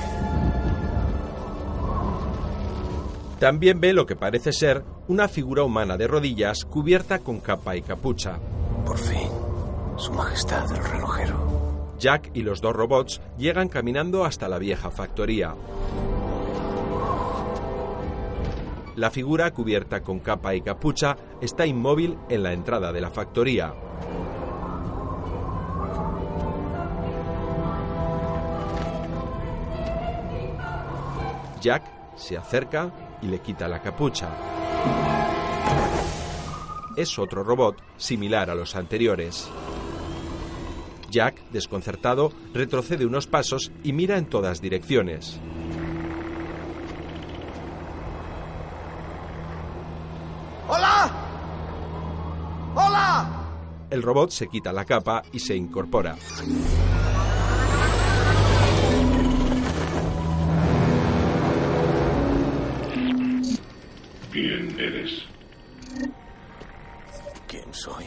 También 3.38 3.78
ve 3.78 3.92
lo 3.92 4.06
que 4.06 4.16
parece 4.16 4.54
ser 4.54 4.84
una 5.08 5.28
figura 5.28 5.64
humana 5.64 5.98
de 5.98 6.06
rodillas 6.06 6.64
cubierta 6.64 7.18
con 7.18 7.40
capa 7.40 7.76
y 7.76 7.82
capucha. 7.82 8.38
Por 8.86 8.96
fin, 8.96 9.28
Su 9.98 10.14
Majestad 10.14 10.74
el 10.74 10.82
relojero. 10.82 11.51
Jack 12.02 12.32
y 12.34 12.42
los 12.42 12.60
dos 12.60 12.74
robots 12.74 13.20
llegan 13.38 13.68
caminando 13.68 14.24
hasta 14.24 14.48
la 14.48 14.58
vieja 14.58 14.90
factoría. 14.90 15.54
La 18.96 19.08
figura 19.12 19.52
cubierta 19.52 20.02
con 20.02 20.18
capa 20.18 20.52
y 20.56 20.62
capucha 20.62 21.16
está 21.40 21.64
inmóvil 21.64 22.18
en 22.28 22.42
la 22.42 22.52
entrada 22.54 22.92
de 22.92 23.00
la 23.00 23.10
factoría. 23.10 23.72
Jack 31.60 31.84
se 32.16 32.36
acerca 32.36 32.90
y 33.22 33.28
le 33.28 33.38
quita 33.38 33.68
la 33.68 33.80
capucha. 33.80 34.28
Es 36.96 37.16
otro 37.16 37.44
robot 37.44 37.76
similar 37.96 38.50
a 38.50 38.56
los 38.56 38.74
anteriores. 38.74 39.48
Jack, 41.12 41.36
desconcertado, 41.50 42.32
retrocede 42.54 43.06
unos 43.06 43.26
pasos 43.26 43.70
y 43.84 43.92
mira 43.92 44.16
en 44.16 44.26
todas 44.26 44.60
direcciones. 44.60 45.38
¡Hola! 50.66 51.12
¡Hola! 52.74 53.28
El 53.90 54.02
robot 54.02 54.30
se 54.30 54.48
quita 54.48 54.72
la 54.72 54.86
capa 54.86 55.22
y 55.32 55.38
se 55.38 55.54
incorpora. 55.54 56.16
¿Quién 64.32 64.80
eres? 64.80 65.24
¿Quién 67.46 67.74
soy? 67.74 68.06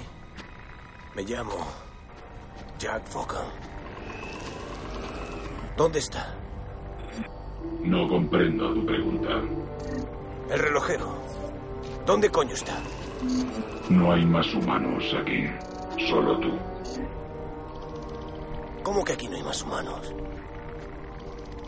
Me 1.16 1.22
llamo 1.22 1.85
Jack 2.86 3.12
Vaughan. 3.16 3.48
¿Dónde 5.76 5.98
está? 5.98 6.36
No 7.84 8.08
comprendo 8.08 8.72
tu 8.76 8.86
pregunta. 8.86 9.42
El 10.52 10.60
relojero. 10.60 11.16
¿Dónde 12.06 12.30
coño 12.30 12.54
está? 12.54 12.78
No 13.90 14.12
hay 14.14 14.24
más 14.24 14.54
humanos 14.54 15.04
aquí. 15.20 15.46
Solo 16.08 16.40
tú. 16.40 16.52
¿Cómo 18.84 19.04
que 19.04 19.14
aquí 19.14 19.28
no 19.30 19.36
hay 19.38 19.42
más 19.44 19.64
humanos? 19.64 20.14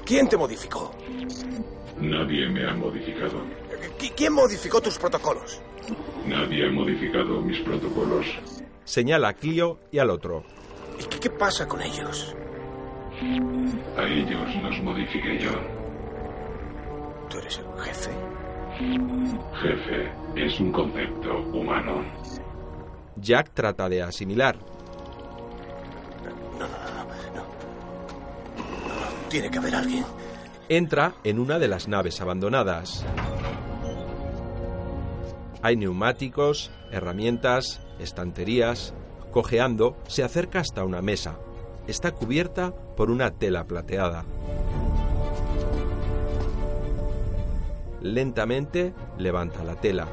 ¿Quién 0.06 0.30
te 0.30 0.38
modificó? 0.38 0.92
Nadie 2.00 2.48
me 2.48 2.64
ha 2.70 2.76
modificado. 2.76 3.42
¿Qui- 3.98 4.14
¿Quién 4.16 4.34
modificó 4.34 4.80
tus 4.82 5.00
protocolos? 5.00 5.60
Nadie 6.28 6.68
ha 6.68 6.72
modificado 6.72 7.42
mis 7.42 7.60
protocolos. 7.62 8.28
Señala 8.86 9.30
a 9.30 9.34
Clio 9.34 9.80
y 9.92 9.98
al 9.98 10.12
otro. 10.12 10.44
¿Y 11.00 11.04
qué, 11.06 11.20
qué 11.20 11.30
pasa 11.30 11.68
con 11.68 11.82
ellos? 11.82 12.36
A 13.98 14.04
ellos 14.04 14.56
los 14.62 14.82
modifiqué 14.84 15.40
yo. 15.40 15.52
¿Tú 17.30 17.40
eres 17.40 17.60
el 17.60 17.82
jefe? 17.82 18.12
Jefe 19.62 20.12
es 20.36 20.60
un 20.60 20.72
concepto 20.72 21.40
humano. 21.52 22.04
Jack 23.16 23.52
trata 23.54 23.90
de 23.90 24.04
asimilar. 24.04 24.58
Tiene 29.30 29.50
que 29.50 29.58
haber 29.58 29.76
alguien. 29.76 30.06
Entra 30.70 31.16
en 31.24 31.40
una 31.40 31.60
de 31.60 31.68
las 31.68 31.88
naves 31.88 32.22
abandonadas. 32.22 33.06
Hay 35.62 35.76
neumáticos, 35.76 36.72
herramientas, 36.92 37.82
estanterías. 38.00 38.94
Cojeando, 39.38 39.96
se 40.08 40.24
acerca 40.24 40.62
hasta 40.62 40.84
una 40.84 41.00
mesa. 41.00 41.38
Está 41.86 42.12
cubierta 42.12 42.72
por 42.72 43.12
una 43.12 43.30
tela 43.30 43.66
plateada. 43.66 44.26
Lentamente 48.02 48.96
levanta 49.20 49.64
la 49.64 49.76
tela. 49.76 50.08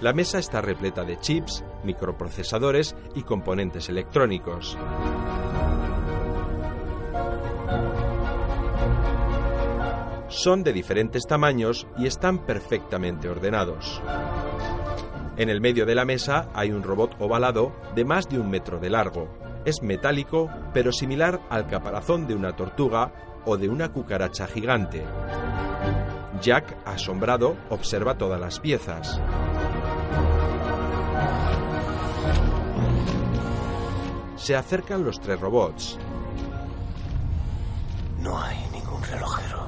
La 0.00 0.12
mesa 0.12 0.38
está 0.38 0.60
repleta 0.60 1.02
de 1.02 1.18
chips, 1.18 1.64
microprocesadores 1.82 2.94
y 3.16 3.22
componentes 3.22 3.88
electrónicos. 3.88 4.78
Son 10.28 10.62
de 10.62 10.74
diferentes 10.74 11.26
tamaños 11.26 11.86
y 11.96 12.06
están 12.06 12.44
perfectamente 12.44 13.30
ordenados. 13.30 14.02
En 15.38 15.48
el 15.48 15.62
medio 15.62 15.86
de 15.86 15.94
la 15.94 16.04
mesa 16.04 16.50
hay 16.52 16.70
un 16.70 16.82
robot 16.82 17.16
ovalado 17.18 17.72
de 17.94 18.04
más 18.04 18.28
de 18.28 18.38
un 18.38 18.50
metro 18.50 18.78
de 18.78 18.90
largo. 18.90 19.28
Es 19.64 19.82
metálico, 19.82 20.50
pero 20.74 20.92
similar 20.92 21.40
al 21.48 21.66
caparazón 21.66 22.26
de 22.26 22.34
una 22.34 22.54
tortuga 22.54 23.40
o 23.46 23.56
de 23.56 23.70
una 23.70 23.90
cucaracha 23.90 24.46
gigante. 24.46 25.02
Jack, 26.42 26.76
asombrado, 26.84 27.56
observa 27.70 28.18
todas 28.18 28.38
las 28.38 28.60
piezas. 28.60 29.20
Se 34.36 34.54
acercan 34.54 35.04
los 35.04 35.20
tres 35.20 35.40
robots. 35.40 35.98
No 38.20 38.38
hay 38.38 38.58
ningún 38.72 39.02
relojero. 39.02 39.67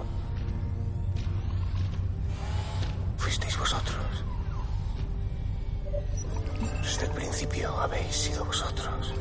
Desde 6.90 7.06
el 7.06 7.12
principio 7.12 7.70
habéis 7.76 8.16
sido 8.16 8.44
vosotros. 8.44 9.14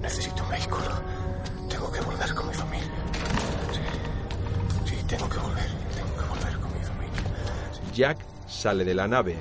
Necesito 0.00 0.42
un 0.42 0.48
vehículo. 0.50 0.90
Tengo 1.70 1.92
que 1.92 2.00
volver 2.00 2.34
con 2.34 2.48
mi 2.48 2.54
familia. 2.54 2.90
Sí, 3.70 4.96
sí, 4.96 4.96
tengo 5.06 5.28
que 5.28 5.38
volver. 5.38 5.64
Tengo 5.94 6.16
que 6.16 6.28
volver 6.28 6.58
con 6.58 6.72
mi 6.76 6.84
familia. 6.84 7.22
Jack 7.94 8.18
sale 8.48 8.84
de 8.84 8.94
la 8.94 9.06
nave. 9.06 9.36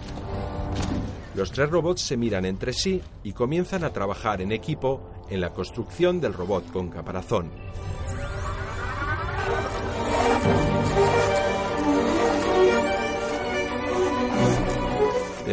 Los 1.33 1.51
tres 1.51 1.71
robots 1.71 2.01
se 2.03 2.15
miran 2.15 2.45
entre 2.45 2.73
sí 2.73 3.01
y 3.23 3.33
comienzan 3.33 3.83
a 3.85 3.89
trabajar 3.89 4.39
en 4.39 4.51
equipo 4.51 5.01
en 5.31 5.41
la 5.41 5.49
construcción 5.49 6.21
del 6.21 6.35
robot 6.35 6.71
con 6.71 6.91
caparazón. 6.91 7.49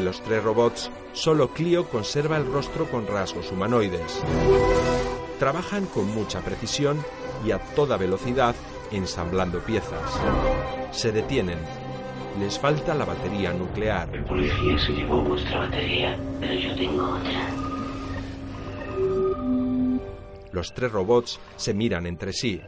De 0.01 0.07
los 0.07 0.23
tres 0.23 0.43
robots, 0.43 0.91
solo 1.13 1.53
Clio 1.53 1.87
conserva 1.87 2.39
el 2.39 2.51
rostro 2.51 2.91
con 2.91 3.07
rasgos 3.07 3.53
humanoides. 3.53 4.23
Trabajan 5.39 5.85
con 5.85 6.07
mucha 6.15 6.41
precisión 6.41 7.05
y 7.45 7.51
a 7.51 7.59
toda 7.59 7.99
velocidad 7.99 8.55
ensamblando 8.91 9.59
piezas. 9.61 10.19
Se 10.91 11.13
detienen. 11.13 11.59
Les 12.41 12.59
falta 12.59 12.95
la 12.95 13.05
batería 13.05 13.53
nuclear. 13.53 14.09
El 14.15 14.25
policía 14.25 14.79
se 14.79 14.93
llevó 14.93 15.23
vuestra 15.23 15.59
batería, 15.59 16.19
pero 16.41 16.55
yo 16.55 16.75
tengo 16.77 17.05
otra. 17.17 17.51
Los 20.51 20.73
tres 20.73 20.91
robots 20.93 21.39
se 21.57 21.75
miran 21.75 22.07
entre 22.07 22.33
sí. 22.33 22.63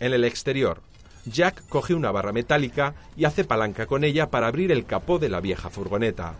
En 0.00 0.14
el 0.14 0.24
exterior, 0.24 0.80
Jack 1.26 1.62
coge 1.68 1.94
una 1.94 2.10
barra 2.10 2.32
metálica 2.32 2.94
y 3.16 3.26
hace 3.26 3.44
palanca 3.44 3.86
con 3.86 4.02
ella 4.02 4.30
para 4.30 4.46
abrir 4.46 4.72
el 4.72 4.86
capó 4.86 5.18
de 5.18 5.28
la 5.28 5.40
vieja 5.40 5.68
furgoneta. 5.68 6.34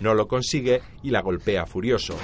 No 0.00 0.14
lo 0.14 0.28
consigue 0.28 0.82
y 1.02 1.10
la 1.10 1.20
golpea 1.20 1.66
furioso. 1.66 2.16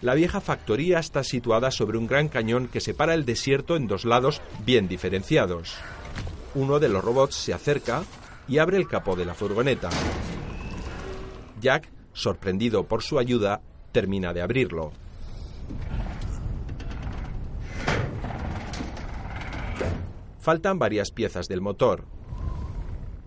La 0.00 0.14
vieja 0.14 0.40
factoría 0.40 0.98
está 0.98 1.24
situada 1.24 1.70
sobre 1.70 1.98
un 1.98 2.06
gran 2.06 2.28
cañón 2.28 2.68
que 2.68 2.80
separa 2.80 3.14
el 3.14 3.24
desierto 3.24 3.76
en 3.76 3.86
dos 3.86 4.04
lados 4.04 4.42
bien 4.64 4.86
diferenciados. 4.86 5.76
Uno 6.54 6.78
de 6.78 6.88
los 6.88 7.02
robots 7.02 7.34
se 7.34 7.52
acerca 7.52 8.04
y 8.46 8.58
abre 8.58 8.76
el 8.76 8.86
capó 8.86 9.16
de 9.16 9.24
la 9.24 9.34
furgoneta. 9.34 9.90
Jack, 11.60 11.88
Sorprendido 12.14 12.84
por 12.84 13.02
su 13.02 13.18
ayuda, 13.18 13.60
termina 13.92 14.32
de 14.32 14.40
abrirlo. 14.40 14.92
Faltan 20.38 20.78
varias 20.78 21.10
piezas 21.10 21.48
del 21.48 21.60
motor. 21.60 22.04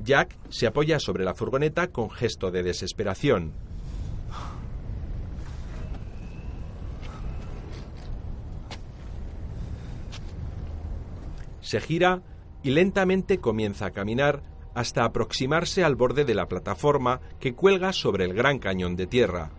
Jack 0.03 0.37
se 0.49 0.67
apoya 0.67 0.99
sobre 0.99 1.25
la 1.25 1.33
furgoneta 1.33 1.87
con 1.87 2.09
gesto 2.09 2.49
de 2.49 2.63
desesperación. 2.63 3.51
Se 11.59 11.81
gira 11.81 12.21
y 12.63 12.69
lentamente 12.69 13.39
comienza 13.39 13.87
a 13.87 13.91
caminar 13.91 14.41
hasta 14.77 15.05
aproximarse 15.05 15.83
al 15.83 15.95
borde 15.95 16.23
de 16.23 16.35
la 16.35 16.47
plataforma 16.47 17.19
que 17.39 17.55
cuelga 17.55 17.93
sobre 17.93 18.25
el 18.25 18.35
gran 18.35 18.59
cañón 18.59 18.95
de 18.95 19.07
tierra. 19.07 19.49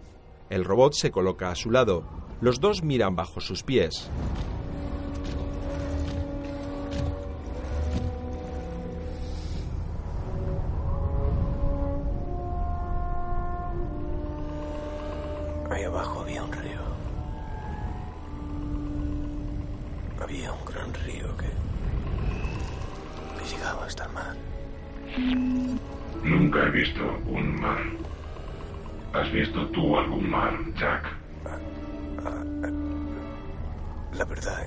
El 0.49 0.65
robot 0.65 0.93
se 0.93 1.11
coloca 1.11 1.51
a 1.51 1.57
su 1.57 1.73
lado. 1.73 2.05
Los 2.40 2.61
dos 2.61 2.85
miran 2.85 3.16
bajo 3.16 3.40
sus 3.40 3.65
pies. 3.65 4.09
Ahí 15.69 15.82
abajo 15.82 16.20
había 16.20 16.45
un 16.45 16.53
río. 16.53 16.81
Había 20.23 20.53
un 20.53 20.65
gran 20.65 20.95
río 20.95 21.36
que, 21.36 21.49
que 23.36 23.57
llegaba 23.57 23.85
hasta 23.85 24.05
el 24.05 24.12
mar. 24.12 24.47
Nunca 26.23 26.66
he 26.66 26.70
visto 26.70 27.01
un 27.27 27.61
mar. 27.61 27.78
¿Has 29.12 29.32
visto 29.32 29.66
tú 29.69 29.97
algún 29.97 30.31
mar, 30.31 30.53
Jack? 30.78 31.05
La 34.15 34.24
verdad 34.24 34.66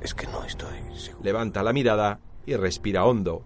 es 0.00 0.14
que 0.14 0.26
no 0.28 0.44
estoy 0.44 0.76
seguro. 0.94 1.24
Levanta 1.24 1.62
la 1.62 1.72
mirada 1.72 2.20
y 2.46 2.54
respira 2.54 3.04
hondo. 3.04 3.42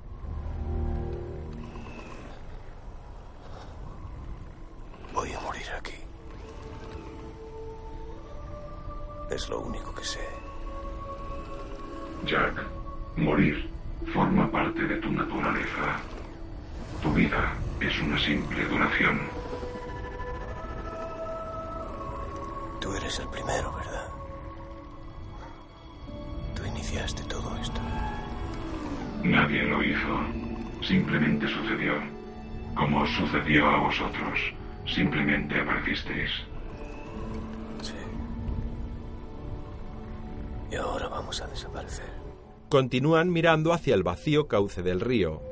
Continúan 42.70 43.32
mirando 43.32 43.72
hacia 43.72 43.96
el 43.96 44.04
vacío 44.04 44.46
cauce 44.46 44.80
del 44.80 45.00
río. 45.00 45.42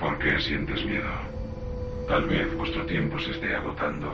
¿Por 0.00 0.18
qué 0.18 0.40
sientes 0.40 0.84
miedo? 0.84 1.08
Tal 2.08 2.26
vez 2.26 2.52
vuestro 2.56 2.84
tiempo 2.86 3.16
se 3.20 3.30
esté 3.30 3.54
agotando. 3.54 4.12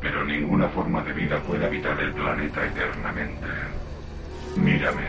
Pero 0.00 0.24
ninguna 0.24 0.68
forma 0.68 1.02
de 1.02 1.12
vida 1.14 1.42
puede 1.42 1.66
habitar 1.66 1.98
el 2.00 2.12
planeta 2.12 2.64
eternamente. 2.64 3.46
Mírame. 4.54 5.08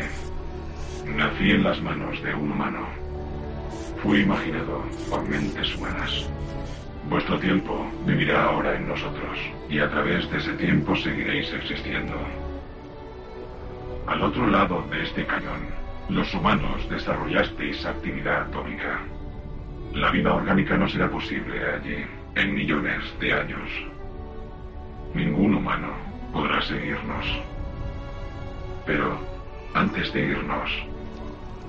Nací 1.15 1.51
en 1.51 1.63
las 1.63 1.79
manos 1.83 2.19
de 2.23 2.33
un 2.33 2.51
humano. 2.51 2.87
Fui 4.01 4.21
imaginado 4.21 4.81
por 5.07 5.21
mentes 5.29 5.75
humanas. 5.75 6.27
Vuestro 7.11 7.39
tiempo 7.39 7.85
vivirá 8.07 8.45
ahora 8.45 8.75
en 8.75 8.87
nosotros 8.87 9.37
y 9.69 9.77
a 9.77 9.89
través 9.91 10.27
de 10.31 10.37
ese 10.39 10.53
tiempo 10.53 10.95
seguiréis 10.95 11.53
existiendo. 11.53 12.15
Al 14.09 14.23
otro 14.23 14.47
lado 14.47 14.81
de 14.89 15.03
este 15.03 15.23
cañón, 15.23 15.67
los 16.09 16.33
humanos 16.33 16.89
desarrollasteis 16.89 17.85
actividad 17.85 18.41
atómica. 18.41 19.01
La 19.93 20.09
vida 20.09 20.33
orgánica 20.33 20.75
no 20.77 20.89
será 20.89 21.07
posible 21.11 21.63
allí 21.63 22.05
en 22.33 22.55
millones 22.55 23.03
de 23.19 23.33
años. 23.33 23.69
Ningún 25.13 25.53
humano 25.53 25.89
podrá 26.33 26.59
seguirnos. 26.63 27.39
Pero 28.87 29.19
antes 29.75 30.11
de 30.11 30.25
irnos, 30.25 30.71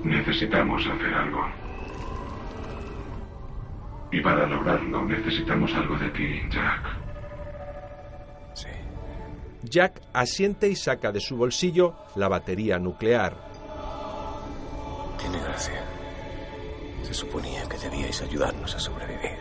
necesitamos 0.03 0.83
hacer 0.87 1.13
algo. 1.13 1.45
Y 4.11 4.19
para 4.19 4.47
lograrlo 4.47 5.05
necesitamos 5.05 5.71
algo 5.75 5.95
de 5.95 6.09
ti, 6.09 6.41
Jack. 6.49 7.00
Jack 9.63 10.01
asiente 10.13 10.67
y 10.69 10.75
saca 10.75 11.11
de 11.11 11.19
su 11.19 11.37
bolsillo 11.37 11.95
la 12.15 12.27
batería 12.27 12.79
nuclear. 12.79 13.37
Tiene 15.17 15.39
gracia. 15.39 15.83
Se 17.03 17.13
suponía 17.13 17.67
que 17.69 17.77
debíais 17.77 18.21
ayudarnos 18.21 18.75
a 18.75 18.79
sobrevivir. 18.79 19.37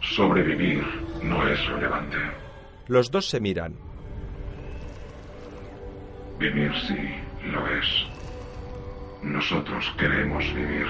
Sobrevivir 0.00 0.84
no 1.22 1.46
es 1.48 1.64
relevante. 1.68 2.16
Los 2.88 3.10
dos 3.10 3.28
se 3.28 3.40
miran. 3.40 3.76
Vivir 6.38 6.72
sí 6.88 7.48
lo 7.50 7.66
es. 7.78 7.86
Nosotros 9.22 9.84
queremos 9.96 10.44
vivir. 10.54 10.86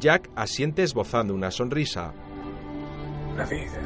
Jack 0.00 0.28
asiente 0.34 0.82
esbozando 0.82 1.32
una 1.32 1.52
sonrisa. 1.52 2.12
La 3.36 3.44
vida 3.44 3.80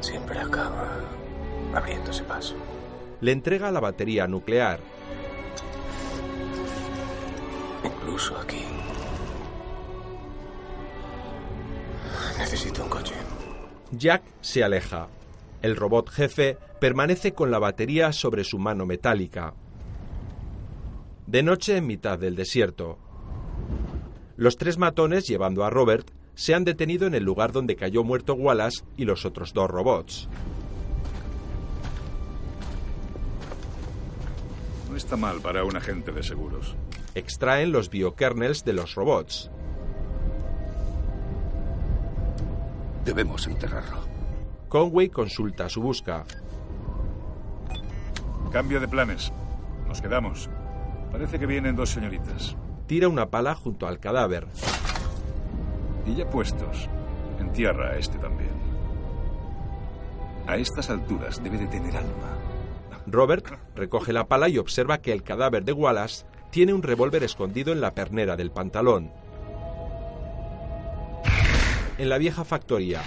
siempre 0.00 0.38
acaba 0.38 1.13
abriéndose 1.74 2.22
paso. 2.24 2.54
Le 3.20 3.32
entrega 3.32 3.70
la 3.70 3.80
batería 3.80 4.26
nuclear. 4.26 4.80
Incluso 7.84 8.36
aquí. 8.38 8.62
Necesito 12.38 12.82
un 12.82 12.88
coche. 12.88 13.14
Jack 13.92 14.22
se 14.40 14.64
aleja. 14.64 15.08
El 15.62 15.76
robot 15.76 16.10
jefe 16.10 16.58
permanece 16.80 17.32
con 17.32 17.50
la 17.50 17.58
batería 17.58 18.12
sobre 18.12 18.44
su 18.44 18.58
mano 18.58 18.86
metálica. 18.86 19.54
De 21.26 21.42
noche 21.42 21.78
en 21.78 21.86
mitad 21.86 22.18
del 22.18 22.36
desierto. 22.36 22.98
Los 24.36 24.56
tres 24.56 24.76
matones, 24.76 25.26
llevando 25.26 25.64
a 25.64 25.70
Robert, 25.70 26.10
se 26.34 26.54
han 26.54 26.64
detenido 26.64 27.06
en 27.06 27.14
el 27.14 27.22
lugar 27.22 27.52
donde 27.52 27.76
cayó 27.76 28.04
muerto 28.04 28.34
Wallace 28.34 28.84
y 28.96 29.04
los 29.04 29.24
otros 29.24 29.54
dos 29.54 29.70
robots. 29.70 30.28
No 34.94 34.98
está 34.98 35.16
mal 35.16 35.40
para 35.40 35.64
un 35.64 35.76
agente 35.76 36.12
de 36.12 36.22
seguros. 36.22 36.76
Extraen 37.16 37.72
los 37.72 37.90
biokernels 37.90 38.64
de 38.64 38.74
los 38.74 38.94
robots. 38.94 39.50
Debemos 43.04 43.44
enterrarlo. 43.48 44.02
Conway 44.68 45.08
consulta 45.08 45.68
su 45.68 45.82
busca. 45.82 46.24
Cambio 48.52 48.78
de 48.78 48.86
planes. 48.86 49.32
Nos 49.88 50.00
quedamos. 50.00 50.48
Parece 51.10 51.40
que 51.40 51.46
vienen 51.46 51.74
dos 51.74 51.90
señoritas. 51.90 52.56
Tira 52.86 53.08
una 53.08 53.30
pala 53.30 53.56
junto 53.56 53.88
al 53.88 53.98
cadáver. 53.98 54.46
Y 56.06 56.14
ya 56.14 56.30
puestos, 56.30 56.88
entierra 57.40 57.88
a 57.88 57.96
este 57.96 58.16
también. 58.18 58.54
A 60.46 60.56
estas 60.56 60.88
alturas 60.88 61.42
debe 61.42 61.58
de 61.58 61.66
tener 61.66 61.96
alma. 61.96 62.53
Robert 63.06 63.46
recoge 63.74 64.12
la 64.12 64.26
pala 64.28 64.48
y 64.48 64.58
observa 64.58 64.98
que 64.98 65.12
el 65.12 65.22
cadáver 65.22 65.64
de 65.64 65.72
Wallace 65.72 66.24
tiene 66.50 66.72
un 66.72 66.82
revólver 66.82 67.22
escondido 67.22 67.72
en 67.72 67.80
la 67.80 67.92
pernera 67.92 68.36
del 68.36 68.50
pantalón. 68.50 69.12
En 71.98 72.08
la 72.08 72.18
vieja 72.18 72.44
factoría. 72.44 73.02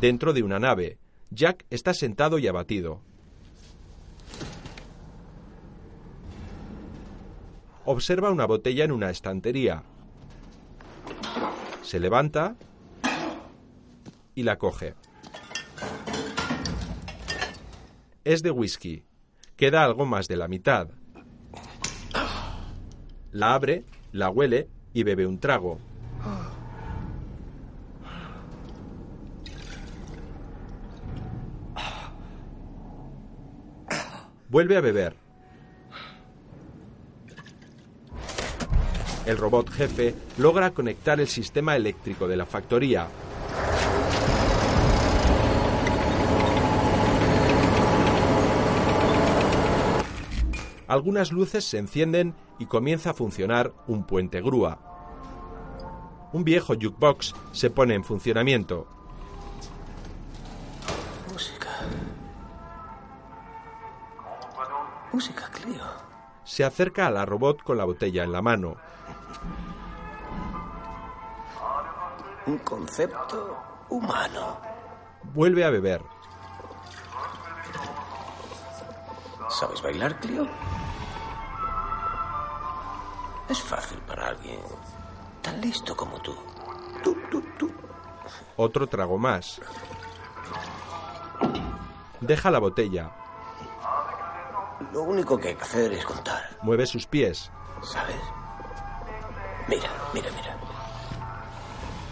Dentro 0.00 0.32
de 0.32 0.42
una 0.42 0.58
nave, 0.58 0.98
Jack 1.30 1.64
está 1.70 1.94
sentado 1.94 2.38
y 2.38 2.46
abatido. 2.46 3.00
Observa 7.84 8.30
una 8.30 8.46
botella 8.46 8.84
en 8.84 8.92
una 8.92 9.10
estantería. 9.10 9.82
Se 11.82 11.98
levanta 11.98 12.56
y 14.40 14.42
la 14.42 14.56
coge. 14.56 14.94
Es 18.24 18.42
de 18.42 18.50
whisky. 18.50 19.04
Queda 19.54 19.84
algo 19.84 20.06
más 20.06 20.28
de 20.28 20.36
la 20.36 20.48
mitad. 20.48 20.88
La 23.32 23.52
abre, 23.52 23.84
la 24.12 24.30
huele 24.30 24.70
y 24.94 25.02
bebe 25.02 25.26
un 25.26 25.38
trago. 25.38 25.78
Vuelve 34.48 34.78
a 34.78 34.80
beber. 34.80 35.16
El 39.26 39.36
robot 39.36 39.68
jefe 39.68 40.14
logra 40.38 40.70
conectar 40.70 41.20
el 41.20 41.28
sistema 41.28 41.76
eléctrico 41.76 42.26
de 42.26 42.38
la 42.38 42.46
factoría. 42.46 43.06
Algunas 50.90 51.30
luces 51.30 51.64
se 51.64 51.78
encienden 51.78 52.34
y 52.58 52.66
comienza 52.66 53.10
a 53.10 53.14
funcionar 53.14 53.72
un 53.86 54.02
puente 54.02 54.42
grúa. 54.42 54.80
Un 56.32 56.42
viejo 56.42 56.74
jukebox 56.74 57.32
se 57.52 57.70
pone 57.70 57.94
en 57.94 58.02
funcionamiento. 58.02 58.88
Música. 61.32 61.68
Música, 65.12 65.48
Clio. 65.52 65.84
Se 66.42 66.64
acerca 66.64 67.06
a 67.06 67.12
la 67.12 67.24
robot 67.24 67.62
con 67.62 67.78
la 67.78 67.84
botella 67.84 68.24
en 68.24 68.32
la 68.32 68.42
mano. 68.42 68.74
Un 72.46 72.58
concepto 72.58 73.56
humano. 73.90 74.58
Vuelve 75.22 75.62
a 75.62 75.70
beber. 75.70 76.02
¿Sabes 79.50 79.82
bailar, 79.82 80.18
Clio? 80.20 80.46
Es 83.48 83.60
fácil 83.60 83.98
para 84.06 84.28
alguien 84.28 84.60
tan 85.42 85.60
listo 85.60 85.96
como 85.96 86.20
tú. 86.20 86.34
Tú, 87.02 87.16
tú, 87.30 87.42
tú. 87.58 87.70
Otro 88.56 88.86
trago 88.86 89.18
más. 89.18 89.60
Deja 92.20 92.50
la 92.50 92.58
botella. 92.58 93.10
Lo 94.92 95.02
único 95.02 95.36
que 95.36 95.48
hay 95.48 95.54
que 95.56 95.62
hacer 95.62 95.92
es 95.92 96.04
contar, 96.04 96.42
Mueve 96.62 96.86
sus 96.86 97.06
pies. 97.06 97.50
¿sabes? 97.82 98.16
Mira, 99.68 99.90
mira, 100.14 100.28
mira. 100.32 100.56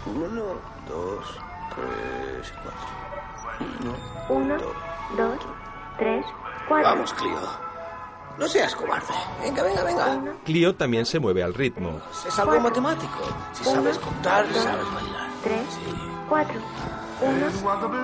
Uno, 0.05 0.43
dos, 0.87 1.25
tres, 1.75 2.53
cuatro. 2.63 4.29
Uno, 4.29 4.57
dos, 5.17 5.39
tres, 5.97 6.25
cuatro. 6.69 6.89
Vamos, 6.89 7.13
Clio. 7.13 7.69
No 8.37 8.47
seas 8.47 8.73
cobarde. 8.73 9.13
Venga, 9.41 9.63
venga, 9.63 9.83
venga. 9.83 10.33
Clio 10.45 10.73
también 10.73 11.05
se 11.05 11.19
mueve 11.19 11.43
al 11.43 11.53
ritmo. 11.53 11.99
Es 12.25 12.39
algo 12.39 12.57
matemático. 12.61 13.19
Si 13.51 13.65
sabes 13.65 13.97
contar, 13.99 14.45
sabes 14.53 14.85
bailar. 14.93 15.29
Tres, 15.43 15.67
cuatro. 16.29 16.61
Uno, 17.21 17.45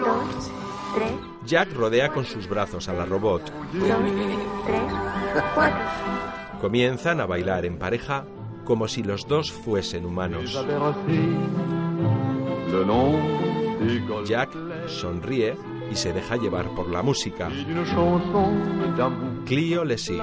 dos, 0.02 0.52
tres, 0.94 1.12
Jack 1.46 1.72
rodea 1.74 2.12
con 2.12 2.26
sus 2.26 2.50
brazos 2.50 2.90
a 2.90 2.94
la 2.94 3.06
robot. 3.06 3.44
dos, 3.72 3.98
tres, 4.66 4.82
cuatro. 5.54 5.80
Comienzan 6.60 7.22
a 7.22 7.26
bailar 7.26 7.66
en 7.66 7.80
pareja 7.80 8.26
como 8.66 8.90
si 8.90 9.04
los 9.04 9.26
dos 9.28 9.54
fuesen 9.54 10.06
humanos. 10.06 10.58
Jack 14.26 14.50
sonríe 14.88 15.56
y 15.92 15.96
se 15.96 16.14
deja 16.14 16.36
llevar 16.38 16.70
por 16.70 16.90
la 16.90 17.02
música. 17.02 17.50
Clio 19.46 19.84
le 19.84 19.98
sigue. 19.98 20.22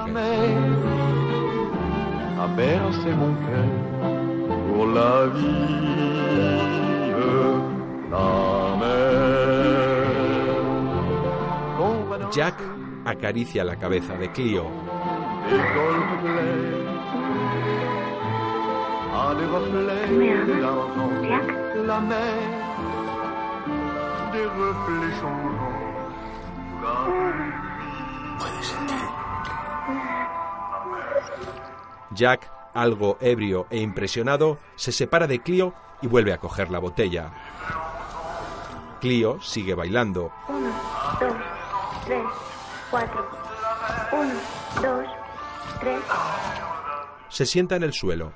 Jack 12.31 12.55
acaricia 13.05 13.63
la 13.63 13.75
cabeza 13.75 14.15
de 14.15 14.31
Clio. 14.31 14.65
Puedes 28.39 28.67
sentir. 28.67 28.97
Jack, 32.11 32.51
algo 32.73 33.17
ebrio 33.21 33.67
e 33.69 33.79
impresionado, 33.79 34.59
se 34.75 34.91
separa 34.91 35.27
de 35.27 35.39
Clio 35.39 35.73
y 36.01 36.07
vuelve 36.07 36.33
a 36.33 36.37
coger 36.37 36.69
la 36.69 36.79
botella. 36.79 37.31
Clio 38.99 39.41
sigue 39.41 39.73
bailando. 39.75 40.31
Uno, 40.47 40.69
dos, 41.19 41.33
tres, 42.05 42.23
cuatro. 42.89 43.27
Uno, 44.11 44.33
dos, 44.81 45.05
tres. 45.79 46.01
Se 47.29 47.45
sienta 47.45 47.75
en 47.75 47.83
el 47.83 47.93
suelo. 47.93 48.33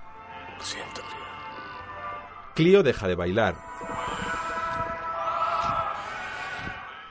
Lo 0.57 0.63
siento, 0.63 1.01
Clio. 1.01 1.17
Clio 2.55 2.83
deja 2.83 3.07
de 3.07 3.15
bailar. 3.15 3.55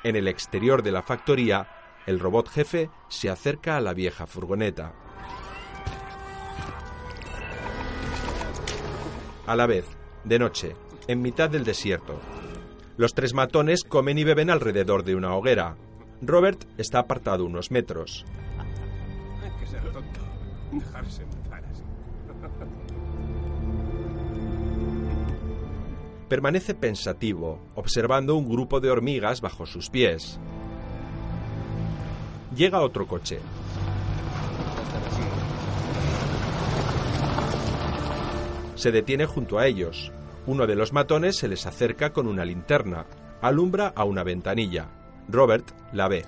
En 0.07 0.15
el 0.15 0.29
exterior 0.29 0.85
de 0.85 0.93
la 0.93 1.03
factoría, 1.03 1.67
el 2.07 2.21
robot 2.21 2.49
jefe 2.49 2.91
se 3.09 3.29
acerca 3.29 3.77
a 3.77 3.81
la 3.81 3.93
vieja 3.93 4.25
furgoneta. 4.25 4.93
A 9.49 9.57
la 9.57 9.67
vez, 9.67 9.85
de 10.23 10.39
noche, 10.39 10.77
en 11.09 11.23
mitad 11.23 11.51
del 11.51 11.65
desierto. 11.65 12.21
Los 12.97 13.15
tres 13.15 13.35
matones 13.35 13.83
comen 13.83 14.17
y 14.17 14.23
beben 14.23 14.49
alrededor 14.49 15.03
de 15.03 15.17
una 15.17 15.35
hoguera. 15.35 15.75
Robert 16.23 16.63
está 16.79 17.01
apartado 17.01 17.45
unos 17.45 17.73
metros. 17.73 18.25
Hay 19.43 19.51
que 19.59 19.67
ser 19.67 19.83
tonto. 19.91 20.21
Dejarse 20.71 21.25
Permanece 26.29 26.75
pensativo, 26.75 27.61
observando 27.77 28.35
un 28.35 28.49
grupo 28.49 28.81
de 28.81 28.91
hormigas 28.91 29.41
bajo 29.41 29.65
sus 29.65 29.91
pies. 29.91 30.41
Llega 32.57 32.81
otro 32.81 33.07
coche. 33.07 33.39
Se 38.75 38.91
detiene 38.91 39.27
junto 39.27 39.59
a 39.59 39.67
ellos. 39.67 40.11
Uno 40.47 40.67
de 40.67 40.75
los 40.75 40.93
matones 40.93 41.37
se 41.37 41.47
les 41.47 41.65
acerca 41.65 42.13
con 42.13 42.27
una 42.27 42.45
linterna. 42.45 43.07
Alumbra 43.41 43.93
a 43.95 44.05
una 44.05 44.25
ventanilla. 44.25 44.89
Robert 45.29 45.71
la 45.93 46.09
ve. 46.09 46.25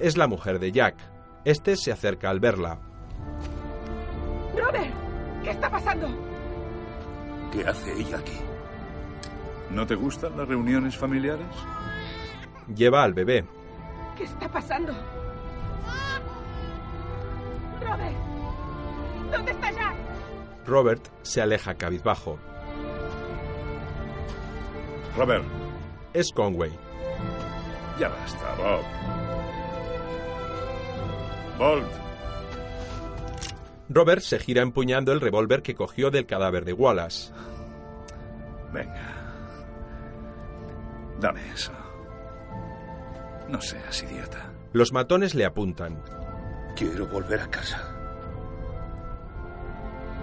Es 0.00 0.16
la 0.16 0.26
mujer 0.26 0.58
de 0.58 0.72
Jack. 0.72 0.96
Este 1.44 1.76
se 1.76 1.92
acerca 1.92 2.30
al 2.30 2.40
verla. 2.40 2.80
Robert, 4.56 4.92
¿qué 5.44 5.50
está 5.50 5.70
pasando? 5.70 6.31
¿Qué 7.52 7.66
hace 7.66 7.92
ella 7.92 8.18
aquí? 8.18 8.38
¿No 9.70 9.86
te 9.86 9.94
gustan 9.94 10.36
las 10.36 10.48
reuniones 10.48 10.96
familiares? 10.96 11.46
Lleva 12.74 13.02
al 13.02 13.12
bebé. 13.14 13.44
¿Qué 14.16 14.24
está 14.24 14.48
pasando? 14.48 14.92
Robert, 17.80 18.16
¿dónde 19.32 19.50
está 19.52 19.70
Jack? 19.72 19.94
Robert 20.66 21.08
se 21.22 21.42
aleja 21.42 21.74
cabizbajo. 21.74 22.38
Robert, 25.16 25.44
Es 26.14 26.32
Conway. 26.32 26.72
ya 27.98 28.08
basta, 28.08 28.54
Bob. 28.56 28.82
Bolt, 31.58 31.92
Robert 33.88 34.22
se 34.22 34.38
gira 34.38 34.62
empuñando 34.62 35.12
el 35.12 35.20
revólver 35.20 35.62
que 35.62 35.74
cogió 35.74 36.10
del 36.10 36.26
cadáver 36.26 36.64
de 36.64 36.72
Wallace. 36.72 37.32
venga. 38.72 39.08
Dame 41.20 41.40
eso. 41.52 41.72
No 43.48 43.60
seas 43.60 44.02
idiota. 44.02 44.50
Los 44.72 44.92
matones 44.92 45.34
le 45.34 45.44
apuntan. 45.44 46.02
Quiero 46.74 47.06
volver 47.06 47.40
a 47.40 47.50
casa. 47.50 47.80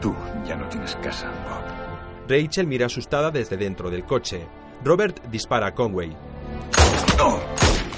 Tú 0.01 0.15
ya 0.47 0.55
no 0.55 0.67
tienes 0.67 0.95
casa, 0.97 1.27
Bob. 1.27 2.29
Rachel 2.29 2.67
mira 2.67 2.87
asustada 2.87 3.31
desde 3.31 3.57
dentro 3.57 3.89
del 3.89 4.03
coche. 4.05 4.47
Robert 4.83 5.21
dispara 5.29 5.67
a 5.67 5.73
Conway. 5.75 6.15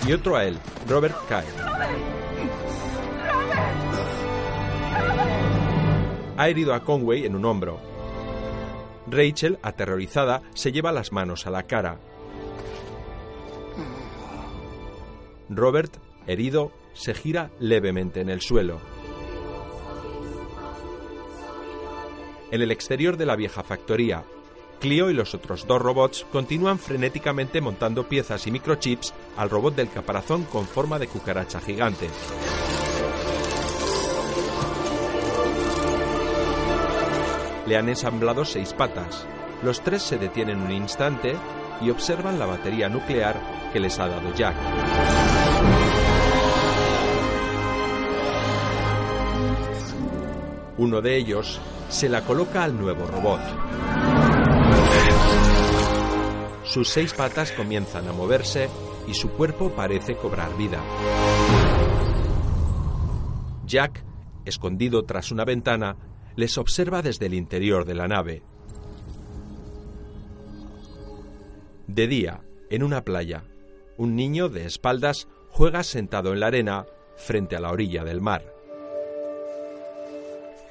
Y 0.06 0.14
otro 0.14 0.36
a 0.36 0.46
él. 0.46 0.58
Robert 0.88 1.16
cae. 1.30 1.46
Ha 6.42 6.50
herido 6.50 6.74
a 6.74 6.80
Conway 6.80 7.28
en 7.28 7.36
un 7.36 7.46
hombro. 7.46 7.80
Rachel, 9.06 9.60
aterrorizada, 9.62 10.42
se 10.56 10.72
lleva 10.72 10.92
las 10.92 11.12
manos 11.12 11.46
a 11.46 11.52
la 11.52 11.68
cara. 11.68 12.00
Robert, 15.50 15.98
herido, 16.26 16.72
se 16.94 17.14
gira 17.14 17.52
levemente 17.60 18.22
en 18.22 18.32
el 18.32 18.42
suelo. 18.42 18.80
En 22.50 22.64
el 22.64 22.72
exterior 22.72 23.18
de 23.18 23.28
la 23.28 23.36
vieja 23.36 23.62
factoría, 23.62 24.24
Clio 24.80 25.12
y 25.12 25.14
los 25.14 25.36
otros 25.36 25.68
dos 25.68 25.80
robots 25.80 26.26
continúan 26.32 26.80
frenéticamente 26.80 27.62
montando 27.62 28.10
piezas 28.10 28.48
y 28.48 28.52
microchips 28.52 29.14
al 29.38 29.52
robot 29.52 29.76
del 29.76 29.92
caparazón 29.92 30.46
con 30.46 30.66
forma 30.66 30.98
de 30.98 31.06
cucaracha 31.06 31.62
gigante. 31.62 32.10
Le 37.72 37.77
han 37.77 37.88
ensamblado 37.88 38.43
seis 38.43 38.73
patas. 38.73 39.26
Los 39.64 39.80
tres 39.80 40.02
se 40.02 40.18
detienen 40.18 40.60
un 40.60 40.73
instante 40.73 41.38
y 41.80 41.89
observan 41.89 42.38
la 42.38 42.45
batería 42.45 42.89
nuclear 42.89 43.69
que 43.72 43.80
les 43.80 43.98
ha 43.98 44.10
dado 44.10 44.35
Jack. 44.35 44.57
Uno 50.77 50.99
de 50.99 51.15
ellos 51.15 51.61
se 51.88 52.10
la 52.10 52.26
coloca 52.26 52.65
al 52.65 52.77
nuevo 52.77 53.07
robot. 53.07 53.39
Sus 56.65 56.89
seis 56.89 57.14
patas 57.14 57.53
comienzan 57.53 58.06
a 58.06 58.11
moverse 58.11 58.69
y 59.07 59.14
su 59.14 59.30
cuerpo 59.30 59.69
parece 59.69 60.18
cobrar 60.18 60.57
vida. 60.57 60.81
Jack, 63.65 64.03
escondido 64.43 65.03
tras 65.06 65.31
una 65.31 65.45
ventana, 65.45 65.95
les 66.36 66.58
observa 66.58 67.02
desde 67.02 67.26
el 67.26 67.34
interior 67.34 67.86
de 67.86 67.95
la 67.95 68.08
nave. 68.08 68.44
De 71.88 72.08
día, 72.08 72.41
en 72.70 72.84
una 72.84 73.03
playa, 73.03 73.44
un 73.98 74.16
niño 74.16 74.49
de 74.49 74.66
espaldas 74.66 75.28
juega 75.49 75.84
sentado 75.84 76.34
en 76.34 76.40
la 76.40 76.48
arena 76.48 76.86
frente 77.18 77.56
a 77.56 77.60
la 77.60 77.72
orilla 77.72 78.03
del 78.03 78.22
mar. 78.22 78.45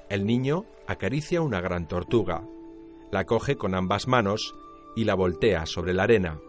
El 0.08 0.26
niño 0.26 0.64
acaricia 0.86 1.42
una 1.42 1.60
gran 1.60 1.86
tortuga, 1.86 2.42
la 3.12 3.26
coge 3.26 3.56
con 3.56 3.74
ambas 3.74 4.08
manos 4.08 4.54
y 4.96 5.04
la 5.04 5.14
voltea 5.14 5.66
sobre 5.66 5.94
la 5.94 6.04
arena. 6.04 6.40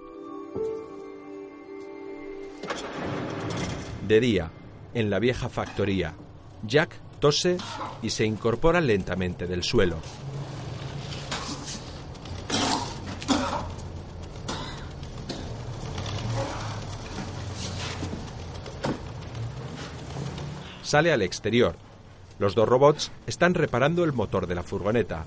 De 4.07 4.19
día, 4.19 4.51
en 4.93 5.09
la 5.09 5.19
vieja 5.19 5.47
factoría, 5.47 6.15
Jack 6.63 6.99
tose 7.21 7.55
y 8.01 8.09
se 8.09 8.25
incorpora 8.25 8.81
lentamente 8.81 9.47
del 9.47 9.63
suelo. 9.63 9.95
Sale 20.83 21.13
al 21.13 21.21
exterior. 21.21 21.77
Los 22.37 22.53
dos 22.53 22.67
robots 22.67 23.11
están 23.25 23.53
reparando 23.53 24.03
el 24.03 24.11
motor 24.11 24.45
de 24.45 24.55
la 24.55 24.63
furgoneta. 24.63 25.23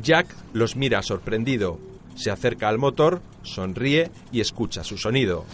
Jack 0.00 0.28
los 0.52 0.76
mira 0.76 1.02
sorprendido. 1.02 1.93
Se 2.14 2.30
acerca 2.30 2.68
al 2.68 2.78
motor, 2.78 3.20
sonríe 3.42 4.10
y 4.32 4.40
escucha 4.40 4.84
su 4.84 4.96
sonido. 4.96 5.44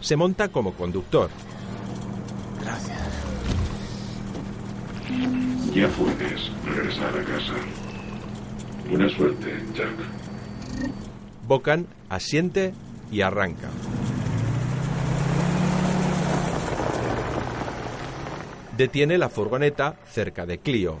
Se 0.00 0.16
monta 0.16 0.48
como 0.48 0.72
conductor. 0.72 1.28
Gracias. 2.60 2.98
Ya 5.74 5.88
puedes 5.88 6.50
regresar 6.64 7.18
a 7.18 7.24
casa. 7.24 7.54
Buena 8.88 9.08
suerte, 9.10 9.64
Jack. 9.74 9.90
Bocan 11.46 11.86
asiente 12.08 12.72
y 13.12 13.20
arranca. 13.20 13.68
Detiene 18.78 19.18
la 19.18 19.28
furgoneta 19.28 19.96
cerca 20.06 20.46
de 20.46 20.58
Clio. 20.58 20.98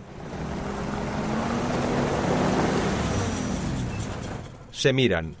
Se 4.72 4.92
miran. 4.92 5.36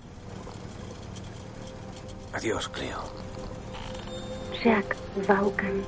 Adiós, 2.32 2.68
Cleo. 2.68 3.02
Jack 4.62 4.96
Vaughan. 5.26 5.82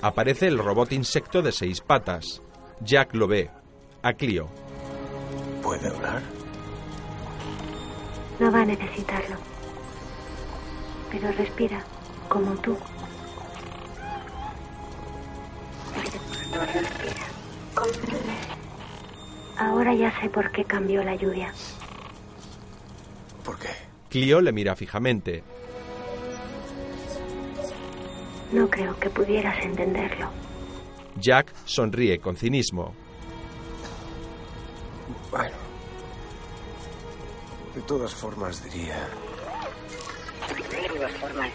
Aparece 0.00 0.46
el 0.46 0.56
robot 0.56 0.90
insecto 0.92 1.42
de 1.42 1.52
seis 1.52 1.82
patas. 1.82 2.40
Jack 2.80 3.14
lo 3.14 3.28
ve. 3.28 3.50
A 4.00 4.14
Clio. 4.14 4.48
¿Puede 5.62 5.88
hablar? 5.88 6.22
No 8.38 8.50
va 8.50 8.62
a 8.62 8.64
necesitarlo. 8.64 9.36
Pero 11.10 11.30
respira, 11.32 11.84
como 12.28 12.54
tú. 12.56 12.76
Ahora 19.56 19.94
ya 19.94 20.20
sé 20.20 20.28
por 20.28 20.50
qué 20.50 20.64
cambió 20.64 21.02
la 21.04 21.14
lluvia. 21.14 21.52
¿Por 23.44 23.58
qué? 23.58 23.68
Clio 24.08 24.40
le 24.40 24.52
mira 24.52 24.74
fijamente. 24.74 25.44
No 28.52 28.68
creo 28.68 28.98
que 28.98 29.10
pudieras 29.10 29.64
entenderlo. 29.64 30.28
Jack 31.16 31.52
sonríe 31.64 32.18
con 32.18 32.36
cinismo. 32.36 32.94
Bueno. 35.30 35.63
De 37.74 37.82
todas 37.82 38.14
formas 38.14 38.62
diría 38.62 39.08
De 40.48 40.88
todas 40.88 41.12
formas 41.12 41.50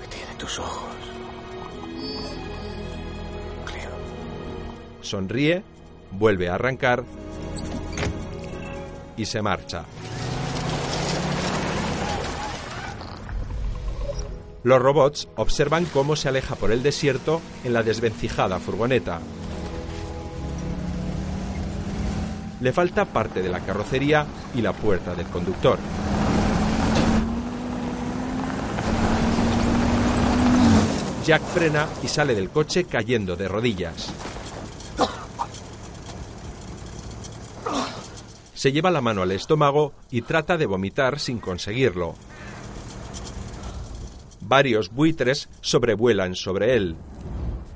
que 0.00 0.08
tiene 0.08 0.34
tus 0.36 0.58
ojos. 0.58 0.94
Cleo. 3.64 3.90
Sonríe, 5.00 5.62
vuelve 6.10 6.48
a 6.48 6.54
arrancar 6.54 7.04
y 9.16 9.24
se 9.24 9.42
marcha. 9.42 9.84
Los 14.64 14.82
robots 14.82 15.28
observan 15.36 15.86
cómo 15.86 16.14
se 16.14 16.28
aleja 16.28 16.56
por 16.56 16.72
el 16.72 16.82
desierto 16.82 17.40
en 17.64 17.72
la 17.72 17.82
desvencijada 17.82 18.58
furgoneta. 18.58 19.20
Le 22.60 22.72
falta 22.72 23.04
parte 23.04 23.40
de 23.40 23.48
la 23.48 23.60
carrocería 23.60 24.26
y 24.54 24.62
la 24.62 24.72
puerta 24.72 25.14
del 25.14 25.26
conductor. 25.26 25.78
Jack 31.24 31.42
frena 31.42 31.86
y 32.02 32.08
sale 32.08 32.34
del 32.34 32.48
coche 32.48 32.84
cayendo 32.84 33.36
de 33.36 33.48
rodillas. 33.48 34.12
Se 38.54 38.72
lleva 38.72 38.90
la 38.90 39.00
mano 39.00 39.22
al 39.22 39.30
estómago 39.30 39.92
y 40.10 40.22
trata 40.22 40.56
de 40.56 40.66
vomitar 40.66 41.20
sin 41.20 41.38
conseguirlo. 41.38 42.14
Varios 44.40 44.90
buitres 44.90 45.48
sobrevuelan 45.60 46.34
sobre 46.34 46.74
él. 46.74 46.96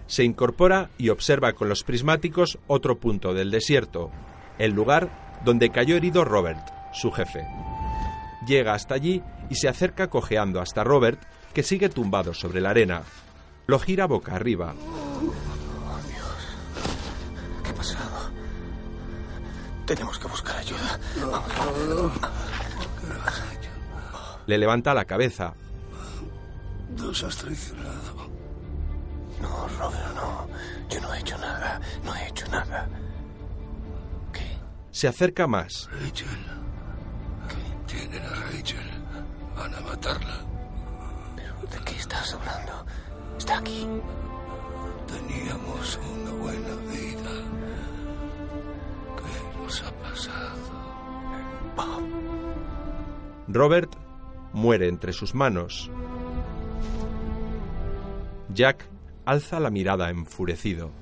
Se 0.09 0.25
incorpora 0.25 0.91
y 0.99 1.11
observa 1.11 1.53
con 1.53 1.69
los 1.69 1.85
prismáticos 1.85 2.59
otro 2.67 2.99
punto 2.99 3.33
del 3.33 3.51
desierto, 3.51 4.11
el 4.63 4.71
lugar 4.71 5.11
donde 5.45 5.71
cayó 5.71 5.97
herido 5.97 6.25
Robert, 6.25 6.65
su 6.93 7.11
jefe. 7.11 7.45
Llega 8.47 8.75
hasta 8.75 8.95
allí 8.95 9.21
y 9.51 9.57
se 9.57 9.69
acerca 9.69 10.09
cojeando 10.09 10.61
hasta 10.61 10.85
Robert, 10.85 11.21
que 11.53 11.65
sigue 11.65 11.89
tumbado 11.89 12.33
sobre 12.33 12.61
la 12.61 12.71
arena. 12.71 13.03
Lo 13.67 13.81
gira 13.81 14.07
boca 14.07 14.37
arriba. 14.37 14.73
Oh, 14.79 15.99
Dios. 16.09 16.57
¿Qué 17.65 17.71
ha 17.71 17.75
pasado? 17.75 18.31
Tenemos 19.85 20.17
que 20.21 20.29
buscar 20.29 20.57
ayuda. 20.57 21.01
Le 24.47 24.59
levanta 24.59 24.95
la 24.95 25.05
cabeza. 25.05 25.55
Nos 26.97 27.25
has 27.25 27.37
traicionado. 27.37 28.31
No, 29.41 29.67
Robert, 29.77 30.15
no. 30.15 30.47
Yo 30.89 31.01
no 31.01 31.15
he 31.15 31.19
hecho 31.19 31.37
nada. 31.39 31.81
No 32.05 32.15
he 32.15 32.29
hecho 32.29 32.47
nada. 32.47 32.89
Se 35.03 35.09
acerca 35.09 35.49
más. 35.49 35.91
Rachel. 36.01 36.29
Tienen 37.89 38.23
a 38.23 38.35
Rachel. 38.53 38.89
Van 39.57 39.75
a 39.75 39.81
matarla. 39.81 40.45
¿Pero 41.35 41.55
de 41.73 41.85
qué 41.85 41.97
estás 41.97 42.33
hablando? 42.35 42.87
Está 43.37 43.59
aquí. 43.59 43.85
Teníamos 45.09 45.99
una 46.09 46.31
buena 46.35 46.75
vida. 46.93 47.31
¿Qué 49.17 49.59
nos 49.59 49.83
ha 49.83 49.91
pasado? 49.91 50.57
Bob. 51.75 52.05
Robert 53.49 53.93
muere 54.53 54.87
entre 54.87 55.13
sus 55.13 55.35
manos. 55.35 55.91
Jack 58.55 58.87
alza 59.25 59.59
la 59.59 59.71
mirada 59.71 60.11
enfurecido. 60.11 60.93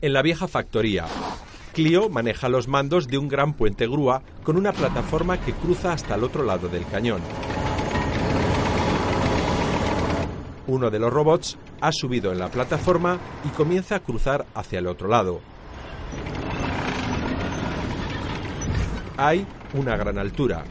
En 0.00 0.12
la 0.12 0.22
vieja 0.22 0.46
factoría, 0.46 1.06
Clio 1.78 2.08
maneja 2.08 2.48
los 2.48 2.66
mandos 2.66 3.06
de 3.06 3.18
un 3.18 3.28
gran 3.28 3.52
puente 3.52 3.86
grúa 3.86 4.20
con 4.42 4.56
una 4.56 4.72
plataforma 4.72 5.38
que 5.40 5.52
cruza 5.52 5.92
hasta 5.92 6.16
el 6.16 6.24
otro 6.24 6.42
lado 6.42 6.68
del 6.68 6.84
cañón. 6.84 7.20
Uno 10.66 10.90
de 10.90 10.98
los 10.98 11.12
robots 11.12 11.56
ha 11.80 11.92
subido 11.92 12.32
en 12.32 12.40
la 12.40 12.48
plataforma 12.48 13.20
y 13.44 13.50
comienza 13.50 13.94
a 13.94 14.00
cruzar 14.00 14.44
hacia 14.56 14.80
el 14.80 14.88
otro 14.88 15.06
lado. 15.06 15.40
Hay 19.16 19.46
una 19.74 19.96
gran 19.96 20.18
altura. 20.18 20.64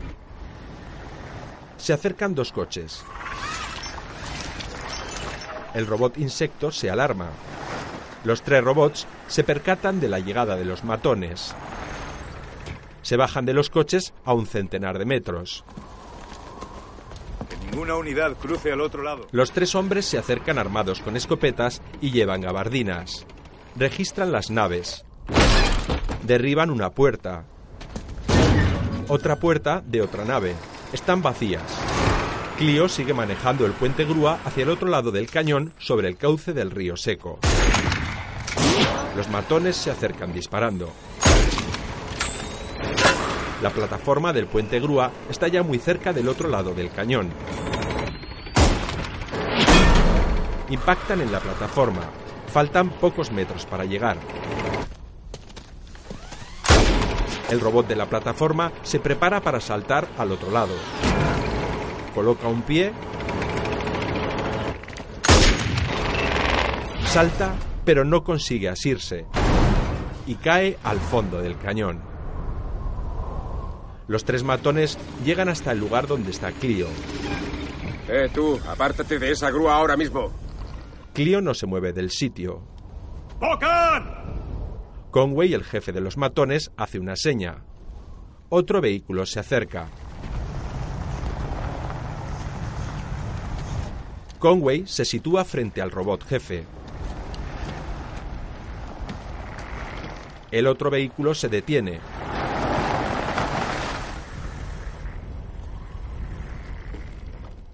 Se 1.78 1.94
acercan 1.94 2.36
dos 2.36 2.52
coches. 2.52 3.02
El 5.74 5.88
robot 5.88 6.18
insecto 6.18 6.70
se 6.70 6.90
alarma. 6.90 7.30
Los 8.28 8.42
tres 8.42 8.62
robots 8.62 9.08
se 9.30 9.46
percatan 9.46 10.02
de 10.02 10.10
la 10.10 10.20
llegada 10.20 10.58
de 10.58 10.66
los 10.66 10.84
matones. 10.84 11.56
Se 13.02 13.16
bajan 13.16 13.46
de 13.46 13.54
los 13.54 13.70
coches 13.70 14.14
a 14.26 14.34
un 14.34 14.48
centenar 14.48 15.00
de 15.00 15.06
metros. 15.06 15.64
Que 17.48 17.56
ninguna 17.56 17.96
unidad 17.96 18.36
cruce 18.36 18.74
al 18.74 18.82
otro 18.82 19.02
lado. 19.02 19.28
Los 19.32 19.54
tres 19.54 19.76
hombres 19.76 20.08
se 20.08 20.18
acercan 20.18 20.60
armados 20.60 21.00
con 21.00 21.16
escopetas 21.16 21.82
y 22.02 22.12
llevan 22.12 22.42
gabardinas. 22.42 23.26
Registran 23.78 24.34
las 24.34 24.52
naves. 24.52 25.06
Derriban 26.24 26.70
una 26.70 26.90
puerta. 26.90 27.46
Otra 29.08 29.38
puerta 29.38 29.82
de 29.86 30.02
otra 30.02 30.26
nave. 30.26 30.54
Están 30.92 31.22
vacías. 31.22 31.64
Clio 32.58 32.90
sigue 32.90 33.14
manejando 33.14 33.66
el 33.66 33.72
puente 33.72 34.04
grúa 34.04 34.40
hacia 34.44 34.64
el 34.64 34.70
otro 34.70 34.90
lado 34.90 35.12
del 35.12 35.30
cañón 35.30 35.72
sobre 35.78 36.10
el 36.10 36.18
cauce 36.18 36.52
del 36.52 36.72
río 36.72 36.98
seco. 36.98 37.40
Los 39.18 39.30
matones 39.30 39.76
se 39.76 39.90
acercan 39.90 40.32
disparando. 40.32 40.92
La 43.64 43.72
plataforma 43.72 44.32
del 44.32 44.46
puente 44.46 44.80
grúa 44.80 45.12
está 45.28 45.48
ya 45.48 45.64
muy 45.64 45.80
cerca 45.80 46.14
del 46.14 46.30
otro 46.30 46.48
lado 46.48 46.76
del 46.76 46.92
cañón. 46.92 47.32
Impactan 50.70 51.22
en 51.22 51.32
la 51.32 51.40
plataforma. 51.40 52.02
Faltan 52.54 52.92
pocos 52.92 53.32
metros 53.32 53.66
para 53.66 53.86
llegar. 53.86 54.18
El 57.50 57.60
robot 57.60 57.88
de 57.88 57.96
la 57.96 58.06
plataforma 58.06 58.72
se 58.84 59.00
prepara 59.00 59.42
para 59.42 59.60
saltar 59.60 60.08
al 60.20 60.32
otro 60.32 60.52
lado. 60.52 60.76
Coloca 62.14 62.48
un 62.48 62.62
pie. 62.62 62.94
Salta, 67.08 67.56
pero 67.88 68.04
no 68.04 68.22
consigue 68.22 68.68
asirse. 68.68 69.26
Y 70.26 70.36
cae 70.36 70.78
al 70.84 71.00
fondo 71.00 71.42
del 71.42 71.58
cañón. 71.58 72.02
Los 74.10 74.26
tres 74.26 74.44
matones 74.44 74.98
llegan 75.24 75.48
hasta 75.48 75.72
el 75.72 75.80
lugar 75.80 76.06
donde 76.06 76.32
está 76.32 76.52
Clio. 76.52 76.88
Eh, 78.10 78.30
tú, 78.34 78.60
apártate 78.68 79.20
de 79.20 79.32
esa 79.32 79.52
grúa 79.52 79.76
ahora 79.76 79.96
mismo. 79.96 80.34
Clio 81.14 81.40
no 81.40 81.54
se 81.54 81.66
mueve 81.66 81.94
del 81.94 82.12
sitio. 82.12 82.62
¡Bocan! 83.40 85.08
Conway, 85.10 85.54
el 85.54 85.64
jefe 85.64 85.94
de 85.94 86.02
los 86.02 86.18
matones, 86.18 86.74
hace 86.76 87.00
una 87.00 87.16
seña. 87.16 87.64
Otro 88.50 88.82
vehículo 88.82 89.26
se 89.26 89.40
acerca. 89.40 89.88
Conway 94.40 94.86
se 94.88 95.06
sitúa 95.06 95.46
frente 95.46 95.82
al 95.82 95.90
robot 95.90 96.26
jefe. 96.26 96.66
El 100.52 100.68
otro 100.68 100.90
vehículo 100.90 101.34
se 101.34 101.50
detiene. 101.50 102.00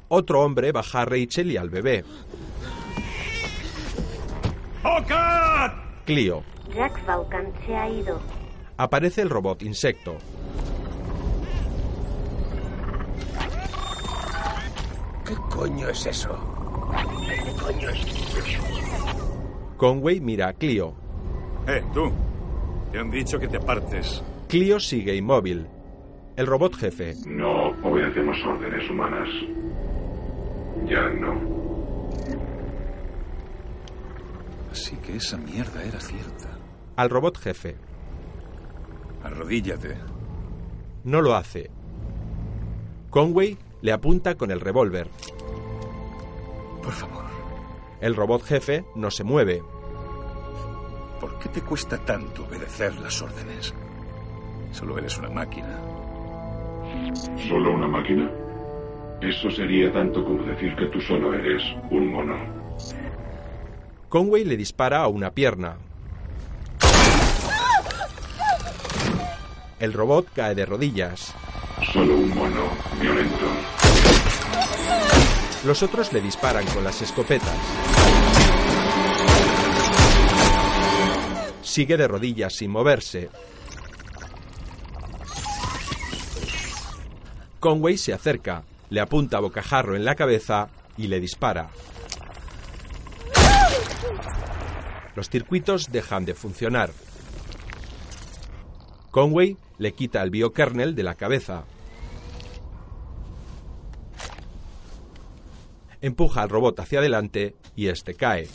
Otro 0.07 0.41
hombre 0.41 0.71
baja 0.71 1.01
a 1.01 1.05
Rachel 1.05 1.51
y 1.51 1.57
al 1.57 1.69
bebé. 1.69 2.03
¡Bocan! 4.83 5.71
Clio. 6.05 6.43
Jack 6.75 7.03
Falcon 7.05 7.51
se 7.65 7.75
ha 7.75 7.89
ido. 7.89 8.19
Aparece 8.77 9.21
el 9.21 9.29
robot 9.29 9.61
insecto. 9.63 10.17
¿Qué 15.25 15.35
coño 15.49 15.89
es 15.89 16.05
eso? 16.05 16.37
¿Qué 17.27 17.51
coño 17.53 17.89
es 17.89 18.05
Conway 19.77 20.19
mira 20.19 20.49
a 20.49 20.53
Clio. 20.53 20.93
Eh, 21.67 21.83
tú. 21.93 22.11
Te 22.93 22.99
han 22.99 23.09
dicho 23.09 23.39
que 23.39 23.47
te 23.47 23.57
apartes. 23.57 24.23
Clio 24.47 24.79
sigue 24.79 25.15
inmóvil. 25.15 25.65
El 26.35 26.45
robot 26.45 26.75
jefe. 26.75 27.15
No 27.25 27.69
obedecemos 27.81 28.37
órdenes 28.45 28.87
humanas. 28.87 29.27
Ya 30.87 31.09
no. 31.09 31.33
Así 34.71 34.95
que 34.97 35.15
esa 35.15 35.37
mierda 35.37 35.83
era 35.83 35.99
cierta. 35.99 36.55
Al 36.95 37.09
robot 37.09 37.39
jefe. 37.39 37.77
Arrodíllate. 39.23 39.97
No 41.03 41.23
lo 41.23 41.33
hace. 41.33 41.71
Conway 43.09 43.57
le 43.81 43.91
apunta 43.91 44.35
con 44.35 44.51
el 44.51 44.59
revólver. 44.59 45.07
Por 46.83 46.93
favor. 46.93 47.25
El 48.01 48.15
robot 48.15 48.43
jefe 48.43 48.85
no 48.93 49.09
se 49.09 49.23
mueve. 49.23 49.63
¿Por 51.23 51.39
qué 51.39 51.47
te 51.47 51.61
cuesta 51.61 51.97
tanto 51.99 52.43
obedecer 52.43 52.99
las 52.99 53.21
órdenes? 53.21 53.73
Solo 54.73 54.97
eres 54.97 55.17
una 55.17 55.29
máquina. 55.29 55.79
¿Solo 57.47 57.75
una 57.75 57.87
máquina? 57.87 58.29
Eso 59.21 59.49
sería 59.49 59.89
tanto 59.93 60.21
como 60.21 60.43
decir 60.43 60.75
que 60.75 60.87
tú 60.87 60.99
solo 60.99 61.33
eres 61.33 61.63
un 61.91 62.11
mono. 62.11 62.35
Conway 64.09 64.43
le 64.43 64.57
dispara 64.57 64.99
a 64.99 65.07
una 65.07 65.31
pierna. 65.31 65.77
El 69.79 69.93
robot 69.93 70.27
cae 70.35 70.55
de 70.55 70.65
rodillas. 70.65 71.33
Solo 71.93 72.17
un 72.17 72.35
mono 72.35 72.67
violento. 72.99 73.45
Los 75.65 75.83
otros 75.83 76.11
le 76.11 76.19
disparan 76.19 76.65
con 76.65 76.83
las 76.83 77.01
escopetas. 77.01 77.92
Sigue 81.73 81.97
de 81.97 82.07
rodillas 82.07 82.53
sin 82.53 82.69
moverse. 82.69 83.31
Conway 87.59 87.97
se 87.97 88.13
acerca, 88.13 88.63
le 88.91 88.99
apunta 88.99 89.37
a 89.37 89.39
bocajarro 89.39 89.95
en 89.95 90.05
la 90.05 90.13
cabeza 90.13 90.69
y 90.97 91.07
le 91.07 91.19
dispara. 91.19 91.71
Los 95.15 95.31
circuitos 95.31 95.91
dejan 95.91 96.25
de 96.25 96.35
funcionar. 96.35 96.91
Conway 99.09 99.57
le 99.79 99.93
quita 99.93 100.21
el 100.21 100.29
biokernel 100.29 100.93
de 100.93 101.01
la 101.01 101.15
cabeza. 101.15 101.63
Empuja 106.01 106.43
al 106.43 106.49
robot 106.49 106.79
hacia 106.81 106.99
adelante 106.99 107.55
y 107.75 107.87
este 107.87 108.13
cae. 108.13 108.47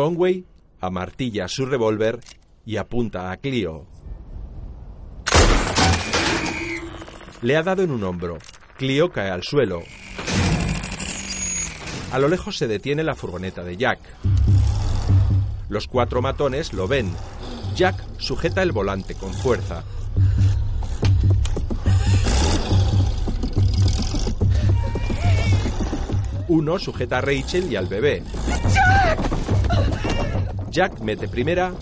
Conway 0.00 0.46
amartilla 0.80 1.46
su 1.46 1.66
revólver 1.66 2.20
y 2.64 2.78
apunta 2.78 3.30
a 3.30 3.36
Clio. 3.36 3.84
Le 7.42 7.54
ha 7.54 7.62
dado 7.62 7.82
en 7.82 7.90
un 7.90 8.02
hombro. 8.04 8.38
Clio 8.78 9.12
cae 9.12 9.28
al 9.28 9.42
suelo. 9.42 9.82
A 12.12 12.18
lo 12.18 12.28
lejos 12.28 12.56
se 12.56 12.66
detiene 12.66 13.04
la 13.04 13.14
furgoneta 13.14 13.62
de 13.62 13.76
Jack. 13.76 13.98
Los 15.68 15.86
cuatro 15.86 16.22
matones 16.22 16.72
lo 16.72 16.88
ven. 16.88 17.12
Jack 17.76 18.02
sujeta 18.16 18.62
el 18.62 18.72
volante 18.72 19.14
con 19.14 19.34
fuerza. 19.34 19.84
Uno 26.48 26.78
sujeta 26.78 27.18
a 27.18 27.20
Rachel 27.20 27.70
y 27.70 27.76
al 27.76 27.86
bebé. 27.86 28.22
Jack 28.72 29.29
mete 31.00 31.26
primera 31.26 31.72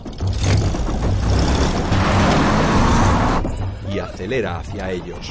y 3.93 3.98
acelera 3.98 4.60
hacia 4.60 4.90
ellos. 4.90 5.28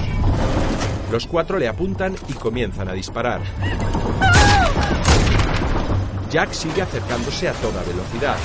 Los 1.11 1.25
cuatro 1.25 1.57
le 1.57 1.67
apuntan 1.67 2.15
y 2.27 2.33
comienzan 2.33 2.87
a 2.87 2.93
disparar. 2.93 3.41
Jack 6.29 6.51
sigue 6.51 6.83
acercándose 6.83 7.49
a 7.49 7.53
toda 7.53 7.81
velocidad. 7.81 8.35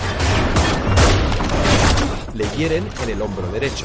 Le 2.35 2.49
hieren 2.57 2.89
en 3.03 3.11
el 3.11 3.21
hombro 3.21 3.47
derecho. 3.49 3.85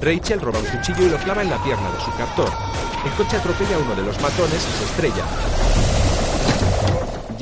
Rachel 0.00 0.40
roba 0.40 0.60
un 0.60 0.66
cuchillo 0.66 1.06
y 1.06 1.10
lo 1.10 1.16
clava 1.18 1.42
en 1.42 1.50
la 1.50 1.60
pierna 1.64 1.90
de 1.90 2.00
su 2.00 2.12
captor. 2.16 2.50
El 3.04 3.10
coche 3.12 3.36
atropella 3.36 3.74
a 3.74 3.78
uno 3.80 3.94
de 3.96 4.02
los 4.02 4.20
matones 4.20 4.64
y 4.68 4.78
se 4.78 4.84
estrella. 4.84 5.91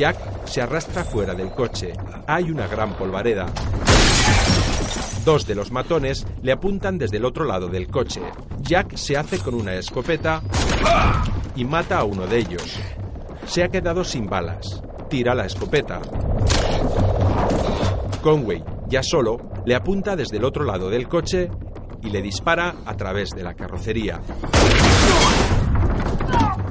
Jack 0.01 0.47
se 0.47 0.62
arrastra 0.62 1.05
fuera 1.05 1.35
del 1.35 1.51
coche. 1.51 1.93
Hay 2.27 2.51
una 2.51 2.66
gran 2.66 2.94
polvareda. 2.94 3.44
Dos 5.27 5.47
de 5.47 5.55
los 5.55 5.70
matones 5.70 6.27
le 6.40 6.52
apuntan 6.52 6.97
desde 6.97 7.18
el 7.18 7.27
otro 7.27 7.44
lado 7.44 7.68
del 7.68 7.89
coche. 7.89 8.22
Jack 8.62 8.97
se 8.97 9.18
hace 9.18 9.40
con 9.40 9.52
una 9.52 9.74
escopeta 9.74 10.40
y 11.55 11.66
mata 11.66 11.98
a 11.98 12.05
uno 12.05 12.27
de 12.27 12.39
ellos. 12.39 12.81
Se 13.44 13.62
ha 13.62 13.68
quedado 13.68 14.02
sin 14.02 14.24
balas. 14.24 14.82
Tira 15.10 15.35
la 15.35 15.44
escopeta. 15.44 16.01
Conway, 18.22 18.64
ya 18.89 19.02
solo, 19.02 19.51
le 19.66 19.74
apunta 19.74 20.16
desde 20.16 20.39
el 20.39 20.44
otro 20.44 20.64
lado 20.64 20.89
del 20.89 21.09
coche 21.09 21.51
y 22.02 22.09
le 22.09 22.22
dispara 22.22 22.77
a 22.86 22.97
través 22.97 23.32
de 23.32 23.43
la 23.43 23.52
carrocería. 23.52 24.18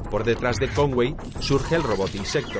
Por 0.10 0.24
detrás 0.24 0.58
de 0.58 0.70
Conway 0.70 1.16
surge 1.40 1.76
el 1.76 1.84
robot 1.84 2.16
insecto. 2.16 2.60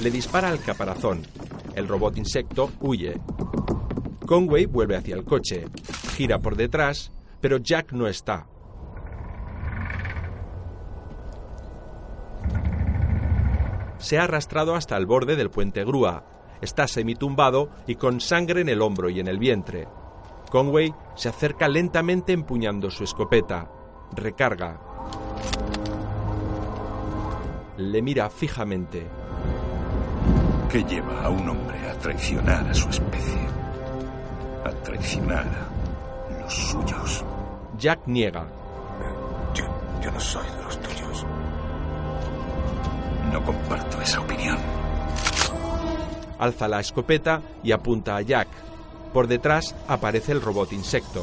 Le 0.00 0.10
dispara 0.10 0.48
al 0.48 0.60
caparazón. 0.60 1.22
El 1.74 1.86
robot 1.86 2.18
insecto 2.18 2.70
huye. 2.80 3.20
Conway 4.26 4.66
vuelve 4.66 4.96
hacia 4.96 5.14
el 5.14 5.24
coche, 5.24 5.66
gira 6.16 6.38
por 6.38 6.56
detrás, 6.56 7.12
pero 7.40 7.58
Jack 7.58 7.92
no 7.92 8.06
está. 8.08 8.46
Se 13.98 14.18
ha 14.18 14.24
arrastrado 14.24 14.74
hasta 14.74 14.96
el 14.96 15.06
borde 15.06 15.36
del 15.36 15.50
puente 15.50 15.84
grúa. 15.84 16.24
Está 16.60 16.88
semitumbado 16.88 17.70
y 17.86 17.94
con 17.94 18.20
sangre 18.20 18.60
en 18.60 18.68
el 18.68 18.82
hombro 18.82 19.08
y 19.10 19.20
en 19.20 19.28
el 19.28 19.38
vientre. 19.38 19.86
Conway 20.50 20.92
se 21.14 21.28
acerca 21.28 21.68
lentamente 21.68 22.32
empuñando 22.32 22.90
su 22.90 23.04
escopeta. 23.04 23.70
Recarga. 24.14 24.91
Le 27.78 28.02
mira 28.02 28.28
fijamente. 28.28 29.06
¿Qué 30.70 30.84
lleva 30.84 31.24
a 31.24 31.30
un 31.30 31.48
hombre 31.48 31.88
a 31.88 31.94
traicionar 31.94 32.68
a 32.68 32.74
su 32.74 32.88
especie? 32.90 33.40
A 34.64 34.70
traicionar 34.82 35.46
a 35.46 36.42
los 36.42 36.52
suyos. 36.52 37.24
Jack 37.78 38.00
niega. 38.06 38.46
Yo, 39.54 39.64
yo 40.02 40.10
no 40.10 40.20
soy 40.20 40.46
de 40.50 40.62
los 40.62 40.78
tuyos. 40.82 41.26
No 43.32 43.42
comparto 43.42 44.02
esa 44.02 44.20
opinión. 44.20 44.58
Alza 46.38 46.68
la 46.68 46.80
escopeta 46.80 47.40
y 47.62 47.72
apunta 47.72 48.16
a 48.16 48.20
Jack. 48.20 48.48
Por 49.14 49.28
detrás 49.28 49.74
aparece 49.88 50.32
el 50.32 50.42
robot 50.42 50.74
insecto. 50.74 51.22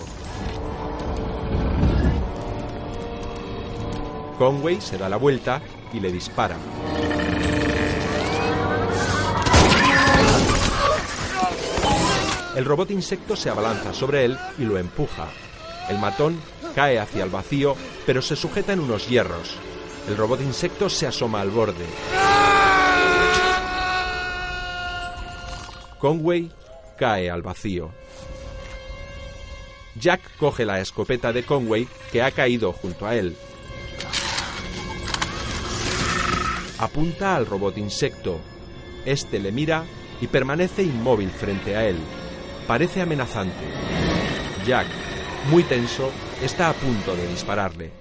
Conway 4.39 4.81
se 4.81 4.97
da 4.97 5.09
la 5.09 5.17
vuelta 5.17 5.61
y 5.93 5.99
le 5.99 6.11
dispara. 6.11 6.55
El 12.55 12.65
robot 12.65 12.91
insecto 12.91 13.35
se 13.35 13.49
abalanza 13.49 13.93
sobre 13.93 14.25
él 14.25 14.37
y 14.57 14.63
lo 14.63 14.77
empuja. 14.77 15.29
El 15.89 15.97
matón 15.97 16.39
cae 16.75 16.99
hacia 16.99 17.23
el 17.23 17.29
vacío, 17.29 17.75
pero 18.05 18.21
se 18.21 18.35
sujeta 18.35 18.73
en 18.73 18.81
unos 18.81 19.07
hierros. 19.07 19.55
El 20.07 20.17
robot 20.17 20.41
insecto 20.41 20.89
se 20.89 21.07
asoma 21.07 21.41
al 21.41 21.51
borde. 21.51 21.85
Conway 25.99 26.51
cae 26.97 27.29
al 27.29 27.41
vacío. 27.41 27.91
Jack 29.95 30.21
coge 30.37 30.65
la 30.65 30.79
escopeta 30.79 31.33
de 31.33 31.43
Conway 31.43 31.87
que 32.11 32.23
ha 32.23 32.31
caído 32.31 32.71
junto 32.73 33.05
a 33.05 33.15
él. 33.15 33.35
Apunta 36.79 37.35
al 37.35 37.45
robot 37.45 37.77
insecto. 37.77 38.39
Este 39.05 39.37
le 39.39 39.51
mira 39.51 39.83
y 40.21 40.27
permanece 40.27 40.81
inmóvil 40.81 41.29
frente 41.29 41.75
a 41.75 41.85
él. 41.85 41.97
Parece 42.67 43.01
amenazante. 43.01 43.65
Jack, 44.65 44.87
muy 45.51 45.63
tenso, 45.63 46.09
está 46.41 46.69
a 46.69 46.73
punto 46.73 47.15
de 47.17 47.27
dispararle. 47.27 47.91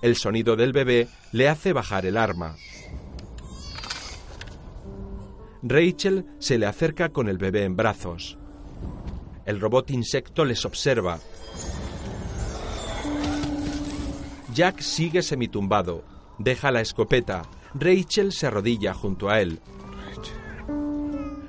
El 0.00 0.14
sonido 0.16 0.54
del 0.54 0.72
bebé 0.72 1.08
le 1.32 1.48
hace 1.48 1.72
bajar 1.72 2.06
el 2.06 2.16
arma. 2.16 2.56
Rachel 5.62 6.24
se 6.38 6.56
le 6.56 6.66
acerca 6.66 7.08
con 7.08 7.28
el 7.28 7.36
bebé 7.36 7.64
en 7.64 7.76
brazos. 7.76 8.38
El 9.44 9.60
robot 9.60 9.90
insecto 9.90 10.44
les 10.44 10.64
observa. 10.64 11.18
Jack 14.54 14.80
sigue 14.80 15.22
semitumbado. 15.22 16.04
Deja 16.38 16.70
la 16.70 16.80
escopeta. 16.80 17.42
Rachel 17.74 18.32
se 18.32 18.46
arrodilla 18.46 18.94
junto 18.94 19.28
a 19.28 19.40
él. 19.40 19.60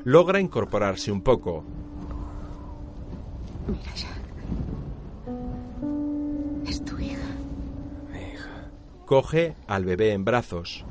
Logra 0.03 0.39
incorporarse 0.39 1.11
un 1.11 1.21
poco. 1.21 1.63
Mira, 3.67 3.95
Jack. 3.95 4.21
Es 6.67 6.83
tu 6.83 6.99
hija. 6.99 7.21
Coge 9.05 9.55
al 9.67 9.85
bebé 9.85 10.13
en 10.13 10.23
brazos. 10.23 10.85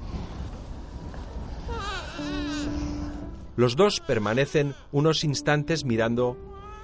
Los 3.57 3.77
dos 3.77 4.01
permanecen 4.01 4.75
unos 4.91 5.23
instantes 5.23 5.85
mirando 5.85 6.37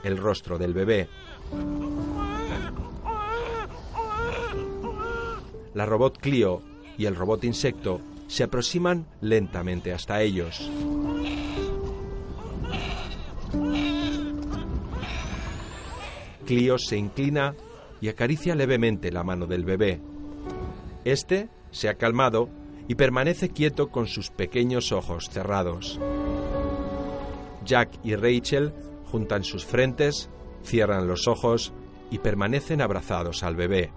el 0.05 0.19
rostro 0.19 0.59
del 0.59 0.74
bebé. 0.74 1.09
La 5.77 5.85
robot 5.85 6.16
Clio 6.16 6.62
y 6.97 7.05
el 7.05 7.15
robot 7.15 7.44
insecto 7.44 8.01
se 8.28 8.43
aproximan 8.43 9.07
lentamente 9.20 9.93
hasta 9.93 10.23
ellos. 10.23 10.70
Clio 16.47 16.78
se 16.78 16.97
inclina 16.97 17.55
y 18.01 18.09
acaricia 18.09 18.55
levemente 18.55 19.12
la 19.12 19.23
mano 19.23 19.47
del 19.47 19.66
bebé. 19.66 20.01
Este 21.05 21.51
se 21.73 21.90
ha 21.90 21.97
calmado 21.97 22.48
y 22.89 22.94
permanece 22.94 23.51
quieto 23.51 23.90
con 23.90 24.07
sus 24.07 24.31
pequeños 24.31 24.93
ojos 24.93 25.28
cerrados. 25.28 26.01
Jack 27.66 27.90
y 28.03 28.15
Rachel 28.15 28.73
juntan 29.11 29.44
sus 29.44 29.66
frentes, 29.66 30.31
cierran 30.62 31.07
los 31.07 31.28
ojos 31.28 31.74
y 32.11 32.20
permanecen 32.20 32.81
abrazados 32.81 33.43
al 33.43 33.57
bebé. 33.57 33.93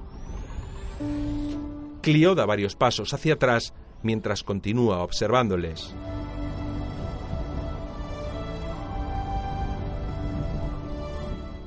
Clio 2.02 2.34
da 2.34 2.46
varios 2.46 2.76
pasos 2.76 3.14
hacia 3.14 3.34
atrás 3.34 3.74
mientras 4.04 4.44
continúa 4.44 5.04
observándoles. 5.04 5.94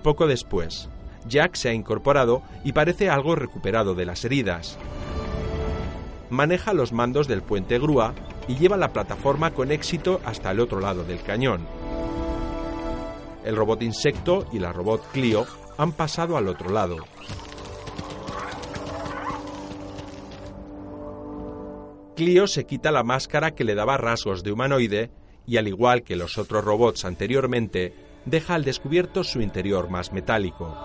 Poco 0.02 0.26
después, 0.26 0.88
Jack 1.28 1.54
se 1.54 1.68
ha 1.68 1.74
incorporado 1.74 2.42
y 2.64 2.72
parece 2.72 3.08
algo 3.08 3.36
recuperado 3.36 3.94
de 3.94 4.04
las 4.04 4.24
heridas. 4.24 4.78
Maneja 6.30 6.72
los 6.72 6.92
mandos 6.92 7.28
del 7.28 7.42
puente 7.42 7.78
grúa 7.78 8.14
y 8.48 8.56
lleva 8.56 8.76
la 8.76 8.92
plataforma 8.92 9.52
con 9.52 9.70
éxito 9.70 10.20
hasta 10.24 10.50
el 10.50 10.60
otro 10.60 10.80
lado 10.80 11.04
del 11.04 11.22
cañón. 11.22 11.66
El 13.44 13.54
robot 13.54 13.82
insecto 13.82 14.46
y 14.52 14.58
la 14.58 14.72
robot 14.72 15.02
Clio 15.12 15.46
han 15.76 15.92
pasado 15.92 16.36
al 16.36 16.48
otro 16.48 16.70
lado. 16.70 16.96
Clio 22.14 22.46
se 22.46 22.64
quita 22.64 22.90
la 22.90 23.02
máscara 23.02 23.52
que 23.52 23.64
le 23.64 23.74
daba 23.74 23.96
rasgos 23.96 24.42
de 24.42 24.52
humanoide 24.52 25.10
y 25.46 25.56
al 25.56 25.66
igual 25.66 26.02
que 26.02 26.14
los 26.14 26.36
otros 26.36 26.62
robots 26.64 27.04
anteriormente, 27.04 27.94
deja 28.26 28.54
al 28.54 28.64
descubierto 28.64 29.24
su 29.24 29.40
interior 29.40 29.88
más 29.88 30.12
metálico. 30.12 30.76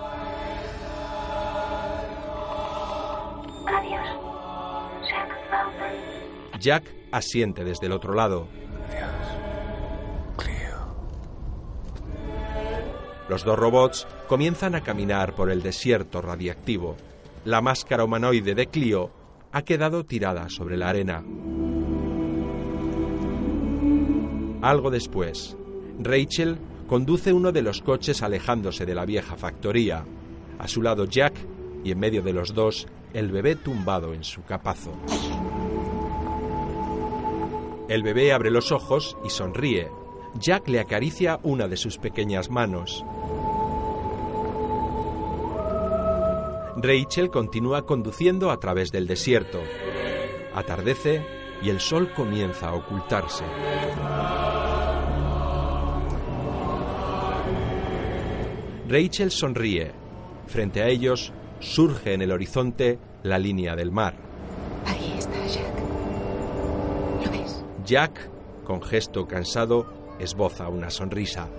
Adiós, 3.68 4.08
Jack 6.60 6.96
asiente 7.12 7.64
desde 7.64 7.88
el 7.88 7.92
otro 7.92 8.14
lado. 8.14 8.48
Los 13.30 13.44
dos 13.44 13.60
robots 13.60 14.08
comienzan 14.28 14.74
a 14.76 14.82
caminar 14.82 15.34
por 15.34 15.52
el 15.52 15.62
desierto 15.62 16.22
radiactivo. 16.22 16.96
La 17.44 17.60
máscara 17.60 18.06
humanoide 18.06 18.56
de 18.56 18.68
Clio 18.68 19.12
ha 19.58 19.64
quedado 19.64 20.06
tirada 20.06 20.50
sobre 20.50 20.78
la 20.78 20.90
arena. 20.90 21.24
Algo 24.62 24.92
después, 24.92 25.58
Rachel 25.98 26.60
conduce 26.88 27.34
uno 27.34 27.52
de 27.52 27.64
los 27.64 27.82
coches 27.82 28.22
alejándose 28.22 28.86
de 28.86 28.94
la 28.94 29.04
vieja 29.06 29.36
factoría. 29.36 30.06
A 30.60 30.68
su 30.68 30.84
lado 30.84 31.06
Jack 31.06 31.34
y 31.84 31.90
en 31.90 31.98
medio 31.98 32.22
de 32.22 32.34
los 32.34 32.54
dos 32.54 32.88
el 33.14 33.32
bebé 33.32 33.56
tumbado 33.56 34.14
en 34.14 34.24
su 34.24 34.44
capazo. 34.44 34.92
El 37.90 38.04
bebé 38.04 38.34
abre 38.34 38.52
los 38.52 38.72
ojos 38.72 39.18
y 39.26 39.32
sonríe. 39.32 39.90
Jack 40.40 40.68
le 40.68 40.80
acaricia 40.80 41.40
una 41.42 41.68
de 41.68 41.78
sus 41.78 41.98
pequeñas 41.98 42.52
manos. 42.52 43.04
Rachel 46.80 47.32
continúa 47.32 47.88
conduciendo 47.88 48.52
a 48.52 48.60
través 48.60 48.92
del 48.92 49.08
desierto. 49.08 49.60
Atardece 50.54 51.26
y 51.64 51.70
el 51.70 51.80
sol 51.80 52.14
comienza 52.14 52.70
a 52.70 52.76
ocultarse. 52.76 53.44
Rachel 58.88 59.32
sonríe. 59.32 59.92
Frente 60.46 60.84
a 60.84 60.88
ellos 60.88 61.34
surge 61.60 62.14
en 62.14 62.22
el 62.22 62.32
horizonte 62.32 63.00
la 63.24 63.40
línea 63.40 63.76
del 63.76 63.92
mar. 63.92 64.14
Ahí 64.86 65.16
está 65.18 65.48
Jack. 65.48 67.26
¿Lo 67.26 67.32
ves? 67.32 67.66
Jack, 67.86 68.30
con 68.64 68.84
gesto 68.84 69.28
cansado, 69.28 70.16
esboza 70.20 70.68
una 70.70 70.92
sonrisa. 70.92 71.50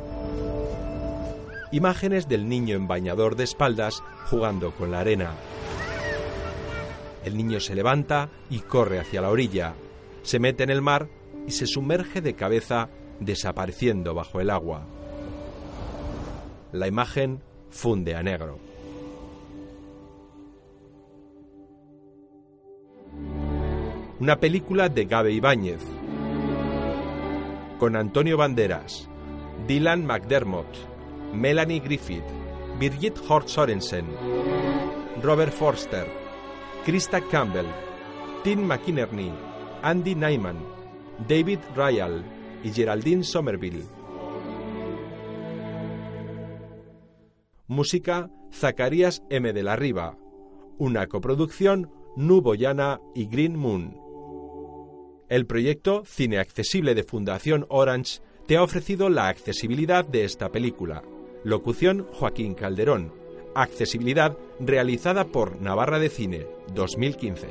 Imágenes 1.72 2.28
del 2.28 2.48
niño 2.48 2.76
en 2.76 2.88
bañador 2.88 3.36
de 3.36 3.44
espaldas 3.44 4.02
jugando 4.30 4.72
con 4.72 4.90
la 4.90 5.00
arena. 5.00 5.32
El 7.24 7.36
niño 7.36 7.60
se 7.60 7.74
levanta 7.74 8.30
y 8.48 8.60
corre 8.60 8.98
hacia 9.00 9.20
la 9.20 9.30
orilla, 9.30 9.74
se 10.22 10.38
mete 10.38 10.62
en 10.62 10.70
el 10.70 10.82
mar 10.82 11.08
y 11.46 11.50
se 11.50 11.66
sumerge 11.66 12.20
de 12.20 12.34
cabeza 12.34 12.88
desapareciendo 13.20 14.14
bajo 14.14 14.40
el 14.40 14.50
agua. 14.50 14.86
La 16.72 16.86
imagen 16.86 17.40
funde 17.70 18.14
a 18.14 18.22
negro. 18.22 18.58
Una 24.20 24.40
película 24.40 24.88
de 24.88 25.04
Gabe 25.04 25.32
Ibáñez, 25.32 25.80
con 27.78 27.94
Antonio 27.94 28.36
Banderas, 28.36 29.08
Dylan 29.68 30.04
McDermott, 30.04 30.66
Melanie 31.32 31.80
Griffith, 31.80 32.24
Birgit 32.78 33.18
Hort 33.28 33.48
Sorensen, 33.48 34.06
Robert 35.22 35.52
Forster, 35.52 36.06
Krista 36.84 37.20
Campbell, 37.20 37.66
Tim 38.42 38.66
McInerney, 38.66 39.32
Andy 39.82 40.14
Nyman, 40.14 40.56
David 41.28 41.58
Ryall 41.76 42.24
y 42.64 42.70
Geraldine 42.70 43.24
Somerville. 43.24 43.84
Música 47.66 48.30
Zacarías 48.52 49.22
M. 49.28 49.52
de 49.52 49.62
la 49.62 49.76
Riva. 49.76 50.16
Una 50.78 51.06
coproducción 51.06 51.90
Nuboyana 52.16 53.00
y 53.14 53.26
Green 53.26 53.56
Moon. 53.56 53.98
El 55.28 55.46
proyecto 55.46 56.04
Cine 56.06 56.38
Accesible 56.38 56.94
de 56.94 57.04
Fundación 57.04 57.66
Orange 57.68 58.20
te 58.46 58.56
ha 58.56 58.62
ofrecido 58.62 59.10
la 59.10 59.28
accesibilidad 59.28 60.06
de 60.06 60.24
esta 60.24 60.50
película. 60.50 61.02
Locución 61.44 62.06
Joaquín 62.12 62.54
Calderón. 62.54 63.12
Accesibilidad 63.54 64.36
realizada 64.58 65.24
por 65.24 65.60
Navarra 65.60 65.98
de 65.98 66.08
Cine 66.08 66.46
2015. 66.74 67.46